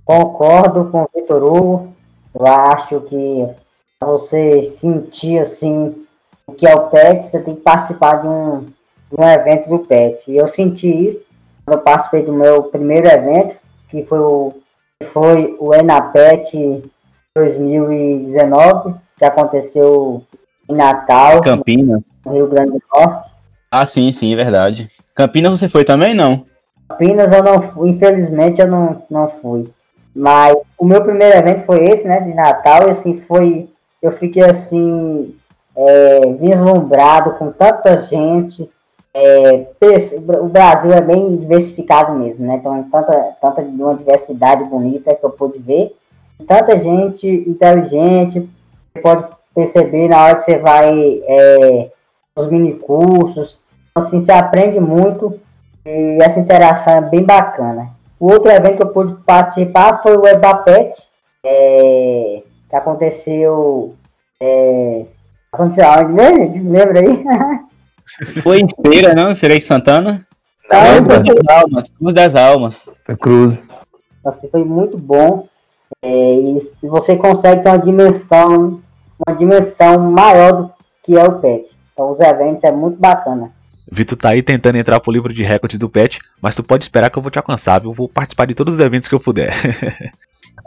Concordo 0.04 0.86
com 0.86 1.02
o 1.02 1.10
Vitor 1.14 1.42
Hugo. 1.42 1.92
Eu 2.38 2.46
acho 2.46 3.00
que 3.02 3.46
para 3.98 4.08
você 4.08 4.72
sentir 4.78 5.38
assim 5.38 5.94
o 6.46 6.52
que 6.52 6.66
é 6.66 6.74
o 6.74 6.88
PET, 6.88 7.26
você 7.26 7.40
tem 7.40 7.54
que 7.54 7.60
participar 7.60 8.22
de 8.22 8.28
um, 8.28 8.60
de 8.60 9.20
um 9.20 9.28
evento 9.28 9.68
do 9.68 9.80
PET. 9.80 10.22
E 10.28 10.36
eu 10.36 10.46
senti 10.46 10.88
isso 10.88 11.28
eu 11.70 11.78
participei 11.78 12.22
do 12.22 12.32
meu 12.32 12.64
primeiro 12.64 13.06
evento, 13.06 13.56
que 13.88 14.02
foi 14.04 14.18
o, 14.18 14.52
foi 15.12 15.56
o 15.58 15.74
Enapet 15.74 16.82
2019, 17.34 18.94
que 19.16 19.24
aconteceu 19.24 20.22
Natal, 20.74 21.40
Campinas, 21.40 22.12
no 22.24 22.32
Rio 22.32 22.46
Grande 22.46 22.72
do 22.72 22.82
Norte. 22.92 23.30
Ah, 23.70 23.86
sim, 23.86 24.12
sim, 24.12 24.32
é 24.32 24.36
verdade. 24.36 24.90
Campinas 25.14 25.58
você 25.58 25.68
foi 25.68 25.84
também, 25.84 26.14
não? 26.14 26.44
Campinas 26.88 27.32
eu 27.32 27.42
não 27.42 27.62
fui, 27.62 27.90
infelizmente 27.90 28.60
eu 28.60 28.66
não, 28.66 29.02
não 29.10 29.28
fui. 29.28 29.68
Mas 30.14 30.56
o 30.78 30.86
meu 30.86 31.02
primeiro 31.02 31.36
evento 31.36 31.64
foi 31.64 31.84
esse, 31.84 32.06
né, 32.06 32.20
de 32.20 32.34
Natal, 32.34 32.88
e 32.88 32.90
assim, 32.90 33.16
foi, 33.18 33.68
eu 34.02 34.10
fiquei 34.10 34.42
assim, 34.42 35.34
é, 35.76 36.20
vislumbrado 36.40 37.32
com 37.32 37.52
tanta 37.52 37.98
gente, 37.98 38.68
é, 39.14 39.66
o 40.40 40.48
Brasil 40.48 40.92
é 40.92 41.00
bem 41.00 41.36
diversificado 41.36 42.14
mesmo, 42.14 42.46
né? 42.46 42.56
Então, 42.56 42.82
tanta, 42.90 43.12
tanta 43.40 43.62
uma 43.62 43.94
diversidade 43.94 44.64
bonita 44.68 45.14
que 45.14 45.24
eu 45.24 45.30
pude 45.30 45.58
ver. 45.58 45.96
Tanta 46.46 46.78
gente 46.78 47.26
inteligente, 47.26 48.48
você 48.92 49.00
pode 49.00 49.26
perceber 49.58 50.08
na 50.08 50.22
hora 50.22 50.36
que 50.36 50.44
você 50.44 50.58
vai 50.58 50.88
é, 51.26 51.90
nos 52.36 52.48
minicursos. 52.48 53.60
Assim, 53.92 54.24
você 54.24 54.30
aprende 54.30 54.78
muito 54.78 55.40
e 55.84 56.18
essa 56.22 56.38
interação 56.38 56.92
é 56.92 57.00
bem 57.00 57.24
bacana. 57.24 57.90
O 58.20 58.30
outro 58.30 58.50
evento 58.52 58.76
que 58.76 58.82
eu 58.82 58.92
pude 58.92 59.14
participar 59.24 60.00
foi 60.00 60.16
o 60.16 60.26
EBAPET, 60.26 60.96
é, 61.44 62.42
que 62.70 62.76
aconteceu. 62.76 63.94
É, 64.40 65.06
aconteceu 65.52 65.84
onde 65.88 66.12
mesmo? 66.12 66.70
Lembra 66.70 67.00
aí? 67.00 67.24
Foi 68.42 68.60
em 68.60 68.68
feira, 68.86 69.14
não? 69.14 69.30
Em 69.30 69.36
Feira 69.36 69.58
de 69.58 69.64
Santana? 69.64 70.26
Não, 70.70 71.04
Cruz 71.04 71.24
das 71.24 71.62
Almas. 71.62 71.88
Cruz 71.88 72.14
das 72.14 72.34
Almas. 72.34 72.90
Foi 73.04 73.16
Cruz. 73.16 73.68
Assim, 74.24 74.48
foi 74.48 74.64
muito 74.64 74.96
bom. 74.96 75.46
É, 76.02 76.34
e 76.34 76.58
você 76.82 77.16
consegue 77.16 77.62
ter 77.62 77.68
uma 77.68 77.78
dimensão, 77.78 78.80
uma 79.26 79.36
dimensão 79.36 79.98
maior 80.10 80.52
do 80.52 80.72
que 81.02 81.16
é 81.16 81.22
o 81.22 81.38
PET. 81.40 81.70
Então 81.92 82.12
os 82.12 82.20
eventos 82.20 82.64
é 82.64 82.70
muito 82.70 82.98
bacana. 82.98 83.50
Vitor 83.90 84.18
tá 84.18 84.30
aí 84.30 84.42
tentando 84.42 84.76
entrar 84.76 85.00
pro 85.00 85.12
livro 85.12 85.32
de 85.32 85.42
recordes 85.42 85.78
do 85.78 85.88
PET, 85.88 86.18
mas 86.40 86.54
tu 86.54 86.62
pode 86.62 86.84
esperar 86.84 87.10
que 87.10 87.18
eu 87.18 87.22
vou 87.22 87.30
te 87.30 87.38
alcançar, 87.38 87.82
eu 87.82 87.92
vou 87.92 88.08
participar 88.08 88.46
de 88.46 88.54
todos 88.54 88.74
os 88.74 88.80
eventos 88.80 89.08
que 89.08 89.14
eu 89.14 89.20
puder. 89.20 89.52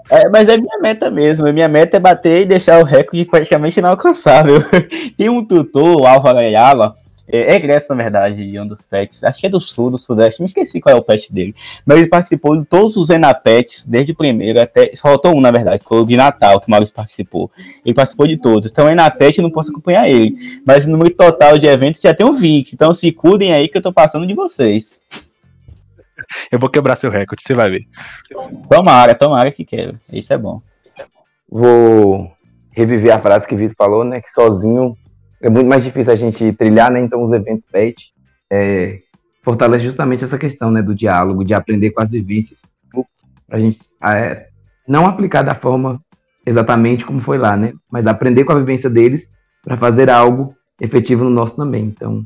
É, 0.10 0.28
mas 0.28 0.48
é 0.50 0.58
minha 0.58 0.78
meta 0.82 1.10
mesmo. 1.10 1.48
A 1.48 1.54
minha 1.54 1.70
meta 1.70 1.96
é 1.96 2.00
bater 2.00 2.42
e 2.42 2.46
deixar 2.46 2.82
o 2.82 2.84
recorde 2.84 3.24
praticamente 3.24 3.80
inalcançável. 3.80 4.62
Tem 5.18 5.30
um 5.30 5.46
tutor, 5.46 6.02
o 6.02 6.06
Álvaro 6.06 6.40
Ayala, 6.40 6.98
é, 7.32 7.54
é 7.54 7.56
egresso, 7.56 7.88
na 7.90 8.04
verdade, 8.04 8.52
de 8.52 8.60
um 8.60 8.68
dos 8.68 8.86
pets. 8.86 9.24
Acho 9.24 9.40
que 9.40 9.48
é 9.48 9.50
do 9.50 9.62
sul, 9.62 9.90
do 9.90 9.98
sudeste, 9.98 10.42
me 10.42 10.46
esqueci 10.48 10.82
qual 10.82 10.96
é 10.96 11.00
o 11.00 11.02
pet 11.02 11.32
dele. 11.32 11.56
Mas 11.86 12.00
ele 12.00 12.08
participou 12.08 12.58
de 12.58 12.66
todos 12.66 12.98
os 12.98 13.10
Enapets, 13.10 13.86
desde 13.86 14.12
o 14.12 14.16
primeiro 14.16 14.62
até. 14.62 14.94
Faltou 14.98 15.34
um, 15.34 15.40
na 15.40 15.50
verdade, 15.50 15.80
que 15.80 15.88
foi 15.88 16.02
o 16.02 16.06
de 16.06 16.18
Natal, 16.18 16.60
que 16.60 16.68
o 16.68 16.72
Maurício 16.72 16.94
participou. 16.94 17.50
Ele 17.86 17.96
participou 17.96 18.28
de 18.28 18.38
todos. 18.38 18.70
Então, 18.70 18.90
Enapet 18.90 19.38
eu 19.38 19.44
não 19.44 19.52
posso 19.52 19.72
acompanhar 19.72 20.10
ele. 20.10 20.62
Mas 20.66 20.86
o 20.86 20.90
número 20.90 21.10
total 21.16 21.58
de 21.58 21.68
eventos 21.68 22.02
já 22.02 22.14
tem 22.14 22.26
um 22.26 22.34
20. 22.34 22.74
Então, 22.74 22.94
se 22.94 23.12
cuidem 23.12 23.54
aí 23.54 23.70
que 23.70 23.78
eu 23.78 23.82
tô 23.82 23.94
passando 23.94 24.28
de 24.28 24.34
vocês. 24.34 25.00
Eu 26.52 26.60
vou 26.60 26.70
quebrar 26.70 26.96
seu 26.98 27.10
recorde, 27.10 27.44
você 27.46 27.54
vai 27.54 27.70
ver. 27.70 27.88
Tomara, 28.70 29.16
tomara 29.16 29.52
que 29.52 29.66
quebra. 29.66 30.00
Isso 30.12 30.32
é 30.34 30.38
bom. 30.38 30.62
Vou 31.50 32.32
reviver 32.72 33.14
a 33.14 33.20
frase 33.20 33.48
que 33.48 33.56
o 33.56 33.58
Vitor 33.58 33.76
falou, 33.76 34.04
né? 34.04 34.22
Que 34.22 34.30
sozinho 34.30 34.98
é 35.42 35.50
muito 35.50 35.68
mais 35.68 35.84
difícil 35.84 36.14
a 36.14 36.16
gente 36.16 36.54
trilhar, 36.54 36.92
né? 36.92 37.00
Então 37.00 37.22
os 37.22 37.32
eventos 37.32 37.66
PET 37.66 38.14
é, 38.52 39.00
fortalece 39.44 39.86
justamente 39.86 40.24
essa 40.24 40.38
questão, 40.38 40.72
né? 40.72 40.82
Do 40.82 40.94
diálogo, 40.94 41.44
de 41.44 41.54
aprender 41.54 41.92
com 41.92 42.02
as 42.02 42.12
vivências, 42.12 42.60
para 43.48 43.58
a 43.58 43.60
gente 43.60 43.80
é, 44.04 44.48
não 44.88 45.06
aplicar 45.06 45.42
da 45.42 45.56
forma 45.56 46.00
exatamente 46.46 47.06
como 47.06 47.20
foi 47.20 47.38
lá, 47.38 47.58
né? 47.58 47.74
Mas 47.92 48.08
aprender 48.08 48.44
com 48.44 48.54
a 48.54 48.60
vivência 48.60 48.90
deles 48.90 49.28
para 49.64 49.76
fazer 49.76 50.10
algo 50.10 50.56
efetivo 50.80 51.24
no 51.24 51.30
nosso 51.30 51.56
também. 51.56 51.86
Então, 51.86 52.26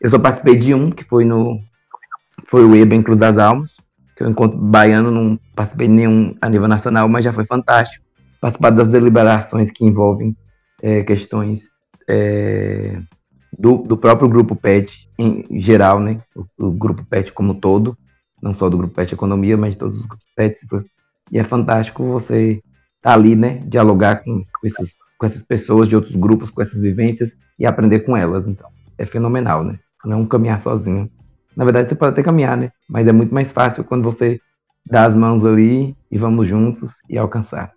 eu 0.00 0.10
só 0.10 0.18
participei 0.18 0.56
de 0.56 0.74
um, 0.74 0.90
que 0.90 1.04
foi 1.04 1.24
no 1.24 1.60
foi 2.48 2.64
o 2.64 2.76
EBA 2.76 3.02
Cruz 3.02 3.18
das 3.18 3.38
Almas, 3.38 3.80
que 4.14 4.22
eu 4.22 4.28
encontro 4.28 4.58
baiano, 4.58 5.10
não 5.10 5.38
participei 5.54 5.88
de 5.88 5.94
nenhum 5.94 6.34
a 6.40 6.48
nível 6.48 6.68
nacional, 6.68 7.08
mas 7.08 7.24
já 7.24 7.32
foi 7.32 7.44
fantástico. 7.44 8.04
Participar 8.40 8.70
das 8.70 8.88
deliberações 8.88 9.70
que 9.70 9.84
envolvem 9.84 10.36
é, 10.82 11.02
questões 11.02 11.64
é, 12.08 13.00
do, 13.58 13.78
do 13.78 13.96
próprio 13.96 14.28
grupo 14.28 14.54
PET 14.54 15.08
em 15.18 15.44
geral, 15.60 16.00
né? 16.00 16.20
O, 16.34 16.66
o, 16.66 16.70
grupo 16.70 17.04
PET 17.04 17.32
como 17.32 17.54
todo, 17.54 17.96
não 18.42 18.54
só 18.54 18.68
do 18.68 18.76
grupo 18.76 18.94
PET 18.94 19.14
Economia, 19.14 19.56
mas 19.56 19.72
de 19.72 19.78
todos 19.78 19.98
os 19.98 20.06
grupos 20.06 20.26
PET. 20.36 20.60
E 21.32 21.38
é 21.38 21.44
fantástico 21.44 22.04
você 22.04 22.52
estar 22.52 22.62
tá 23.02 23.14
ali, 23.14 23.34
né? 23.34 23.58
Dialogar 23.66 24.22
com, 24.22 24.40
com, 24.60 24.66
esses, 24.66 24.94
com 25.18 25.26
essas 25.26 25.42
pessoas 25.42 25.88
de 25.88 25.96
outros 25.96 26.14
grupos, 26.14 26.50
com 26.50 26.62
essas 26.62 26.80
vivências 26.80 27.34
e 27.58 27.66
aprender 27.66 28.00
com 28.00 28.16
elas. 28.16 28.46
Então, 28.46 28.68
é 28.98 29.04
fenomenal, 29.04 29.64
né? 29.64 29.78
Não 30.04 30.24
caminhar 30.26 30.60
sozinho. 30.60 31.10
Na 31.56 31.64
verdade, 31.64 31.88
você 31.88 31.94
pode 31.94 32.12
até 32.12 32.22
caminhar, 32.22 32.56
né? 32.56 32.70
Mas 32.88 33.06
é 33.06 33.12
muito 33.12 33.34
mais 33.34 33.50
fácil 33.50 33.82
quando 33.82 34.04
você 34.04 34.40
dá 34.84 35.06
as 35.06 35.16
mãos 35.16 35.44
ali 35.44 35.96
e 36.10 36.18
vamos 36.18 36.46
juntos 36.46 36.94
e 37.08 37.18
alcançar. 37.18 37.75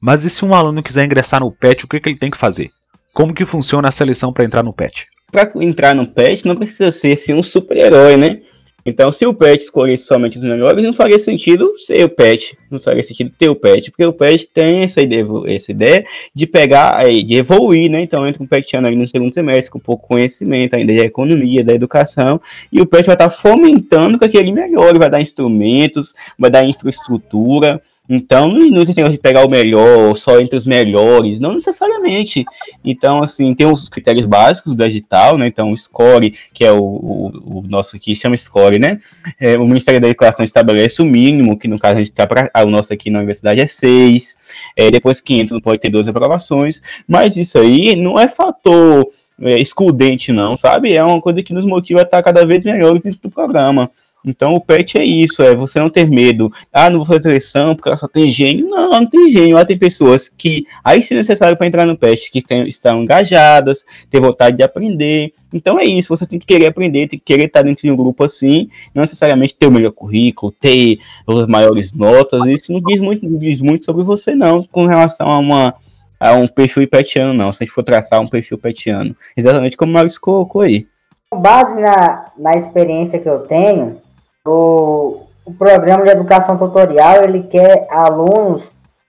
Mas 0.00 0.24
e 0.24 0.30
se 0.30 0.44
um 0.44 0.54
aluno 0.54 0.82
quiser 0.82 1.04
ingressar 1.04 1.40
no 1.40 1.52
PET, 1.52 1.84
o 1.84 1.88
que, 1.88 2.00
que 2.00 2.08
ele 2.08 2.18
tem 2.18 2.30
que 2.30 2.38
fazer? 2.38 2.70
Como 3.12 3.34
que 3.34 3.44
funciona 3.44 3.88
a 3.88 3.92
seleção 3.92 4.32
para 4.32 4.44
entrar 4.44 4.62
no 4.62 4.72
PET? 4.72 5.06
Para 5.30 5.52
entrar 5.56 5.94
no 5.94 6.06
PET 6.06 6.46
não 6.46 6.56
precisa 6.56 6.90
ser 6.90 7.12
assim, 7.12 7.34
um 7.34 7.42
super-herói, 7.42 8.16
né? 8.16 8.40
Então, 8.84 9.12
se 9.12 9.26
o 9.26 9.34
pet 9.34 9.62
escolhesse 9.62 10.06
somente 10.06 10.38
os 10.38 10.42
melhores, 10.42 10.82
não 10.82 10.92
faria 10.92 11.18
sentido 11.18 11.76
ser 11.76 12.02
o 12.04 12.08
pet, 12.08 12.56
não 12.70 12.80
faria 12.80 13.02
sentido 13.02 13.30
ter 13.38 13.48
o 13.48 13.54
pet, 13.54 13.90
porque 13.90 14.04
o 14.04 14.12
pet 14.12 14.48
tem 14.52 14.82
essa 14.82 15.02
ideia, 15.02 15.26
essa 15.46 15.70
ideia 15.70 16.04
de 16.34 16.46
pegar, 16.46 17.04
de 17.04 17.36
evoluir, 17.36 17.90
né? 17.90 18.00
Então, 18.00 18.26
entra 18.26 18.42
um 18.42 18.46
petiano 18.46 18.86
ali 18.86 18.96
no 18.96 19.06
segundo 19.06 19.34
semestre 19.34 19.70
com 19.70 19.78
pouco 19.78 20.08
conhecimento 20.08 20.74
ainda 20.74 20.94
da 20.94 21.04
economia, 21.04 21.62
da 21.62 21.74
educação, 21.74 22.40
e 22.72 22.80
o 22.80 22.86
pet 22.86 23.04
vai 23.04 23.14
estar 23.14 23.30
fomentando 23.30 24.18
que 24.18 24.24
aquele 24.24 24.50
melhore, 24.50 24.98
vai 24.98 25.10
dar 25.10 25.20
instrumentos, 25.20 26.14
vai 26.38 26.50
dar 26.50 26.64
infraestrutura, 26.64 27.82
então, 28.12 28.48
não 28.48 28.84
tem 28.84 29.08
de 29.08 29.18
pegar 29.18 29.46
o 29.46 29.48
melhor, 29.48 30.16
só 30.16 30.40
entre 30.40 30.56
os 30.56 30.66
melhores, 30.66 31.38
não 31.38 31.54
necessariamente. 31.54 32.44
Então, 32.84 33.22
assim, 33.22 33.54
tem 33.54 33.68
os 33.68 33.88
critérios 33.88 34.26
básicos 34.26 34.74
do 34.74 34.84
digital, 34.84 35.38
né? 35.38 35.46
Então, 35.46 35.70
o 35.70 35.78
score, 35.78 36.34
que 36.52 36.64
é 36.64 36.72
o, 36.72 36.82
o, 36.82 37.58
o 37.58 37.62
nosso 37.68 37.94
aqui, 37.94 38.16
chama 38.16 38.36
score, 38.36 38.80
né? 38.80 39.00
É, 39.38 39.56
o 39.56 39.64
Ministério 39.64 40.00
da 40.00 40.08
Educação 40.08 40.44
estabelece 40.44 41.00
o 41.00 41.04
mínimo, 41.04 41.56
que 41.56 41.68
no 41.68 41.78
caso 41.78 41.96
a 41.96 41.98
gente 42.00 42.10
tá 42.10 42.26
pra, 42.26 42.50
o 42.64 42.66
nosso 42.66 42.92
aqui 42.92 43.10
na 43.10 43.20
universidade 43.20 43.60
é 43.60 43.68
6. 43.68 44.36
É, 44.76 44.90
depois 44.90 45.20
que 45.20 45.34
entra, 45.34 45.54
não 45.54 45.60
pode 45.60 45.80
ter 45.80 45.88
12 45.88 46.10
aprovações. 46.10 46.82
Mas 47.06 47.36
isso 47.36 47.58
aí 47.58 47.94
não 47.94 48.18
é 48.18 48.26
fator 48.26 49.08
é, 49.40 49.56
excludente, 49.60 50.32
não, 50.32 50.56
sabe? 50.56 50.94
É 50.94 51.04
uma 51.04 51.20
coisa 51.20 51.44
que 51.44 51.54
nos 51.54 51.64
motiva 51.64 52.00
a 52.00 52.02
estar 52.02 52.20
cada 52.24 52.44
vez 52.44 52.64
melhor 52.64 52.98
dentro 52.98 53.20
do 53.22 53.30
programa. 53.30 53.88
Então 54.24 54.50
o 54.50 54.60
PET 54.60 54.98
é 54.98 55.04
isso, 55.04 55.42
é 55.42 55.54
você 55.54 55.78
não 55.78 55.90
ter 55.90 56.08
medo. 56.08 56.52
Ah, 56.72 56.90
não 56.90 56.98
vou 56.98 57.06
fazer 57.06 57.22
seleção 57.22 57.74
porque 57.74 57.88
ela 57.88 57.96
só 57.96 58.06
tem 58.08 58.30
gênio. 58.30 58.68
Não, 58.68 58.90
não 58.90 59.06
tem 59.06 59.30
gênio. 59.30 59.56
Lá 59.56 59.64
tem 59.64 59.78
pessoas 59.78 60.28
que, 60.28 60.66
aí 60.84 61.02
se 61.02 61.14
necessário 61.14 61.56
para 61.56 61.66
entrar 61.66 61.86
no 61.86 61.96
PET, 61.96 62.30
que 62.30 62.42
tem, 62.42 62.68
estão 62.68 63.02
engajadas, 63.02 63.84
têm 64.10 64.20
vontade 64.20 64.56
de 64.56 64.62
aprender. 64.62 65.32
Então 65.52 65.78
é 65.78 65.84
isso, 65.84 66.08
você 66.08 66.26
tem 66.26 66.38
que 66.38 66.46
querer 66.46 66.66
aprender, 66.66 67.08
tem 67.08 67.18
que 67.18 67.24
querer 67.24 67.46
estar 67.46 67.62
dentro 67.62 67.82
de 67.82 67.92
um 67.92 67.96
grupo 67.96 68.22
assim, 68.22 68.68
não 68.94 69.02
necessariamente 69.02 69.54
ter 69.54 69.66
o 69.66 69.72
melhor 69.72 69.90
currículo, 69.90 70.52
ter 70.52 70.98
as 71.26 71.46
maiores 71.48 71.92
notas. 71.92 72.46
Isso 72.46 72.72
não 72.72 72.80
diz 72.80 73.00
muito, 73.00 73.28
não 73.28 73.38
diz 73.38 73.60
muito 73.60 73.84
sobre 73.84 74.04
você, 74.04 74.34
não, 74.34 74.62
com 74.62 74.86
relação 74.86 75.28
a 75.28 75.38
uma 75.38 75.74
a 76.20 76.34
um 76.34 76.46
perfil 76.46 76.86
petiano, 76.86 77.32
não. 77.32 77.50
Se 77.50 77.62
a 77.62 77.66
gente 77.66 77.74
for 77.74 77.82
traçar 77.82 78.20
um 78.20 78.28
perfil 78.28 78.58
petiano. 78.58 79.16
Exatamente 79.34 79.74
como 79.74 79.90
o 79.90 79.94
Maurício 79.94 80.20
colocou 80.20 80.60
aí. 80.60 80.86
Com 81.30 81.40
base 81.40 81.80
na, 81.80 82.26
na 82.36 82.56
experiência 82.56 83.18
que 83.18 83.28
eu 83.28 83.38
tenho, 83.38 84.02
o, 84.46 85.26
o 85.44 85.52
programa 85.52 86.04
de 86.04 86.10
educação 86.10 86.56
tutorial 86.56 87.24
ele 87.24 87.44
quer 87.44 87.86
alunos 87.90 88.62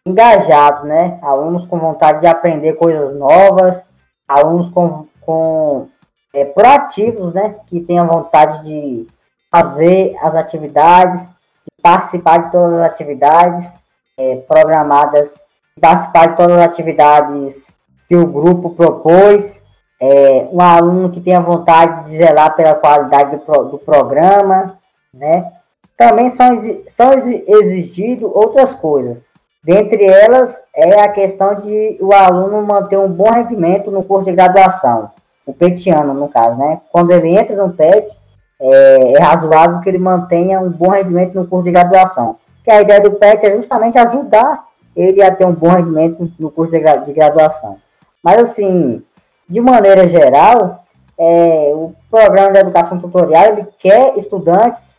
engajados, 0.05 0.83
né? 0.83 1.19
Alunos 1.21 1.65
com 1.65 1.79
vontade 1.79 2.21
de 2.21 2.27
aprender 2.27 2.73
coisas 2.73 3.15
novas, 3.15 3.81
alunos 4.27 4.69
com, 4.69 5.07
com 5.21 5.87
é, 6.33 6.45
proativos, 6.45 7.33
né? 7.33 7.55
Que 7.67 7.79
tenham 7.81 8.07
vontade 8.07 8.63
de 8.63 9.07
fazer 9.49 10.15
as 10.21 10.35
atividades, 10.35 11.27
de 11.27 11.81
participar 11.81 12.45
de 12.45 12.51
todas 12.51 12.79
as 12.79 12.85
atividades 12.85 13.65
é, 14.17 14.37
programadas, 14.47 15.29
participar 15.79 16.27
de 16.29 16.37
todas 16.37 16.57
as 16.57 16.65
atividades 16.65 17.71
que 18.07 18.15
o 18.15 18.25
grupo 18.25 18.71
propôs, 18.71 19.61
é, 20.01 20.47
um 20.51 20.59
aluno 20.61 21.11
que 21.11 21.21
tenha 21.21 21.39
vontade 21.39 22.09
de 22.09 22.17
zelar 22.17 22.55
pela 22.55 22.75
qualidade 22.75 23.37
do, 23.37 23.63
do 23.65 23.77
programa, 23.77 24.80
né? 25.13 25.51
Também 25.97 26.29
são, 26.29 26.53
são 26.87 27.13
exigidas 27.13 28.29
outras 28.33 28.73
coisas. 28.73 29.19
Dentre 29.63 30.03
elas 30.05 30.55
é 30.75 31.01
a 31.01 31.09
questão 31.09 31.55
de 31.55 31.97
o 32.01 32.13
aluno 32.13 32.65
manter 32.65 32.97
um 32.97 33.09
bom 33.09 33.29
rendimento 33.29 33.91
no 33.91 34.03
curso 34.03 34.25
de 34.25 34.35
graduação, 34.35 35.11
o 35.45 35.53
petiano, 35.53 36.13
no 36.13 36.27
caso, 36.27 36.57
né? 36.57 36.81
Quando 36.91 37.11
ele 37.11 37.37
entra 37.37 37.55
no 37.55 37.71
PET, 37.71 38.17
é, 38.59 39.13
é 39.13 39.19
razoável 39.19 39.79
que 39.81 39.89
ele 39.89 39.99
mantenha 39.99 40.59
um 40.59 40.69
bom 40.69 40.89
rendimento 40.89 41.35
no 41.35 41.47
curso 41.47 41.65
de 41.65 41.71
graduação. 41.71 42.37
Que 42.63 42.71
a 42.71 42.81
ideia 42.81 43.01
do 43.01 43.11
PET 43.11 43.45
é 43.45 43.55
justamente 43.55 43.97
ajudar 43.97 44.65
ele 44.95 45.21
a 45.21 45.33
ter 45.33 45.45
um 45.45 45.53
bom 45.53 45.69
rendimento 45.69 46.31
no 46.39 46.49
curso 46.49 46.71
de, 46.71 46.79
de 46.79 47.13
graduação. 47.13 47.77
Mas, 48.23 48.39
assim, 48.39 49.03
de 49.47 49.61
maneira 49.61 50.07
geral, 50.07 50.83
é, 51.17 51.71
o 51.73 51.93
programa 52.09 52.51
de 52.51 52.59
educação 52.59 52.99
tutorial 52.99 53.45
ele 53.45 53.67
quer 53.79 54.17
estudantes 54.17 54.91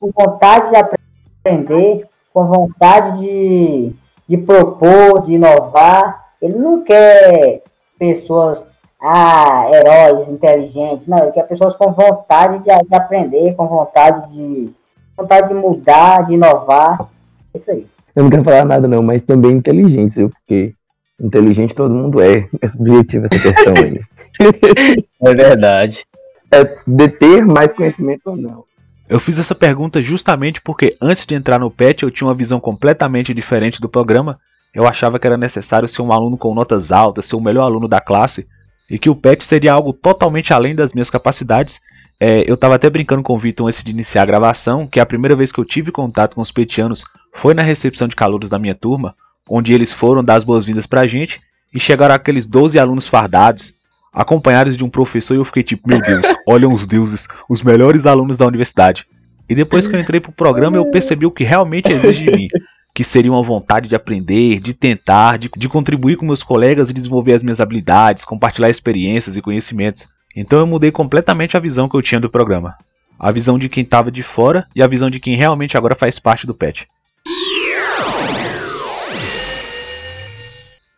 com 0.00 0.10
vontade 0.10 0.70
de 0.70 0.76
aprender, 0.76 2.06
com 2.32 2.46
vontade 2.46 3.20
de, 3.20 3.92
de 4.26 4.38
propor, 4.38 5.26
de 5.26 5.34
inovar. 5.34 6.30
Ele 6.40 6.56
não 6.56 6.82
quer 6.82 7.62
pessoas, 7.98 8.66
ah, 8.98 9.66
heróis 9.70 10.28
inteligentes, 10.28 11.06
não, 11.06 11.18
ele 11.18 11.32
quer 11.32 11.46
pessoas 11.46 11.76
com 11.76 11.92
vontade 11.92 12.58
de, 12.60 12.64
de 12.64 12.94
aprender, 12.94 13.54
com 13.54 13.68
vontade 13.68 14.32
de, 14.32 14.72
vontade 15.14 15.48
de 15.48 15.54
mudar, 15.54 16.26
de 16.26 16.32
inovar. 16.32 17.06
Isso 17.54 17.70
aí. 17.70 17.86
Eu 18.16 18.24
não 18.24 18.30
quero 18.30 18.44
falar 18.44 18.64
nada, 18.64 18.88
não, 18.88 19.02
mas 19.02 19.20
também 19.20 19.52
inteligência, 19.52 20.28
porque 20.28 20.74
inteligente 21.20 21.74
todo 21.74 21.94
mundo 21.94 22.20
é. 22.22 22.48
É 22.62 22.68
subjetivo 22.68 23.26
essa 23.30 23.42
questão 23.42 23.74
aí. 23.76 24.00
é 25.20 25.34
verdade. 25.34 26.06
É 26.50 26.64
de 26.86 27.08
ter 27.08 27.44
mais 27.44 27.72
conhecimento 27.72 28.30
ou 28.30 28.36
não. 28.36 28.64
Eu 29.10 29.18
fiz 29.18 29.40
essa 29.40 29.56
pergunta 29.56 30.00
justamente 30.00 30.60
porque 30.60 30.96
antes 31.02 31.26
de 31.26 31.34
entrar 31.34 31.58
no 31.58 31.68
PET 31.68 32.04
eu 32.04 32.12
tinha 32.12 32.28
uma 32.28 32.34
visão 32.34 32.60
completamente 32.60 33.34
diferente 33.34 33.80
do 33.80 33.88
programa. 33.88 34.38
Eu 34.72 34.86
achava 34.86 35.18
que 35.18 35.26
era 35.26 35.36
necessário 35.36 35.88
ser 35.88 36.00
um 36.00 36.12
aluno 36.12 36.38
com 36.38 36.54
notas 36.54 36.92
altas, 36.92 37.26
ser 37.26 37.34
o 37.34 37.40
melhor 37.40 37.64
aluno 37.64 37.88
da 37.88 38.00
classe, 38.00 38.46
e 38.88 39.00
que 39.00 39.10
o 39.10 39.16
PET 39.16 39.42
seria 39.42 39.72
algo 39.72 39.92
totalmente 39.92 40.52
além 40.52 40.76
das 40.76 40.92
minhas 40.92 41.10
capacidades. 41.10 41.80
É, 42.20 42.48
eu 42.48 42.54
estava 42.54 42.76
até 42.76 42.88
brincando 42.88 43.24
com 43.24 43.34
o 43.34 43.38
Vitor 43.38 43.66
antes 43.66 43.82
de 43.82 43.90
iniciar 43.90 44.22
a 44.22 44.26
gravação, 44.26 44.86
que 44.86 45.00
a 45.00 45.06
primeira 45.06 45.34
vez 45.34 45.50
que 45.50 45.58
eu 45.58 45.64
tive 45.64 45.90
contato 45.90 46.36
com 46.36 46.40
os 46.40 46.52
petianos 46.52 47.02
foi 47.34 47.52
na 47.52 47.62
recepção 47.62 48.06
de 48.06 48.14
calouros 48.14 48.48
da 48.48 48.60
minha 48.60 48.76
turma, 48.76 49.16
onde 49.48 49.72
eles 49.72 49.92
foram 49.92 50.22
dar 50.22 50.36
as 50.36 50.44
boas-vindas 50.44 50.86
pra 50.86 51.08
gente, 51.08 51.40
e 51.74 51.80
chegaram 51.80 52.14
aqueles 52.14 52.46
12 52.46 52.78
alunos 52.78 53.08
fardados, 53.08 53.74
acompanhados 54.12 54.76
de 54.76 54.84
um 54.84 54.90
professor, 54.90 55.34
e 55.34 55.38
eu 55.38 55.44
fiquei 55.44 55.62
tipo, 55.62 55.88
meu 55.88 56.00
Deus, 56.00 56.22
olham 56.46 56.72
os 56.72 56.86
deuses, 56.86 57.28
os 57.48 57.62
melhores 57.62 58.06
alunos 58.06 58.36
da 58.36 58.46
universidade. 58.46 59.06
E 59.48 59.54
depois 59.54 59.86
que 59.86 59.94
eu 59.94 60.00
entrei 60.00 60.20
pro 60.20 60.30
programa, 60.30 60.76
eu 60.76 60.90
percebi 60.90 61.26
o 61.26 61.30
que 61.30 61.42
realmente 61.42 61.90
exige 61.90 62.24
de 62.24 62.30
mim. 62.30 62.48
Que 62.94 63.02
seria 63.02 63.32
uma 63.32 63.42
vontade 63.42 63.88
de 63.88 63.94
aprender, 63.94 64.60
de 64.60 64.74
tentar, 64.74 65.38
de, 65.38 65.50
de 65.56 65.68
contribuir 65.68 66.16
com 66.16 66.26
meus 66.26 66.42
colegas 66.42 66.90
e 66.90 66.92
desenvolver 66.92 67.34
as 67.34 67.42
minhas 67.42 67.60
habilidades, 67.60 68.24
compartilhar 68.24 68.70
experiências 68.70 69.36
e 69.36 69.42
conhecimentos. 69.42 70.08
Então 70.36 70.60
eu 70.60 70.66
mudei 70.66 70.90
completamente 70.90 71.56
a 71.56 71.60
visão 71.60 71.88
que 71.88 71.96
eu 71.96 72.02
tinha 72.02 72.20
do 72.20 72.30
programa. 72.30 72.76
A 73.18 73.30
visão 73.30 73.58
de 73.58 73.68
quem 73.68 73.82
estava 73.82 74.10
de 74.10 74.22
fora 74.22 74.66
e 74.74 74.82
a 74.82 74.86
visão 74.86 75.10
de 75.10 75.20
quem 75.20 75.36
realmente 75.36 75.76
agora 75.76 75.94
faz 75.94 76.18
parte 76.18 76.46
do 76.46 76.54
PET. 76.54 76.88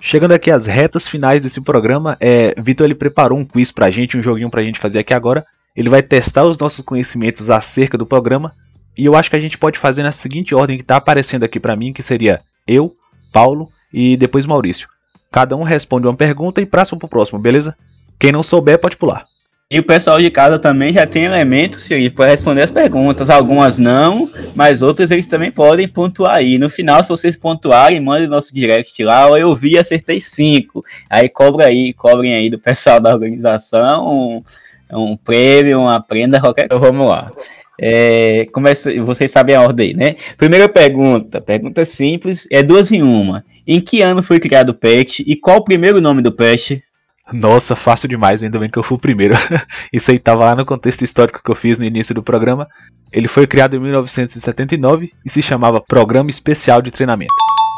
Chegando 0.05 0.32
aqui 0.32 0.50
às 0.50 0.66
retas 0.66 1.07
finais 1.07 1.44
desse 1.44 1.61
programa, 1.61 2.16
é, 2.18 2.61
Vitor 2.61 2.84
ele 2.84 2.94
preparou 2.94 3.38
um 3.38 3.44
quiz 3.44 3.70
pra 3.70 3.88
gente, 3.88 4.18
um 4.18 4.22
joguinho 4.22 4.50
pra 4.50 4.64
gente 4.64 4.80
fazer 4.80 4.98
aqui 4.98 5.14
agora. 5.14 5.46
Ele 5.76 5.88
vai 5.88 6.03
testar 6.03 6.44
os 6.44 6.59
nossos 6.59 6.84
conhecimentos 6.84 7.48
acerca 7.48 7.96
do 7.96 8.05
programa. 8.05 8.53
E 8.98 9.05
eu 9.05 9.14
acho 9.14 9.30
que 9.30 9.36
a 9.36 9.40
gente 9.40 9.57
pode 9.57 9.78
fazer 9.78 10.03
na 10.03 10.11
seguinte 10.11 10.57
ordem 10.57 10.76
que 10.76 10.82
está 10.82 10.96
aparecendo 10.96 11.44
aqui 11.44 11.61
para 11.61 11.76
mim, 11.76 11.92
que 11.92 12.03
seria 12.03 12.40
eu, 12.66 12.92
Paulo 13.32 13.70
e 13.94 14.16
depois 14.16 14.44
Maurício. 14.44 14.88
Cada 15.30 15.55
um 15.55 15.62
responde 15.62 16.09
uma 16.09 16.16
pergunta 16.16 16.61
e 16.61 16.66
passa 16.66 16.96
para 16.96 17.07
o 17.07 17.09
próximo, 17.09 17.38
beleza? 17.38 17.76
Quem 18.18 18.32
não 18.32 18.42
souber 18.42 18.80
pode 18.80 18.96
pular. 18.96 19.24
E 19.73 19.79
o 19.79 19.83
pessoal 19.83 20.18
de 20.18 20.31
casa 20.31 20.59
também 20.59 20.93
já 20.93 21.07
tem 21.07 21.25
elementos 21.25 21.89
para 22.14 22.27
responder 22.27 22.61
as 22.61 22.70
perguntas. 22.70 23.31
Algumas 23.31 23.79
não, 23.79 24.31
mas 24.55 24.83
outras 24.83 25.11
eles 25.11 25.27
também 25.27 25.51
podem 25.51 25.89
pontuar 25.89 26.35
aí. 26.35 26.59
No 26.59 26.68
final, 26.68 27.03
se 27.03 27.09
vocês 27.09 27.39
pontuarem, 27.39 27.99
mandem 27.99 28.29
nosso 28.29 28.55
direct 28.55 29.03
lá. 29.03 29.31
Eu 29.31 29.57
vi, 29.57 29.79
acertei 29.79 30.20
cinco. 30.20 30.85
Aí 31.09 31.27
cobra 31.27 31.68
aí, 31.68 31.95
cobrem 31.95 32.35
aí 32.35 32.51
do 32.51 32.59
pessoal 32.59 33.01
da 33.01 33.14
organização 33.14 34.07
um, 34.07 34.45
um 34.93 35.16
prêmio, 35.16 35.81
uma 35.81 36.03
prenda, 36.03 36.39
qualquer 36.39 36.68
coisa. 36.68 36.85
Vamos 36.85 37.07
lá. 37.07 37.31
É, 37.81 38.45
começa, 38.53 38.93
vocês 39.03 39.31
sabem 39.31 39.57
a 39.57 39.62
ordem, 39.62 39.95
né? 39.95 40.16
Primeira 40.37 40.68
pergunta, 40.68 41.41
pergunta 41.41 41.87
simples, 41.87 42.47
é 42.51 42.62
duas 42.62 42.93
em 42.93 43.03
uma. 43.03 43.43
Em 43.66 43.81
que 43.81 44.03
ano 44.03 44.23
foi 44.23 44.39
criado 44.39 44.68
o 44.68 44.75
PET 44.75 45.25
e 45.27 45.35
qual 45.35 45.57
o 45.57 45.64
primeiro 45.64 45.99
nome 45.99 46.20
do 46.20 46.31
PET? 46.31 46.85
Nossa, 47.31 47.77
fácil 47.77 48.09
demais, 48.09 48.43
ainda 48.43 48.59
bem 48.59 48.68
que 48.68 48.79
eu 48.79 48.83
fui 48.83 48.97
o 48.97 49.01
primeiro. 49.01 49.35
Isso 49.93 50.11
aí 50.11 50.16
estava 50.16 50.45
lá 50.45 50.57
no 50.57 50.64
contexto 50.64 51.03
histórico 51.03 51.43
que 51.43 51.51
eu 51.51 51.55
fiz 51.55 51.79
no 51.79 51.85
início 51.85 52.14
do 52.14 52.23
programa. 52.23 52.66
Ele 53.12 53.29
foi 53.29 53.47
criado 53.47 53.77
em 53.77 53.81
1979 53.81 55.12
e 55.25 55.31
se 55.31 55.43
chamava 55.43 55.81
Programa 55.81 56.31
Especial 56.31 56.83
de 56.83 56.91
Treinamento. 56.91 57.33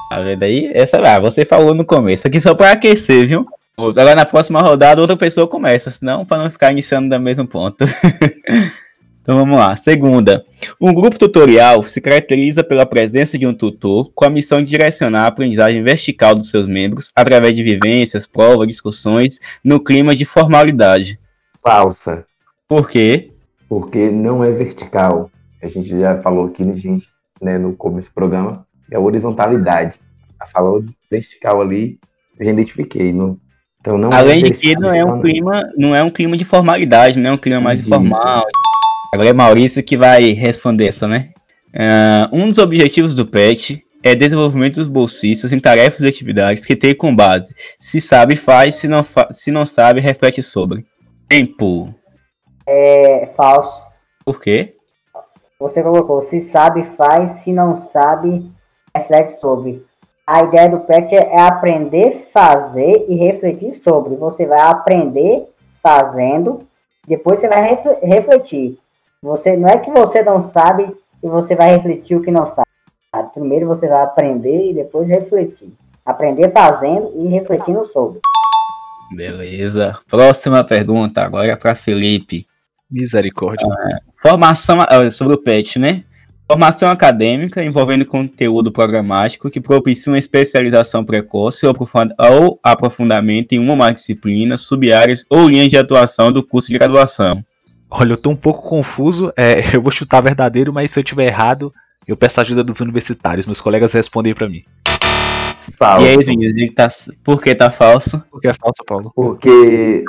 Tá 0.09 0.21
vendo 0.21 0.43
aí? 0.43 0.71
Essa 0.73 0.99
lá, 0.99 1.19
você 1.19 1.45
falou 1.45 1.75
no 1.75 1.85
começo. 1.85 2.27
Aqui 2.27 2.41
só 2.41 2.55
para 2.55 2.73
aquecer, 2.73 3.27
viu? 3.27 3.47
Agora 3.77 4.15
na 4.15 4.25
próxima 4.25 4.61
rodada 4.61 5.01
outra 5.01 5.17
pessoa 5.17 5.49
começa, 5.49 5.91
senão 5.91 6.25
para 6.25 6.45
não 6.45 6.51
ficar 6.51 6.71
iniciando 6.71 7.09
da 7.09 7.19
mesmo 7.19 7.47
ponto. 7.47 7.85
Então 9.25 9.39
vamos 9.39 9.57
lá. 9.57 9.75
Segunda, 9.79 10.45
um 10.79 10.93
grupo 10.93 11.19
tutorial 11.19 11.83
se 11.85 11.99
caracteriza 11.99 12.63
pela 12.63 12.85
presença 12.85 13.39
de 13.39 13.47
um 13.47 13.55
tutor 13.55 14.13
com 14.15 14.27
a 14.27 14.29
missão 14.29 14.63
de 14.63 14.69
direcionar 14.69 15.23
a 15.23 15.29
aprendizagem 15.29 15.83
vertical 15.83 16.35
dos 16.35 16.51
seus 16.51 16.69
membros 16.69 17.11
através 17.17 17.57
de 17.57 17.63
vivências, 17.63 18.27
provas, 18.27 18.69
discussões, 18.69 19.41
no 19.65 19.81
clima 19.81 20.15
de 20.15 20.27
formalidade. 20.27 21.19
Falsa. 21.63 22.27
Por 22.69 22.91
quê? 22.91 23.33
Porque 23.67 24.11
não 24.11 24.45
é 24.45 24.53
vertical. 24.53 25.31
A 25.63 25.69
gente 25.69 25.89
já 25.89 26.21
falou 26.21 26.49
aqui, 26.49 26.63
gente, 26.77 27.07
né, 27.41 27.57
no 27.57 27.75
começo 27.75 28.11
do 28.11 28.15
programa, 28.15 28.67
é 28.91 28.97
a 28.97 29.01
horizontalidade. 29.01 29.99
A 30.39 30.47
fala 30.47 30.83
vertical 31.11 31.63
ali, 31.63 31.99
eu 32.39 32.45
já 32.45 32.53
identifiquei. 32.53 33.11
Não, 33.11 33.39
então 33.81 33.97
não 33.97 34.11
é 34.11 34.17
Além 34.17 34.45
é 34.45 34.51
de 34.51 34.53
que 34.53 34.79
não 34.79 34.93
é 34.93 35.03
um 35.03 35.23
clima, 35.23 35.73
não 35.79 35.95
é 35.95 36.03
um 36.03 36.11
clima 36.11 36.37
de 36.37 36.45
formalidade, 36.45 37.19
não 37.19 37.31
é 37.31 37.33
um 37.33 37.39
clima 37.39 37.63
mais 37.63 37.81
informal. 37.81 38.45
Agora 39.15 39.29
é 39.29 39.33
Maurício 39.33 39.81
que 39.81 39.97
vai 39.97 40.33
responder 40.33 40.89
essa, 40.89 41.07
né? 41.07 41.31
Uh, 41.73 42.37
um 42.37 42.49
dos 42.49 42.59
objetivos 42.59 43.15
do 43.15 43.25
PET 43.25 43.81
é 44.03 44.13
desenvolvimento 44.13 44.75
dos 44.75 44.89
bolsistas 44.89 45.53
em 45.53 45.61
tarefas 45.61 46.01
e 46.01 46.09
atividades 46.09 46.67
que 46.67 46.75
tem 46.75 46.97
com 46.97 47.15
base. 47.15 47.55
Se 47.79 48.01
sabe, 48.01 48.35
faz, 48.35 48.75
se 48.75 48.89
não, 48.89 49.05
fa 49.05 49.29
se 49.31 49.53
não 49.53 49.65
sabe, 49.67 50.01
reflete 50.01 50.43
sobre. 50.43 50.85
Tempo. 51.29 51.95
É 52.67 53.29
falso. 53.37 53.85
Por 54.25 54.41
quê? 54.41 54.75
Você 55.61 55.81
colocou, 55.81 56.21
se 56.23 56.41
sabe, 56.41 56.83
faz, 56.97 57.31
se 57.45 57.53
não 57.53 57.79
sabe, 57.79 58.51
reflete 58.97 59.41
sobre. 59.41 59.87
A 60.27 60.43
ideia 60.43 60.69
do 60.69 60.81
PET 60.81 61.15
é 61.15 61.41
aprender, 61.41 62.31
fazer 62.33 63.07
e 63.09 63.15
refletir 63.15 63.75
sobre. 63.75 64.17
Você 64.17 64.45
vai 64.45 64.63
aprender 64.63 65.45
fazendo, 65.81 66.67
depois 67.07 67.39
você 67.39 67.47
vai 67.47 67.79
refletir. 68.03 68.83
Você 69.25 69.57
não 69.57 69.67
é 69.67 69.79
que 69.79 69.91
você 69.91 70.23
não 70.23 70.43
sabe 70.43 70.95
e 71.23 71.27
você 71.27 71.57
vai 71.57 71.71
refletir 71.75 72.15
o 72.15 72.21
que 72.21 72.31
não 72.31 72.45
sabe. 72.45 72.69
Primeiro 73.33 73.67
você 73.67 73.89
vai 73.89 74.03
aprender 74.03 74.71
e 74.71 74.75
depois 74.75 75.09
refletir. 75.09 75.73
Aprender 76.05 76.53
fazendo 76.53 77.11
e 77.17 77.29
refletindo 77.29 77.83
sobre. 77.87 78.21
Beleza. 79.17 79.99
Próxima 80.11 80.63
pergunta 80.63 81.23
agora 81.23 81.51
é 81.51 81.57
para 81.57 81.75
Felipe. 81.75 82.47
Misericórdia. 82.91 83.67
Ah, 83.67 83.99
formação 84.21 84.83
ah, 84.83 85.11
sobre 85.11 85.37
o 85.37 85.39
PET, 85.39 85.79
né? 85.79 86.05
Formação 86.47 86.91
acadêmica 86.91 87.65
envolvendo 87.65 88.05
conteúdo 88.05 88.71
programático 88.71 89.49
que 89.49 89.59
propicia 89.59 90.13
uma 90.13 90.19
especialização 90.19 91.03
precoce 91.03 91.67
ou 91.67 92.61
aprofundamento 92.63 93.53
em 93.53 93.59
uma 93.59 93.73
ou 93.73 93.79
mais 93.79 93.95
disciplinas, 93.95 94.61
sub-áreas 94.61 95.25
ou 95.31 95.49
linhas 95.49 95.71
de 95.71 95.79
atuação 95.79 96.31
do 96.31 96.47
curso 96.47 96.69
de 96.69 96.75
graduação. 96.75 97.43
Olha, 97.91 98.13
eu 98.13 98.17
tô 98.17 98.31
um 98.31 98.37
pouco 98.37 98.69
confuso. 98.69 99.33
É, 99.37 99.61
eu 99.77 99.83
vou 99.83 99.91
chutar 99.91 100.21
verdadeiro, 100.21 100.73
mas 100.73 100.91
se 100.91 100.99
eu 100.99 101.05
tiver 101.05 101.27
errado, 101.27 101.73
eu 102.07 102.17
peço 102.17 102.41
ajuda 102.41 102.65
dos 102.65 102.81
universitários. 102.81 103.47
Meus 103.47 103.61
colegas 103.61 103.93
respondem 103.93 104.35
para 104.35 104.49
mim. 104.49 104.65
Falso. 105.79 106.05
E 106.05 106.09
aí, 106.09 106.17
Vinícius, 106.19 106.75
tá... 106.75 106.91
por 107.25 107.41
que 107.41 107.55
tá 107.55 107.71
falso? 107.71 108.23
Por 108.31 108.41
que 108.41 108.49
é 108.49 108.55
falso, 108.55 108.85
Paulo? 108.87 109.13
Porque 109.15 110.05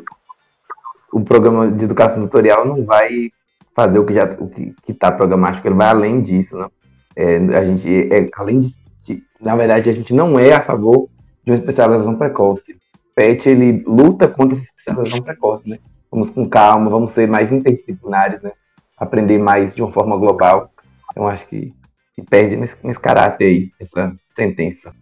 o 1.13 1.21
programa 1.21 1.71
de 1.71 1.85
educação 1.85 2.23
tutorial 2.23 2.65
não 2.65 2.83
vai 2.83 3.31
fazer 3.73 3.99
o 3.99 4.05
que 4.05 4.13
já 4.13 4.25
o 4.39 4.49
que, 4.49 4.73
que 4.85 4.93
tá 4.93 5.11
programático, 5.11 5.67
ele 5.67 5.75
vai 5.75 5.87
além 5.87 6.21
disso, 6.21 6.57
né? 6.57 6.67
É, 7.15 7.37
a 7.57 7.63
gente 7.63 7.89
é 7.89 8.27
além 8.35 8.59
de, 8.59 8.73
de, 9.03 9.23
na 9.39 9.55
verdade 9.55 9.89
a 9.89 9.93
gente 9.93 10.13
não 10.13 10.37
é 10.37 10.53
a 10.53 10.61
favor 10.61 11.07
de 11.43 11.51
uma 11.51 11.57
especialização 11.57 12.17
precoce. 12.17 12.73
O 12.73 13.15
PET 13.15 13.47
ele 13.47 13.83
luta 13.87 14.27
contra 14.27 14.57
essa 14.57 14.65
especialização 14.65 15.21
precoce, 15.21 15.69
né? 15.69 15.79
Vamos 16.15 16.29
com 16.29 16.47
calma, 16.47 16.89
vamos 16.89 17.11
ser 17.11 17.27
mais 17.27 17.51
interdisciplinares, 17.51 18.41
né? 18.41 18.53
Aprender 18.97 19.37
mais 19.37 19.75
de 19.75 19.81
uma 19.81 19.91
forma 19.91 20.15
global. 20.15 20.71
Então 21.11 21.27
acho 21.27 21.45
que, 21.47 21.73
que 22.15 22.21
perde 22.21 22.55
nesse, 22.55 22.77
nesse 22.81 22.99
caráter 22.99 23.45
aí, 23.45 23.71
essa 23.79 24.15
sentença. 24.33 24.93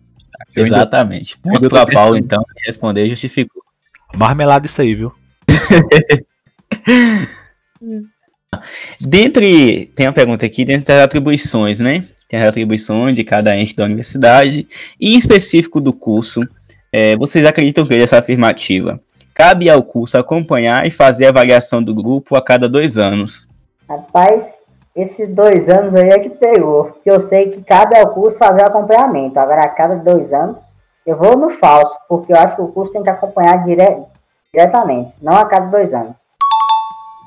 Exatamente. 0.55 1.37
Ponto 1.37 1.69
para 1.69 1.85
Paulo, 1.85 2.17
então, 2.17 2.43
responder 2.65 3.07
justificou. 3.07 3.61
Marmelada 4.15 4.65
isso 4.65 4.81
aí, 4.81 4.95
viu? 4.95 5.13
Dentre. 8.99 9.85
Tem 9.95 10.07
uma 10.07 10.13
pergunta 10.13 10.45
aqui, 10.45 10.65
dentro 10.65 10.87
das 10.87 11.03
atribuições, 11.03 11.79
né? 11.79 12.07
Tem 12.27 12.39
as 12.39 12.49
atribuições 12.49 13.15
de 13.15 13.23
cada 13.23 13.55
ente 13.55 13.75
da 13.75 13.85
universidade, 13.85 14.67
e 14.99 15.15
em 15.15 15.19
específico 15.19 15.79
do 15.79 15.93
curso. 15.93 16.41
É, 16.91 17.15
vocês 17.15 17.45
acreditam 17.45 17.87
que 17.87 17.95
essa 17.95 18.19
afirmativa 18.19 19.01
Cabe 19.33 19.69
ao 19.69 19.81
curso 19.81 20.17
acompanhar 20.17 20.85
e 20.85 20.91
fazer 20.91 21.25
a 21.25 21.29
avaliação 21.29 21.81
do 21.81 21.93
grupo 21.93 22.35
a 22.35 22.41
cada 22.41 22.69
dois 22.69 22.97
anos. 22.97 23.47
Rapaz, 23.89 24.59
esses 24.95 25.27
dois 25.27 25.69
anos 25.69 25.95
aí 25.95 26.09
é 26.09 26.19
que 26.19 26.29
pegou. 26.29 26.85
Porque 26.85 27.09
eu 27.09 27.21
sei 27.21 27.49
que 27.49 27.63
cabe 27.63 27.97
ao 27.97 28.13
curso 28.13 28.37
fazer 28.37 28.61
o 28.61 28.67
acompanhamento. 28.67 29.39
Agora, 29.39 29.63
a 29.63 29.69
cada 29.69 29.95
dois 29.95 30.31
anos, 30.31 30.61
eu 31.05 31.17
vou 31.17 31.35
no 31.35 31.49
falso, 31.49 31.95
porque 32.07 32.31
eu 32.31 32.37
acho 32.37 32.55
que 32.55 32.61
o 32.61 32.67
curso 32.67 32.93
tem 32.93 33.03
que 33.03 33.09
acompanhar 33.09 33.63
dire... 33.63 34.03
diretamente, 34.53 35.13
não 35.21 35.35
a 35.35 35.45
cada 35.45 35.65
dois 35.65 35.91
anos. 35.93 36.13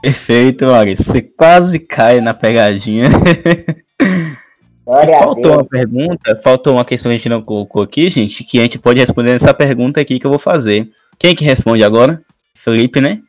Perfeito, 0.00 0.66
Maurício. 0.66 1.04
Você 1.04 1.22
quase 1.22 1.78
cai 1.80 2.20
na 2.20 2.32
pegadinha. 2.32 3.08
faltou 5.18 5.54
uma 5.54 5.64
pergunta, 5.64 6.40
faltou 6.44 6.74
uma 6.74 6.84
questão 6.84 7.10
que 7.10 7.14
a 7.14 7.18
gente 7.18 7.28
não 7.28 7.42
colocou 7.42 7.82
aqui, 7.82 8.08
gente, 8.08 8.44
que 8.44 8.60
a 8.60 8.62
gente 8.62 8.78
pode 8.78 9.00
responder 9.00 9.32
nessa 9.32 9.52
pergunta 9.52 10.00
aqui 10.00 10.20
que 10.20 10.26
eu 10.26 10.30
vou 10.30 10.38
fazer. 10.38 10.88
Quem 11.18 11.30
é 11.30 11.34
que 11.34 11.44
responde 11.44 11.82
agora? 11.82 12.22
Felipe, 12.54 13.00
né? 13.00 13.20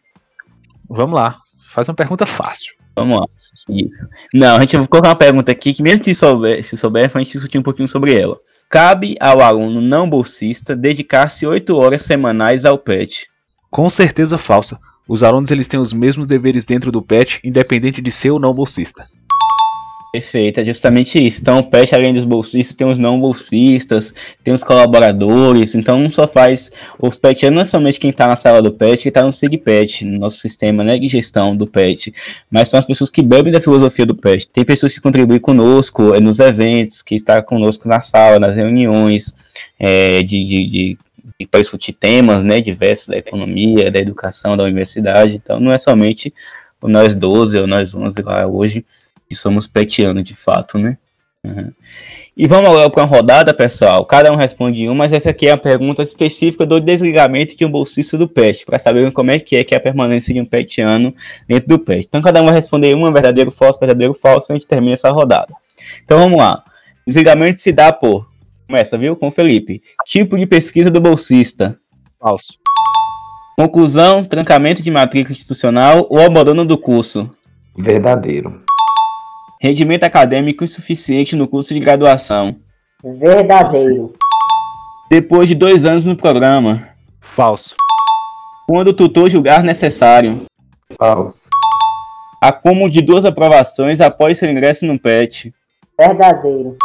Vamos 0.89 1.15
lá. 1.15 1.37
Faz 1.69 1.87
uma 1.87 1.95
pergunta 1.95 2.25
fácil. 2.25 2.73
Vamos 2.95 3.17
lá. 3.17 3.25
Isso. 3.69 4.07
Não, 4.33 4.55
a 4.55 4.59
gente 4.61 4.77
vai 4.77 4.87
colocar 4.87 5.09
uma 5.09 5.15
pergunta 5.15 5.51
aqui 5.51 5.73
que 5.73 5.83
mesmo 5.83 6.03
se 6.03 6.15
souber, 6.15 6.63
se 6.63 6.75
souber, 6.77 7.11
a 7.13 7.19
gente 7.19 7.31
discutir 7.31 7.57
um 7.57 7.63
pouquinho 7.63 7.87
sobre 7.87 8.19
ela. 8.19 8.37
Cabe 8.69 9.15
ao 9.19 9.41
aluno 9.41 9.79
não 9.79 10.09
bolsista 10.09 10.75
dedicar-se 10.75 11.45
oito 11.45 11.75
horas 11.77 12.01
semanais 12.01 12.65
ao 12.65 12.77
PET? 12.77 13.27
Com 13.69 13.89
certeza 13.89 14.37
falsa. 14.37 14.79
Os 15.07 15.23
alunos 15.23 15.51
eles 15.51 15.67
têm 15.67 15.79
os 15.79 15.93
mesmos 15.93 16.27
deveres 16.27 16.65
dentro 16.65 16.91
do 16.91 17.01
PET, 17.01 17.39
independente 17.43 18.01
de 18.01 18.11
ser 18.11 18.31
ou 18.31 18.39
não 18.39 18.53
bolsista. 18.53 19.07
Perfeito, 20.17 20.59
é 20.59 20.65
justamente 20.65 21.19
isso. 21.19 21.39
Então, 21.41 21.59
o 21.59 21.63
PET, 21.63 21.93
além 21.93 22.11
dos 22.11 22.25
bolsistas, 22.25 22.75
tem 22.75 22.87
os 22.87 22.97
não 22.97 23.19
bolsistas, 23.19 24.11
tem 24.43 24.51
os 24.51 24.63
colaboradores, 24.63 25.75
então 25.75 25.99
não 25.99 26.09
só 26.09 26.27
faz. 26.27 26.71
Os 26.99 27.19
PET 27.19 27.51
não 27.51 27.61
é 27.61 27.65
somente 27.65 27.99
quem 27.99 28.09
está 28.09 28.25
na 28.25 28.35
sala 28.35 28.59
do 28.59 28.71
PET, 28.71 29.03
que 29.03 29.09
está 29.09 29.21
no 29.21 29.31
SIGPET, 29.31 30.05
no 30.05 30.17
nosso 30.17 30.37
sistema 30.37 30.83
né, 30.83 30.97
de 30.97 31.07
gestão 31.07 31.55
do 31.55 31.67
PET, 31.67 32.11
mas 32.49 32.67
são 32.67 32.79
as 32.79 32.85
pessoas 32.87 33.11
que 33.11 33.21
bebem 33.21 33.53
da 33.53 33.61
filosofia 33.61 34.07
do 34.07 34.15
PET. 34.15 34.49
Tem 34.51 34.65
pessoas 34.65 34.91
que 34.91 34.99
contribuem 34.99 35.39
conosco 35.39 36.15
é, 36.15 36.19
nos 36.19 36.39
eventos, 36.39 37.03
que 37.03 37.17
estão 37.17 37.35
tá 37.35 37.43
conosco 37.43 37.87
na 37.87 38.01
sala, 38.01 38.39
nas 38.39 38.55
reuniões, 38.55 39.35
é, 39.79 40.23
de, 40.23 40.43
de, 40.43 40.67
de 40.67 40.97
para 41.45 41.59
discutir 41.59 41.93
temas 41.93 42.43
né, 42.43 42.59
diversos 42.59 43.09
da 43.09 43.17
economia, 43.17 43.91
da 43.91 43.99
educação, 43.99 44.57
da 44.57 44.63
universidade. 44.63 45.35
Então, 45.35 45.59
não 45.59 45.71
é 45.71 45.77
somente 45.77 46.33
o 46.81 46.87
nós 46.87 47.13
12 47.13 47.59
ou 47.59 47.67
nós 47.67 47.93
11 47.93 48.19
lá 48.23 48.47
hoje 48.47 48.83
que 49.27 49.35
somos 49.35 49.67
petianos 49.67 50.23
de 50.23 50.35
fato, 50.35 50.77
né? 50.77 50.97
Uhum. 51.43 51.71
E 52.35 52.47
vamos 52.47 52.69
agora 52.69 52.89
para 52.89 53.03
uma 53.03 53.09
rodada, 53.09 53.53
pessoal. 53.53 54.05
Cada 54.05 54.31
um 54.31 54.35
responde 54.35 54.87
um, 54.87 54.93
mas 54.93 55.11
essa 55.11 55.31
aqui 55.31 55.47
é 55.47 55.51
a 55.51 55.57
pergunta 55.57 56.03
específica 56.03 56.65
do 56.65 56.79
desligamento 56.79 57.57
de 57.57 57.65
um 57.65 57.71
bolsista 57.71 58.17
do 58.17 58.27
PET, 58.27 58.65
para 58.65 58.77
saber 58.77 59.11
como 59.11 59.31
é 59.31 59.39
que 59.39 59.55
é 59.55 59.63
que 59.63 59.73
é 59.73 59.77
a 59.77 59.81
permanência 59.81 60.33
de 60.33 60.39
um 60.39 60.45
petiano 60.45 61.15
dentro 61.47 61.69
do 61.69 61.79
PET. 61.79 62.05
Então 62.07 62.21
cada 62.21 62.41
um 62.41 62.45
vai 62.45 62.53
responder 62.53 62.93
uma, 62.93 63.11
verdadeiro, 63.11 63.51
falso, 63.51 63.79
verdadeiro, 63.79 64.13
falso, 64.13 64.51
e 64.51 64.53
a 64.53 64.55
gente 64.55 64.67
termina 64.67 64.93
essa 64.93 65.09
rodada. 65.09 65.53
Então 66.03 66.19
vamos 66.19 66.37
lá. 66.37 66.63
Desligamento 67.07 67.59
se 67.59 67.71
dá 67.71 67.91
por. 67.91 68.27
Começa, 68.67 68.97
viu? 68.97 69.15
Com 69.15 69.29
o 69.29 69.31
Felipe. 69.31 69.81
Tipo 70.05 70.37
de 70.37 70.45
pesquisa 70.45 70.91
do 70.91 70.99
bolsista. 70.99 71.79
Falso. 72.19 72.53
Conclusão, 73.57 74.23
trancamento 74.23 74.83
de 74.83 74.91
matrícula 74.91 75.35
institucional 75.35 76.05
ou 76.09 76.21
abandono 76.21 76.65
do 76.65 76.77
curso. 76.77 77.31
Verdadeiro. 77.75 78.66
Rendimento 79.59 80.03
acadêmico 80.03 80.63
insuficiente 80.63 81.35
no 81.35 81.47
curso 81.47 81.73
de 81.73 81.79
graduação. 81.79 82.57
Verdadeiro. 83.03 84.13
Depois 85.09 85.47
de 85.47 85.55
dois 85.55 85.83
anos 85.83 86.05
no 86.05 86.15
programa. 86.15 86.89
Falso. 87.19 87.75
Quando 88.67 88.89
o 88.89 88.93
tutor 88.93 89.31
julgar 89.31 89.63
necessário. 89.63 90.45
Falso. 90.99 91.49
Acúmulo 92.39 92.91
de 92.91 93.01
duas 93.01 93.25
aprovações 93.25 93.99
após 93.99 94.37
seu 94.37 94.47
ingresso 94.47 94.85
no 94.85 94.99
PET. 94.99 95.51
Verdadeiro. 95.99 96.77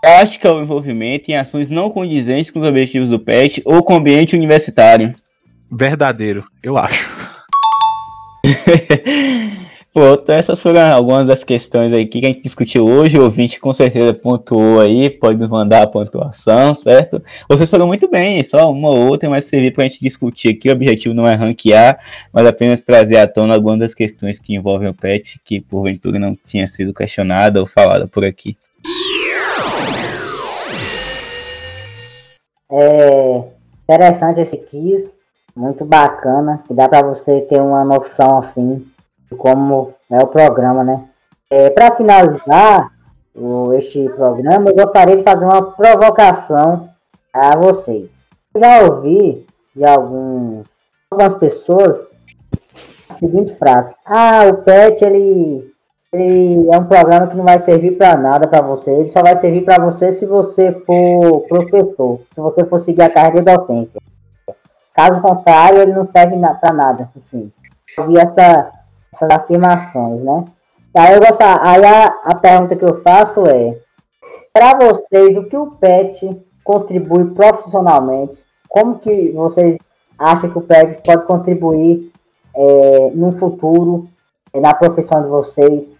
Prática 0.00 0.50
ou 0.52 0.62
envolvimento 0.62 1.30
em 1.30 1.36
ações 1.36 1.70
não 1.70 1.90
condizentes 1.90 2.52
com 2.52 2.60
os 2.60 2.68
objetivos 2.68 3.08
do 3.08 3.18
PET 3.18 3.62
ou 3.64 3.82
com 3.82 3.94
o 3.94 3.96
ambiente 3.96 4.36
universitário. 4.36 5.12
Verdadeiro, 5.68 6.44
eu 6.62 6.78
acho. 6.78 7.10
Pronto, 9.92 10.30
essas 10.30 10.60
foram 10.60 10.80
algumas 10.94 11.26
das 11.26 11.42
questões 11.42 11.92
aí 11.92 12.06
que 12.06 12.24
a 12.24 12.28
gente 12.28 12.42
discutiu 12.42 12.86
hoje. 12.86 13.18
O 13.18 13.24
ouvinte 13.24 13.58
com 13.58 13.74
certeza 13.74 14.14
pontuou 14.14 14.78
aí, 14.78 15.10
pode 15.10 15.36
nos 15.36 15.48
mandar 15.48 15.82
a 15.82 15.86
pontuação, 15.86 16.76
certo? 16.76 17.20
Vocês 17.48 17.68
foram 17.68 17.88
muito 17.88 18.08
bem, 18.08 18.44
só 18.44 18.70
uma 18.70 18.88
ou 18.88 19.08
outra, 19.08 19.28
mas 19.28 19.46
servir 19.46 19.72
para 19.72 19.82
a 19.82 19.88
gente 19.88 20.00
discutir 20.00 20.50
aqui. 20.50 20.68
O 20.68 20.72
objetivo 20.72 21.12
não 21.12 21.26
é 21.26 21.34
ranquear, 21.34 21.98
mas 22.32 22.46
apenas 22.46 22.84
trazer 22.84 23.16
à 23.16 23.26
tona 23.26 23.52
algumas 23.52 23.80
das 23.80 23.92
questões 23.92 24.38
que 24.38 24.54
envolvem 24.54 24.88
o 24.88 24.94
PET, 24.94 25.40
que 25.44 25.60
porventura 25.60 26.20
não 26.20 26.38
tinha 26.46 26.68
sido 26.68 26.94
questionada 26.94 27.60
ou 27.60 27.66
falada 27.66 28.06
por 28.06 28.24
aqui. 28.24 28.56
É 32.70 33.42
interessante 33.82 34.40
esse 34.40 34.56
quiz, 34.56 35.12
muito 35.56 35.84
bacana, 35.84 36.62
que 36.64 36.72
dá 36.72 36.88
para 36.88 37.02
você 37.08 37.40
ter 37.40 37.60
uma 37.60 37.84
noção 37.84 38.38
assim 38.38 38.86
como 39.36 39.94
é 40.10 40.22
o 40.22 40.26
programa, 40.26 40.84
né? 40.84 41.04
É, 41.50 41.70
para 41.70 41.96
finalizar 41.96 42.92
o, 43.34 43.72
este 43.74 44.08
programa, 44.10 44.70
eu 44.70 44.74
gostaria 44.74 45.16
de 45.16 45.22
fazer 45.22 45.44
uma 45.44 45.72
provocação 45.72 46.88
a 47.32 47.56
vocês. 47.56 48.10
Eu 48.54 48.60
já 48.60 48.82
ouvi 48.82 49.46
de 49.74 49.84
alguns, 49.84 50.66
algumas 51.10 51.34
pessoas 51.34 52.06
a 53.08 53.14
seguinte 53.14 53.54
frase: 53.54 53.94
Ah, 54.04 54.46
o 54.48 54.58
PET 54.58 55.04
ele 55.04 55.70
ele 56.12 56.68
é 56.68 56.76
um 56.76 56.86
programa 56.86 57.28
que 57.28 57.36
não 57.36 57.44
vai 57.44 57.60
servir 57.60 57.96
para 57.96 58.16
nada 58.16 58.48
para 58.48 58.60
você. 58.60 58.90
Ele 58.90 59.10
só 59.10 59.22
vai 59.22 59.36
servir 59.36 59.64
para 59.64 59.84
você 59.84 60.12
se 60.12 60.26
você 60.26 60.72
for 60.84 61.42
professor, 61.42 62.20
se 62.34 62.40
você 62.40 62.64
for 62.64 62.80
seguir 62.80 63.02
a 63.02 63.10
carreira 63.10 63.44
de 63.44 63.56
docência. 63.56 64.00
Caso 64.92 65.20
contrário, 65.20 65.80
ele 65.80 65.92
não 65.92 66.04
serve 66.04 66.36
para 66.60 66.72
nada. 66.72 67.08
Assim, 67.16 67.52
eu 67.96 68.08
vi 68.08 68.18
essa, 68.18 68.72
essas 69.12 69.30
afirmações, 69.30 70.22
né? 70.22 70.44
Aí, 70.94 71.14
eu 71.14 71.20
gosto, 71.20 71.42
aí 71.42 71.84
a, 71.84 72.06
a 72.24 72.34
pergunta 72.34 72.76
que 72.76 72.84
eu 72.84 73.00
faço 73.02 73.46
é: 73.46 73.78
para 74.52 74.76
vocês, 74.76 75.36
o 75.36 75.44
que 75.44 75.56
o 75.56 75.72
PET 75.72 76.28
contribui 76.64 77.26
profissionalmente? 77.26 78.38
Como 78.68 78.98
que 78.98 79.30
vocês 79.32 79.78
acham 80.18 80.50
que 80.50 80.58
o 80.58 80.62
PET 80.62 81.02
pode 81.02 81.26
contribuir 81.26 82.12
é, 82.54 83.10
no 83.14 83.32
futuro 83.32 84.08
na 84.54 84.74
profissão 84.74 85.22
de 85.22 85.28
vocês? 85.28 85.94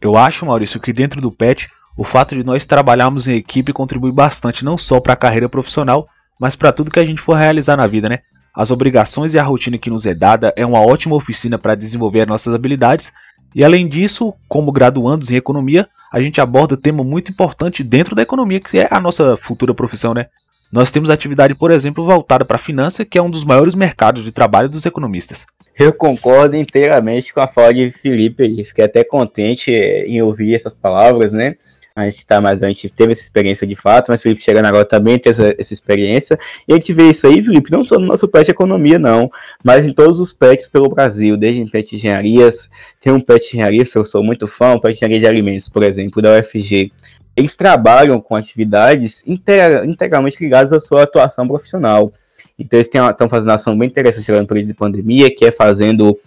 Eu 0.00 0.16
acho, 0.16 0.44
Maurício, 0.44 0.80
que 0.80 0.92
dentro 0.92 1.20
do 1.20 1.32
PET, 1.32 1.68
o 1.96 2.04
fato 2.04 2.34
de 2.34 2.44
nós 2.44 2.66
trabalharmos 2.66 3.26
em 3.26 3.36
equipe 3.36 3.72
contribui 3.72 4.12
bastante 4.12 4.64
não 4.64 4.76
só 4.76 5.00
para 5.00 5.14
a 5.14 5.16
carreira 5.16 5.48
profissional, 5.48 6.06
mas 6.38 6.54
para 6.54 6.72
tudo 6.72 6.90
que 6.90 6.98
a 6.98 7.04
gente 7.04 7.22
for 7.22 7.34
realizar 7.34 7.76
na 7.76 7.86
vida, 7.86 8.08
né? 8.08 8.20
As 8.54 8.70
obrigações 8.70 9.34
e 9.34 9.38
a 9.38 9.42
rotina 9.42 9.78
que 9.78 9.90
nos 9.90 10.06
é 10.06 10.14
dada 10.14 10.52
é 10.56 10.64
uma 10.64 10.80
ótima 10.80 11.16
oficina 11.16 11.58
para 11.58 11.74
desenvolver 11.74 12.26
nossas 12.26 12.54
habilidades, 12.54 13.12
e 13.54 13.64
além 13.64 13.88
disso, 13.88 14.34
como 14.48 14.72
graduandos 14.72 15.30
em 15.30 15.36
economia, 15.36 15.88
a 16.12 16.20
gente 16.20 16.40
aborda 16.40 16.76
tema 16.76 17.02
muito 17.02 17.30
importante 17.30 17.82
dentro 17.82 18.14
da 18.14 18.22
economia, 18.22 18.60
que 18.60 18.78
é 18.78 18.88
a 18.90 19.00
nossa 19.00 19.36
futura 19.36 19.74
profissão, 19.74 20.14
né? 20.14 20.26
Nós 20.72 20.90
temos 20.90 21.10
atividade, 21.10 21.54
por 21.54 21.70
exemplo, 21.70 22.04
voltada 22.04 22.44
para 22.44 22.56
a 22.56 22.58
finança, 22.58 23.04
que 23.04 23.18
é 23.18 23.22
um 23.22 23.30
dos 23.30 23.44
maiores 23.44 23.74
mercados 23.74 24.24
de 24.24 24.32
trabalho 24.32 24.68
dos 24.68 24.84
economistas. 24.84 25.46
Eu 25.78 25.92
concordo 25.92 26.56
inteiramente 26.56 27.32
com 27.34 27.40
a 27.40 27.48
fala 27.48 27.74
de 27.74 27.90
Felipe. 27.90 28.64
Fiquei 28.64 28.84
até 28.84 29.02
contente 29.04 29.72
eh, 29.72 30.06
em 30.06 30.22
ouvir 30.22 30.54
essas 30.54 30.74
palavras, 30.74 31.32
né? 31.32 31.56
A 31.96 32.10
gente 32.10 32.26
tá 32.26 32.40
mais, 32.40 32.60
a 32.60 32.66
gente 32.66 32.88
teve 32.88 33.12
essa 33.12 33.22
experiência 33.22 33.64
de 33.64 33.76
fato, 33.76 34.10
mas 34.10 34.20
Felipe 34.20 34.42
chegando 34.42 34.64
agora 34.64 34.84
também 34.84 35.16
tem 35.16 35.30
essa, 35.30 35.54
essa 35.56 35.72
experiência. 35.72 36.36
E 36.66 36.72
a 36.72 36.74
gente 36.74 36.92
vê 36.92 37.10
isso 37.10 37.24
aí, 37.24 37.40
Felipe, 37.40 37.70
não 37.70 37.84
só 37.84 38.00
no 38.00 38.06
nosso 38.06 38.26
PET 38.26 38.50
Economia, 38.50 38.98
não, 38.98 39.30
mas 39.62 39.86
em 39.86 39.92
todos 39.92 40.18
os 40.18 40.32
PETs 40.32 40.68
pelo 40.68 40.88
Brasil, 40.88 41.36
desde 41.36 41.60
em 41.60 41.68
PET 41.68 41.94
Engenharias, 41.94 42.68
tem 43.00 43.12
um 43.12 43.20
PET 43.20 43.46
Engenharias, 43.46 43.94
eu 43.94 44.04
sou 44.04 44.24
muito 44.24 44.48
fã, 44.48 44.74
um 44.74 44.80
PET 44.80 44.96
Engenharia 44.96 45.20
de 45.20 45.26
Alimentos, 45.28 45.68
por 45.68 45.84
exemplo, 45.84 46.20
da 46.20 46.36
UFG. 46.36 46.90
Eles 47.36 47.54
trabalham 47.54 48.20
com 48.20 48.34
atividades 48.34 49.22
integralmente 49.24 50.42
ligadas 50.42 50.72
à 50.72 50.80
sua 50.80 51.04
atuação 51.04 51.46
profissional. 51.46 52.12
Então 52.58 52.76
eles 52.76 52.88
estão 52.88 53.28
fazendo 53.28 53.50
uma 53.50 53.54
ação 53.54 53.78
bem 53.78 53.88
interessante 53.88 54.28
agora 54.28 54.42
no 54.42 54.48
período 54.48 54.66
de 54.66 54.74
pandemia, 54.74 55.32
que 55.32 55.44
é 55.44 55.52
fazendo, 55.52 56.18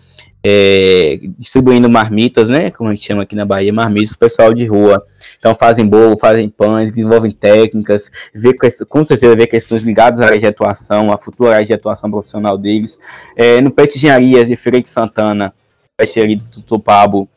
é, 0.44 1.20
distribuindo 1.38 1.90
marmitas, 1.90 2.48
né? 2.48 2.72
Como 2.72 2.90
a 2.90 2.94
gente 2.94 3.06
chama 3.06 3.24
aqui 3.24 3.36
na 3.36 3.46
Bahia, 3.46 3.74
marmitas 3.74 4.16
pessoal 4.16 4.54
de 4.54 4.66
rua. 4.66 5.06
Então 5.38 5.56
fazem 5.56 5.86
bolo, 5.86 6.18
fazem 6.18 6.50
pães, 6.50 6.92
desenvolvem 6.92 7.32
técnicas, 7.32 8.10
vê, 8.34 8.54
com 8.88 9.06
certeza 9.06 9.36
vê 9.36 9.48
questões 9.48 9.84
ligadas 9.84 10.22
à 10.22 10.26
área 10.26 10.40
de 10.40 10.46
atuação, 10.46 11.12
à 11.12 11.18
futura 11.18 11.56
área 11.56 11.66
de 11.66 11.74
atuação 11.74 12.10
profissional 12.10 12.58
deles. 12.58 13.00
É, 13.36 13.62
no 13.62 13.72
PET 13.72 13.98
Engenharias 13.98 14.48
de 14.48 14.56
Feira 14.56 14.82
de 14.82 14.90
Santana, 14.90 15.54
PET 15.98 16.36
do 16.36 16.62
Tupabo, 16.62 17.30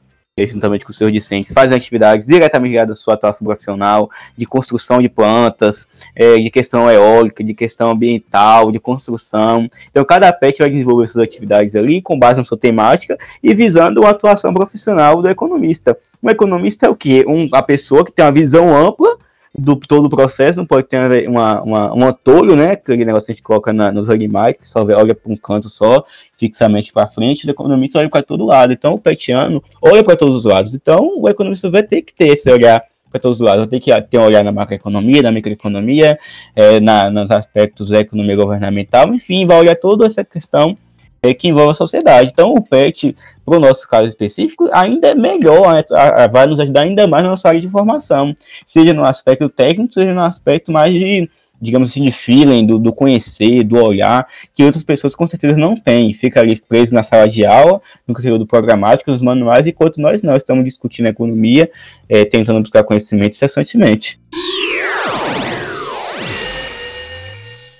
juntamente 0.47 0.85
com 0.85 0.93
seus 0.93 1.13
discentes, 1.13 1.53
fazem 1.53 1.77
atividades 1.77 2.27
diretamente 2.27 2.71
ligadas 2.71 2.99
à 2.99 3.03
sua 3.03 3.15
atuação 3.15 3.47
profissional, 3.47 4.11
de 4.37 4.47
construção 4.47 5.01
de 5.01 5.09
plantas, 5.09 5.87
é, 6.15 6.39
de 6.39 6.51
questão 6.51 6.91
eólica, 6.91 7.43
de 7.43 7.55
questão 7.55 7.91
ambiental, 7.91 8.71
de 8.71 8.79
construção. 8.79 9.71
Então, 9.91 10.05
cada 10.05 10.33
PET 10.33 10.59
vai 10.59 10.71
desenvolver 10.71 11.09
suas 11.09 11.25
atividades 11.25 11.75
ali 11.75 12.01
com 12.01 12.19
base 12.19 12.39
na 12.39 12.45
sua 12.45 12.59
temática 12.59 13.19
e 13.43 13.55
visando 13.55 14.05
a 14.05 14.11
atuação 14.11 14.53
profissional 14.55 15.21
do 15.21 15.29
economista. 15.29 15.97
Um 16.23 16.31
economista 16.31 16.87
é 16.87 16.89
o 16.89 16.95
quê? 16.95 17.25
Um, 17.27 17.49
a 17.53 17.63
pessoa 17.63 18.05
que 18.05 18.13
tem 18.13 18.25
uma 18.25 18.33
visão 18.33 18.77
ampla 18.77 19.17
do 19.61 19.77
todo 19.77 20.07
o 20.07 20.11
processo, 20.11 20.59
não 20.59 20.67
pode 20.67 20.87
ter 20.87 21.29
uma, 21.29 21.63
uma, 21.63 21.95
um 21.95 22.07
antolho, 22.07 22.57
né? 22.57 22.73
Aquele 22.73 23.05
negócio 23.05 23.27
que 23.27 23.33
a 23.33 23.35
gente 23.35 23.43
coloca 23.43 23.73
na, 23.73 23.93
nos 23.93 24.09
animais, 24.09 24.57
que 24.57 24.67
só 24.67 24.83
olha 24.83 25.15
para 25.15 25.33
um 25.33 25.37
canto 25.37 25.69
só, 25.69 26.05
fixamente 26.39 26.93
para 26.93 27.07
frente, 27.07 27.47
o 27.47 27.51
economista 27.51 27.99
olha 27.99 28.09
para 28.09 28.23
todo 28.23 28.47
lado. 28.47 28.73
Então, 28.73 28.95
o 28.95 29.01
petiano 29.01 29.63
olha 29.81 30.03
para 30.03 30.17
todos 30.17 30.35
os 30.35 30.45
lados. 30.45 30.75
Então, 30.75 31.19
o 31.19 31.29
economista 31.29 31.71
vai 31.71 31.83
ter 31.83 32.03
que 32.03 32.15
ter 32.15 32.29
esse 32.29 32.51
olhar 32.51 32.83
para 33.11 33.21
todos 33.21 33.41
os 33.41 33.47
lados. 33.47 33.67
Vai 33.67 33.69
ter 33.69 33.81
que 33.81 34.03
ter 34.03 34.19
um 34.19 34.25
olhar 34.25 34.43
na 34.43 34.53
macroeconomia, 34.53 35.23
na 35.23 35.33
microeconomia, 35.33 36.19
é, 36.57 36.81
na, 36.81 37.11
nos 37.11 37.31
aspectos 37.31 37.89
da 37.91 38.01
economia 38.01 38.37
governamental, 38.37 39.13
enfim, 39.13 39.47
vai 39.47 39.59
olhar 39.59 39.77
toda 39.77 40.07
essa 40.07 40.25
questão 40.25 40.77
é, 41.23 41.35
que 41.35 41.49
envolve 41.49 41.73
a 41.73 41.75
sociedade. 41.75 42.31
Então, 42.33 42.53
o 42.53 42.63
PET, 42.63 43.17
para 43.45 43.57
o 43.57 43.61
nosso 43.61 43.87
caso 43.89 44.09
específico, 44.09 44.69
ainda 44.73 45.09
é 45.09 45.15
melhor, 45.15 45.85
vai 46.33 46.47
nos 46.47 46.61
ajudar 46.61 46.83
ainda 46.83 47.07
mais 47.07 47.23
na 47.23 47.31
nossa 47.31 47.49
área 47.49 47.61
de 47.61 47.69
formação, 47.69 48.37
seja 48.67 48.93
no 48.93 49.05
aspecto 49.05 49.49
técnico, 49.49 49.93
seja 49.93 50.15
no 50.15 50.21
aspecto 50.21 50.73
mais 50.73 50.95
de, 50.95 51.29
digamos 51.61 51.91
assim, 51.91 52.05
de 52.05 52.13
feeling, 52.13 52.67
do, 52.67 52.79
do 52.79 52.93
conhecer, 52.93 53.63
do 53.65 53.77
olhar, 53.77 54.27
que 54.55 54.65
outras 54.65 54.85
pessoas 54.85 55.15
com 55.15 55.27
certeza 55.27 55.57
não 55.57 55.77
têm. 55.77 56.15
Fica 56.15 56.41
ali 56.41 56.61
preso 56.61 56.95
na 56.95 57.03
sala 57.03 57.29
de 57.29 57.45
aula, 57.45 57.83
no 58.07 58.15
conteúdo 58.15 58.47
programático, 58.47 59.11
nos 59.11 59.21
manuais, 59.21 59.67
enquanto 59.67 60.01
nós 60.01 60.23
não 60.23 60.37
estamos 60.37 60.65
discutindo 60.65 61.07
economia, 61.07 61.71
é, 62.09 62.25
tentando 62.25 62.61
buscar 62.61 62.83
conhecimento 62.83 63.35
incessantemente. 63.35 64.19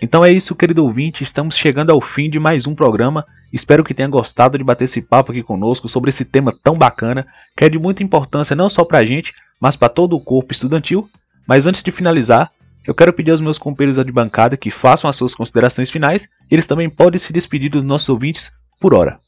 Então 0.03 0.25
é 0.25 0.33
isso, 0.33 0.55
querido 0.55 0.83
ouvinte, 0.83 1.23
estamos 1.23 1.55
chegando 1.55 1.91
ao 1.91 2.01
fim 2.01 2.31
de 2.31 2.41
mais 2.41 2.67
um 2.67 2.75
programa. 2.75 3.27
Espero 3.53 3.85
que 3.85 3.93
tenha 3.93 4.09
gostado 4.09 4.57
de 4.57 4.65
bater 4.65 4.85
esse 4.85 5.03
papo 5.03 5.31
aqui 5.31 5.43
conosco 5.43 5.91
sobre 5.91 6.09
esse 6.09 6.25
tema 6.25 6.57
tão 6.63 6.75
bacana, 6.75 7.27
que 7.55 7.67
é 7.67 7.69
de 7.69 7.79
muita 7.79 8.03
importância 8.03 8.57
não 8.57 8.71
só 8.71 8.83
para 8.83 8.99
a 8.99 9.05
gente, 9.05 9.35
mas 9.61 9.77
para 9.77 9.91
todo 9.91 10.17
o 10.17 10.21
corpo 10.21 10.53
estudantil. 10.53 11.07
Mas 11.47 11.67
antes 11.67 11.83
de 11.83 11.91
finalizar, 11.91 12.51
eu 12.87 12.95
quero 12.95 13.13
pedir 13.13 13.33
aos 13.33 13.43
meus 13.43 13.59
companheiros 13.59 14.03
de 14.03 14.11
bancada 14.11 14.57
que 14.57 14.71
façam 14.71 15.11
as 15.11 15.17
suas 15.17 15.35
considerações 15.35 15.91
finais. 15.91 16.27
Eles 16.51 16.67
também 16.67 16.89
podem 16.89 17.19
se 17.19 17.31
despedir 17.31 17.69
dos 17.69 17.83
nossos 17.83 18.09
ouvintes 18.09 18.51
por 18.81 18.95
hora. 18.95 19.19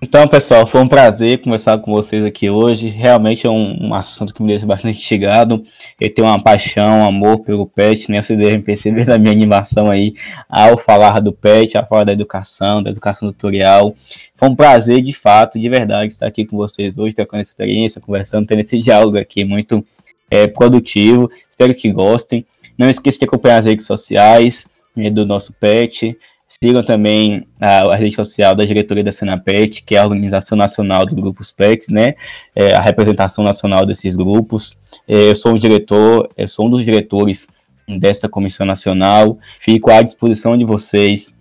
Então, 0.00 0.28
pessoal, 0.28 0.64
foi 0.64 0.80
um 0.80 0.86
prazer 0.86 1.42
conversar 1.42 1.76
com 1.78 1.92
vocês 1.92 2.24
aqui 2.24 2.48
hoje. 2.48 2.88
Realmente 2.88 3.44
é 3.48 3.50
um, 3.50 3.88
um 3.88 3.94
assunto 3.94 4.32
que 4.32 4.40
me 4.40 4.48
deixa 4.48 4.64
bastante 4.64 4.96
instigado. 4.96 5.64
Eu 6.00 6.14
tenho 6.14 6.28
uma 6.28 6.40
paixão, 6.40 7.00
um 7.00 7.04
amor 7.04 7.40
pelo 7.40 7.66
PET, 7.66 8.08
né? 8.08 8.22
Vocês 8.22 8.38
devem 8.38 8.60
perceber 8.60 9.04
da 9.04 9.18
minha 9.18 9.32
animação 9.32 9.90
aí 9.90 10.14
ao 10.48 10.78
falar 10.78 11.18
do 11.18 11.32
PET, 11.32 11.76
ao 11.76 11.84
falar 11.84 12.04
da 12.04 12.12
educação, 12.12 12.80
da 12.80 12.90
educação 12.90 13.32
tutorial. 13.32 13.96
Foi 14.36 14.48
um 14.48 14.54
prazer, 14.54 15.02
de 15.02 15.12
fato, 15.12 15.58
de 15.58 15.68
verdade, 15.68 16.12
estar 16.12 16.28
aqui 16.28 16.46
com 16.46 16.56
vocês 16.56 16.96
hoje, 16.96 17.16
trocando 17.16 17.42
experiência, 17.42 18.00
conversando, 18.00 18.46
tendo 18.46 18.60
esse 18.60 18.78
diálogo 18.78 19.18
aqui 19.18 19.44
muito 19.44 19.84
é, 20.30 20.46
produtivo. 20.46 21.28
Espero 21.50 21.74
que 21.74 21.90
gostem. 21.90 22.46
Não 22.78 22.88
esqueça 22.88 23.18
de 23.18 23.24
acompanhar 23.24 23.58
as 23.58 23.66
redes 23.66 23.84
sociais 23.84 24.68
né, 24.94 25.10
do 25.10 25.26
nosso 25.26 25.52
PET 25.54 26.16
Sigam 26.48 26.82
também 26.82 27.46
a, 27.60 27.92
a, 27.92 27.94
rede 27.94 28.16
social 28.16 28.54
da 28.54 28.64
diretoria 28.64 29.04
da 29.04 29.12
Senapet, 29.12 29.84
que 29.84 29.94
é 29.94 29.98
a 29.98 30.04
organização 30.04 30.56
nacional 30.56 31.04
dos 31.04 31.14
grupos 31.14 31.52
PETs, 31.52 31.88
né? 31.88 32.14
É, 32.56 32.74
a 32.74 32.80
representação 32.80 33.44
nacional 33.44 33.84
desses 33.84 34.16
grupos. 34.16 34.76
É, 35.06 35.30
eu 35.30 35.36
sou 35.36 35.52
um 35.52 35.58
diretor, 35.58 36.28
eu 36.36 36.48
sou 36.48 36.66
um 36.66 36.70
dos 36.70 36.84
diretores 36.84 37.46
desta 37.86 38.28
comissão 38.28 38.66
nacional. 38.66 39.38
Fico 39.58 39.90
à 39.90 40.02
disposição 40.02 40.56
de 40.56 40.64
vocês 40.64 41.32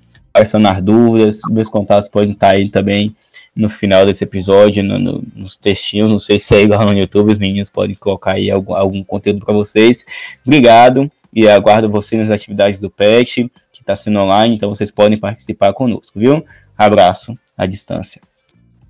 sanar 0.45 0.81
dúvidas. 0.81 1.39
Meus 1.49 1.69
contatos 1.69 2.09
podem 2.09 2.33
estar 2.33 2.51
aí 2.51 2.69
também 2.69 3.15
no 3.55 3.69
final 3.69 4.05
desse 4.05 4.23
episódio, 4.23 4.83
no, 4.83 4.99
no, 4.99 5.23
nos 5.35 5.57
textinhos. 5.57 6.11
Não 6.11 6.19
sei 6.19 6.39
se 6.39 6.53
é 6.53 6.61
igual 6.61 6.85
no 6.85 6.93
YouTube, 6.93 7.31
os 7.31 7.39
meninos 7.39 7.69
podem 7.69 7.95
colocar 7.95 8.33
aí 8.33 8.51
algum, 8.51 8.75
algum 8.75 9.03
conteúdo 9.03 9.43
para 9.43 9.53
vocês. 9.53 10.05
Obrigado 10.45 11.11
e 11.33 11.47
aguardo 11.47 11.89
vocês 11.89 12.21
nas 12.21 12.29
atividades 12.29 12.79
do 12.79 12.89
PET 12.89 13.49
está 13.87 13.95
sendo 13.95 14.19
online, 14.19 14.55
então 14.55 14.69
vocês 14.69 14.91
podem 14.91 15.17
participar 15.17 15.73
conosco, 15.73 16.19
viu? 16.19 16.43
Abraço 16.77 17.37
à 17.57 17.65
distância. 17.65 18.21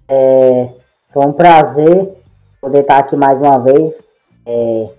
É, 0.10 0.70
foi 1.14 1.26
um 1.26 1.34
prazer 1.34 2.10
poder 2.60 2.82
estar 2.82 2.98
aqui 2.98 3.16
mais 3.16 3.38
uma 3.38 3.60
vez 3.60 3.94
é, 4.46 4.90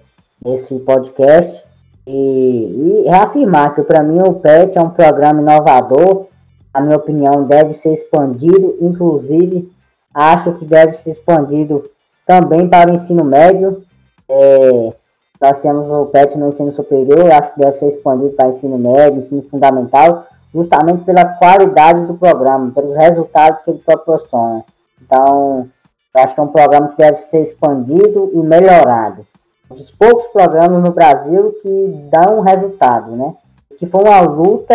nesse 0.45 0.79
podcast 0.81 1.65
e, 2.07 3.03
e 3.05 3.09
reafirmar 3.09 3.75
que 3.75 3.83
para 3.83 4.03
mim 4.03 4.21
o 4.21 4.35
PET 4.35 4.79
é 4.79 4.81
um 4.81 4.91
programa 4.91 5.41
inovador, 5.43 6.27
na 6.73 6.81
minha 6.81 6.97
opinião 6.97 7.45
deve 7.45 7.75
ser 7.75 7.93
expandido, 7.93 8.77
inclusive 8.81 9.71
acho 10.15 10.53
que 10.55 10.65
deve 10.65 10.95
ser 10.95 11.11
expandido 11.11 11.83
também 12.25 12.69
para 12.69 12.91
o 12.91 12.95
ensino 12.95 13.25
médio. 13.25 13.83
É, 14.29 14.93
nós 15.41 15.61
temos 15.61 15.89
o 15.89 16.07
PET 16.07 16.37
no 16.37 16.49
ensino 16.49 16.73
superior, 16.73 17.31
acho 17.31 17.55
que 17.55 17.61
deve 17.61 17.75
ser 17.75 17.89
expandido 17.89 18.31
para 18.31 18.49
ensino 18.49 18.77
médio, 18.77 19.21
ensino 19.21 19.43
fundamental, 19.43 20.27
justamente 20.53 21.05
pela 21.05 21.25
qualidade 21.25 22.07
do 22.07 22.15
programa, 22.15 22.73
pelos 22.73 22.97
resultados 22.97 23.63
que 23.63 23.71
ele 23.71 23.83
proporciona. 23.85 24.65
Então, 25.01 25.69
acho 26.15 26.35
que 26.35 26.41
é 26.41 26.43
um 26.43 26.49
programa 26.49 26.89
que 26.89 26.97
deve 26.97 27.17
ser 27.19 27.43
expandido 27.43 28.31
e 28.35 28.39
melhorado. 28.39 29.25
Um 29.71 29.77
dos 29.77 29.91
poucos 29.91 30.27
programas 30.29 30.83
no 30.83 30.91
Brasil 30.91 31.55
que 31.63 32.09
dão 32.11 32.41
resultado, 32.41 33.15
né? 33.15 33.35
Que 33.79 33.87
foi 33.87 34.03
uma 34.03 34.21
luta, 34.21 34.75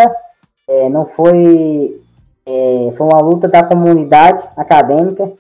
é, 0.68 0.88
não 0.88 1.06
foi. 1.06 2.00
É, 2.46 2.94
foi 2.96 3.08
uma 3.08 3.22
luta 3.22 3.48
da 3.48 3.64
comunidade 3.64 4.48
acadêmica. 4.56 5.32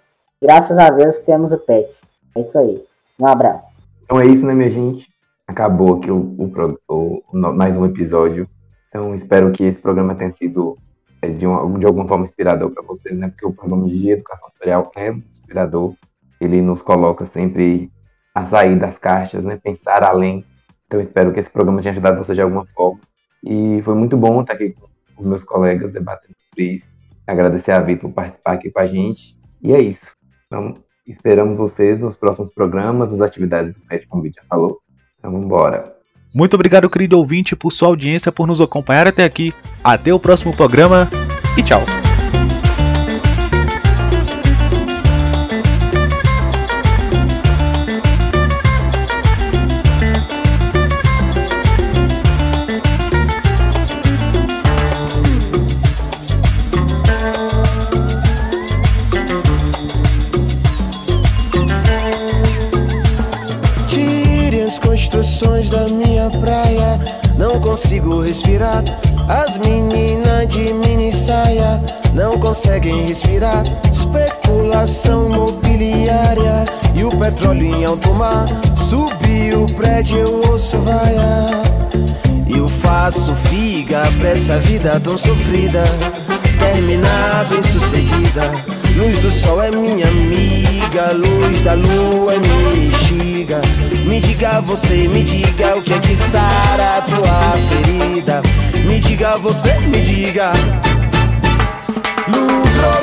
Graças 0.41 0.77
a 0.77 0.89
Deus 0.89 1.17
que 1.17 1.25
temos 1.25 1.51
o 1.51 1.57
PET. 1.57 1.95
É 2.35 2.41
isso 2.41 2.57
aí. 2.57 2.83
Um 3.19 3.27
abraço. 3.27 3.63
Então 4.03 4.19
é 4.19 4.25
isso, 4.25 4.45
né, 4.45 4.53
minha 4.53 4.69
gente? 4.69 5.12
Acabou 5.47 5.97
aqui 5.97 6.11
o, 6.11 6.35
o, 6.37 7.23
o, 7.31 7.53
mais 7.53 7.75
um 7.75 7.85
episódio. 7.85 8.47
Então, 8.89 9.13
espero 9.13 9.51
que 9.51 9.63
esse 9.63 9.79
programa 9.79 10.15
tenha 10.15 10.31
sido 10.31 10.77
é, 11.21 11.29
de, 11.29 11.45
uma, 11.45 11.79
de 11.79 11.85
alguma 11.85 12.07
forma 12.07 12.23
inspirador 12.23 12.71
para 12.71 12.83
vocês, 12.83 13.17
né? 13.17 13.29
Porque 13.29 13.45
o 13.45 13.53
programa 13.53 13.87
de 13.87 14.09
educação 14.09 14.49
tutorial 14.51 14.91
é 14.95 15.11
inspirador. 15.11 15.95
Ele 16.39 16.61
nos 16.61 16.81
coloca 16.81 17.25
sempre 17.25 17.91
a 18.35 18.45
sair 18.45 18.77
das 18.77 18.97
caixas, 18.97 19.43
né? 19.43 19.57
Pensar 19.57 20.03
além. 20.03 20.45
Então, 20.85 20.99
espero 20.99 21.33
que 21.33 21.39
esse 21.39 21.49
programa 21.49 21.81
tenha 21.81 21.91
ajudado 21.91 22.17
você 22.17 22.33
de 22.33 22.41
alguma 22.41 22.65
forma. 22.67 22.99
E 23.43 23.81
foi 23.83 23.95
muito 23.95 24.15
bom 24.15 24.41
estar 24.41 24.53
aqui 24.53 24.71
com 24.71 24.87
os 25.17 25.25
meus 25.25 25.43
colegas 25.43 25.91
debatendo 25.91 26.35
sobre 26.49 26.75
isso. 26.75 26.97
Agradecer 27.25 27.71
a 27.71 27.81
Vitor 27.81 28.09
por 28.09 28.15
participar 28.15 28.53
aqui 28.53 28.69
com 28.69 28.79
a 28.79 28.87
gente. 28.87 29.35
E 29.61 29.73
é 29.73 29.81
isso. 29.81 30.15
Então, 30.47 30.73
esperamos 31.07 31.57
vocês 31.57 31.99
nos 31.99 32.15
próximos 32.15 32.53
programas, 32.53 33.09
nas 33.09 33.21
atividades 33.21 33.73
do 33.73 33.79
Pet, 33.87 34.05
como 34.07 34.23
o 34.23 34.25
já 34.27 34.43
falou. 34.47 34.82
Então 35.23 35.31
vamos 35.31 35.45
embora. 35.45 35.85
Muito 36.33 36.55
obrigado, 36.55 36.89
querido 36.89 37.17
ouvinte, 37.17 37.55
por 37.55 37.71
sua 37.71 37.87
audiência, 37.87 38.29
por 38.29 38.45
nos 38.45 38.59
acompanhar 38.59 39.07
até 39.07 39.23
aqui. 39.23 39.53
Até 39.81 40.13
o 40.13 40.19
próximo 40.19 40.53
programa 40.53 41.09
e 41.57 41.63
tchau. 41.63 42.02
Consigo 67.73 68.21
respirar. 68.21 68.83
As 69.27 69.57
meninas 69.57 70.47
de 70.47 70.71
mini 70.73 71.11
saia 71.11 71.81
não 72.13 72.37
conseguem 72.37 73.07
respirar. 73.07 73.63
Especulação 73.91 75.31
imobiliária 75.31 76.65
e 76.93 77.03
o 77.03 77.09
petróleo 77.09 77.65
em 77.65 77.83
alto 77.83 78.13
mar. 78.13 78.45
Subiu 78.75 79.63
o 79.63 79.71
prédio, 79.73 80.19
eu 80.19 80.51
ouço 80.51 80.77
vaia. 80.81 81.47
Eu 82.47 82.69
faço 82.69 83.33
figa 83.49 84.03
pra 84.19 84.29
essa 84.29 84.59
vida 84.59 84.99
tão 84.99 85.17
sofrida. 85.17 85.83
Terminar 86.59 87.45
bem 87.49 87.63
sucedida. 87.63 88.82
Luz 88.95 89.19
do 89.19 89.31
sol 89.31 89.61
é 89.61 89.71
minha 89.71 90.07
amiga, 90.07 91.11
luz 91.13 91.61
da 91.61 91.73
lua 91.73 92.33
é 92.33 92.39
minha. 92.39 92.73
Me 94.05 94.19
diga 94.19 94.61
você, 94.61 95.07
me 95.07 95.23
diga 95.23 95.75
o 95.77 95.81
que 95.81 95.93
é 95.93 95.99
que 95.99 96.15
sara 96.15 96.97
a 96.97 97.01
tua 97.01 97.53
ferida. 97.69 98.41
Me 98.85 98.99
diga 98.99 99.37
você, 99.37 99.73
me 99.79 100.01
diga. 100.01 100.51
Lucro, 102.27 102.93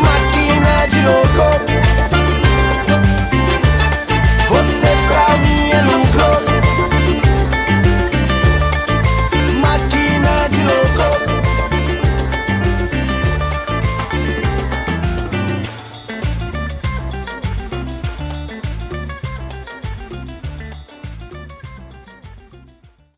máquina 0.00 0.86
de 0.88 1.02
louco. 1.02 1.81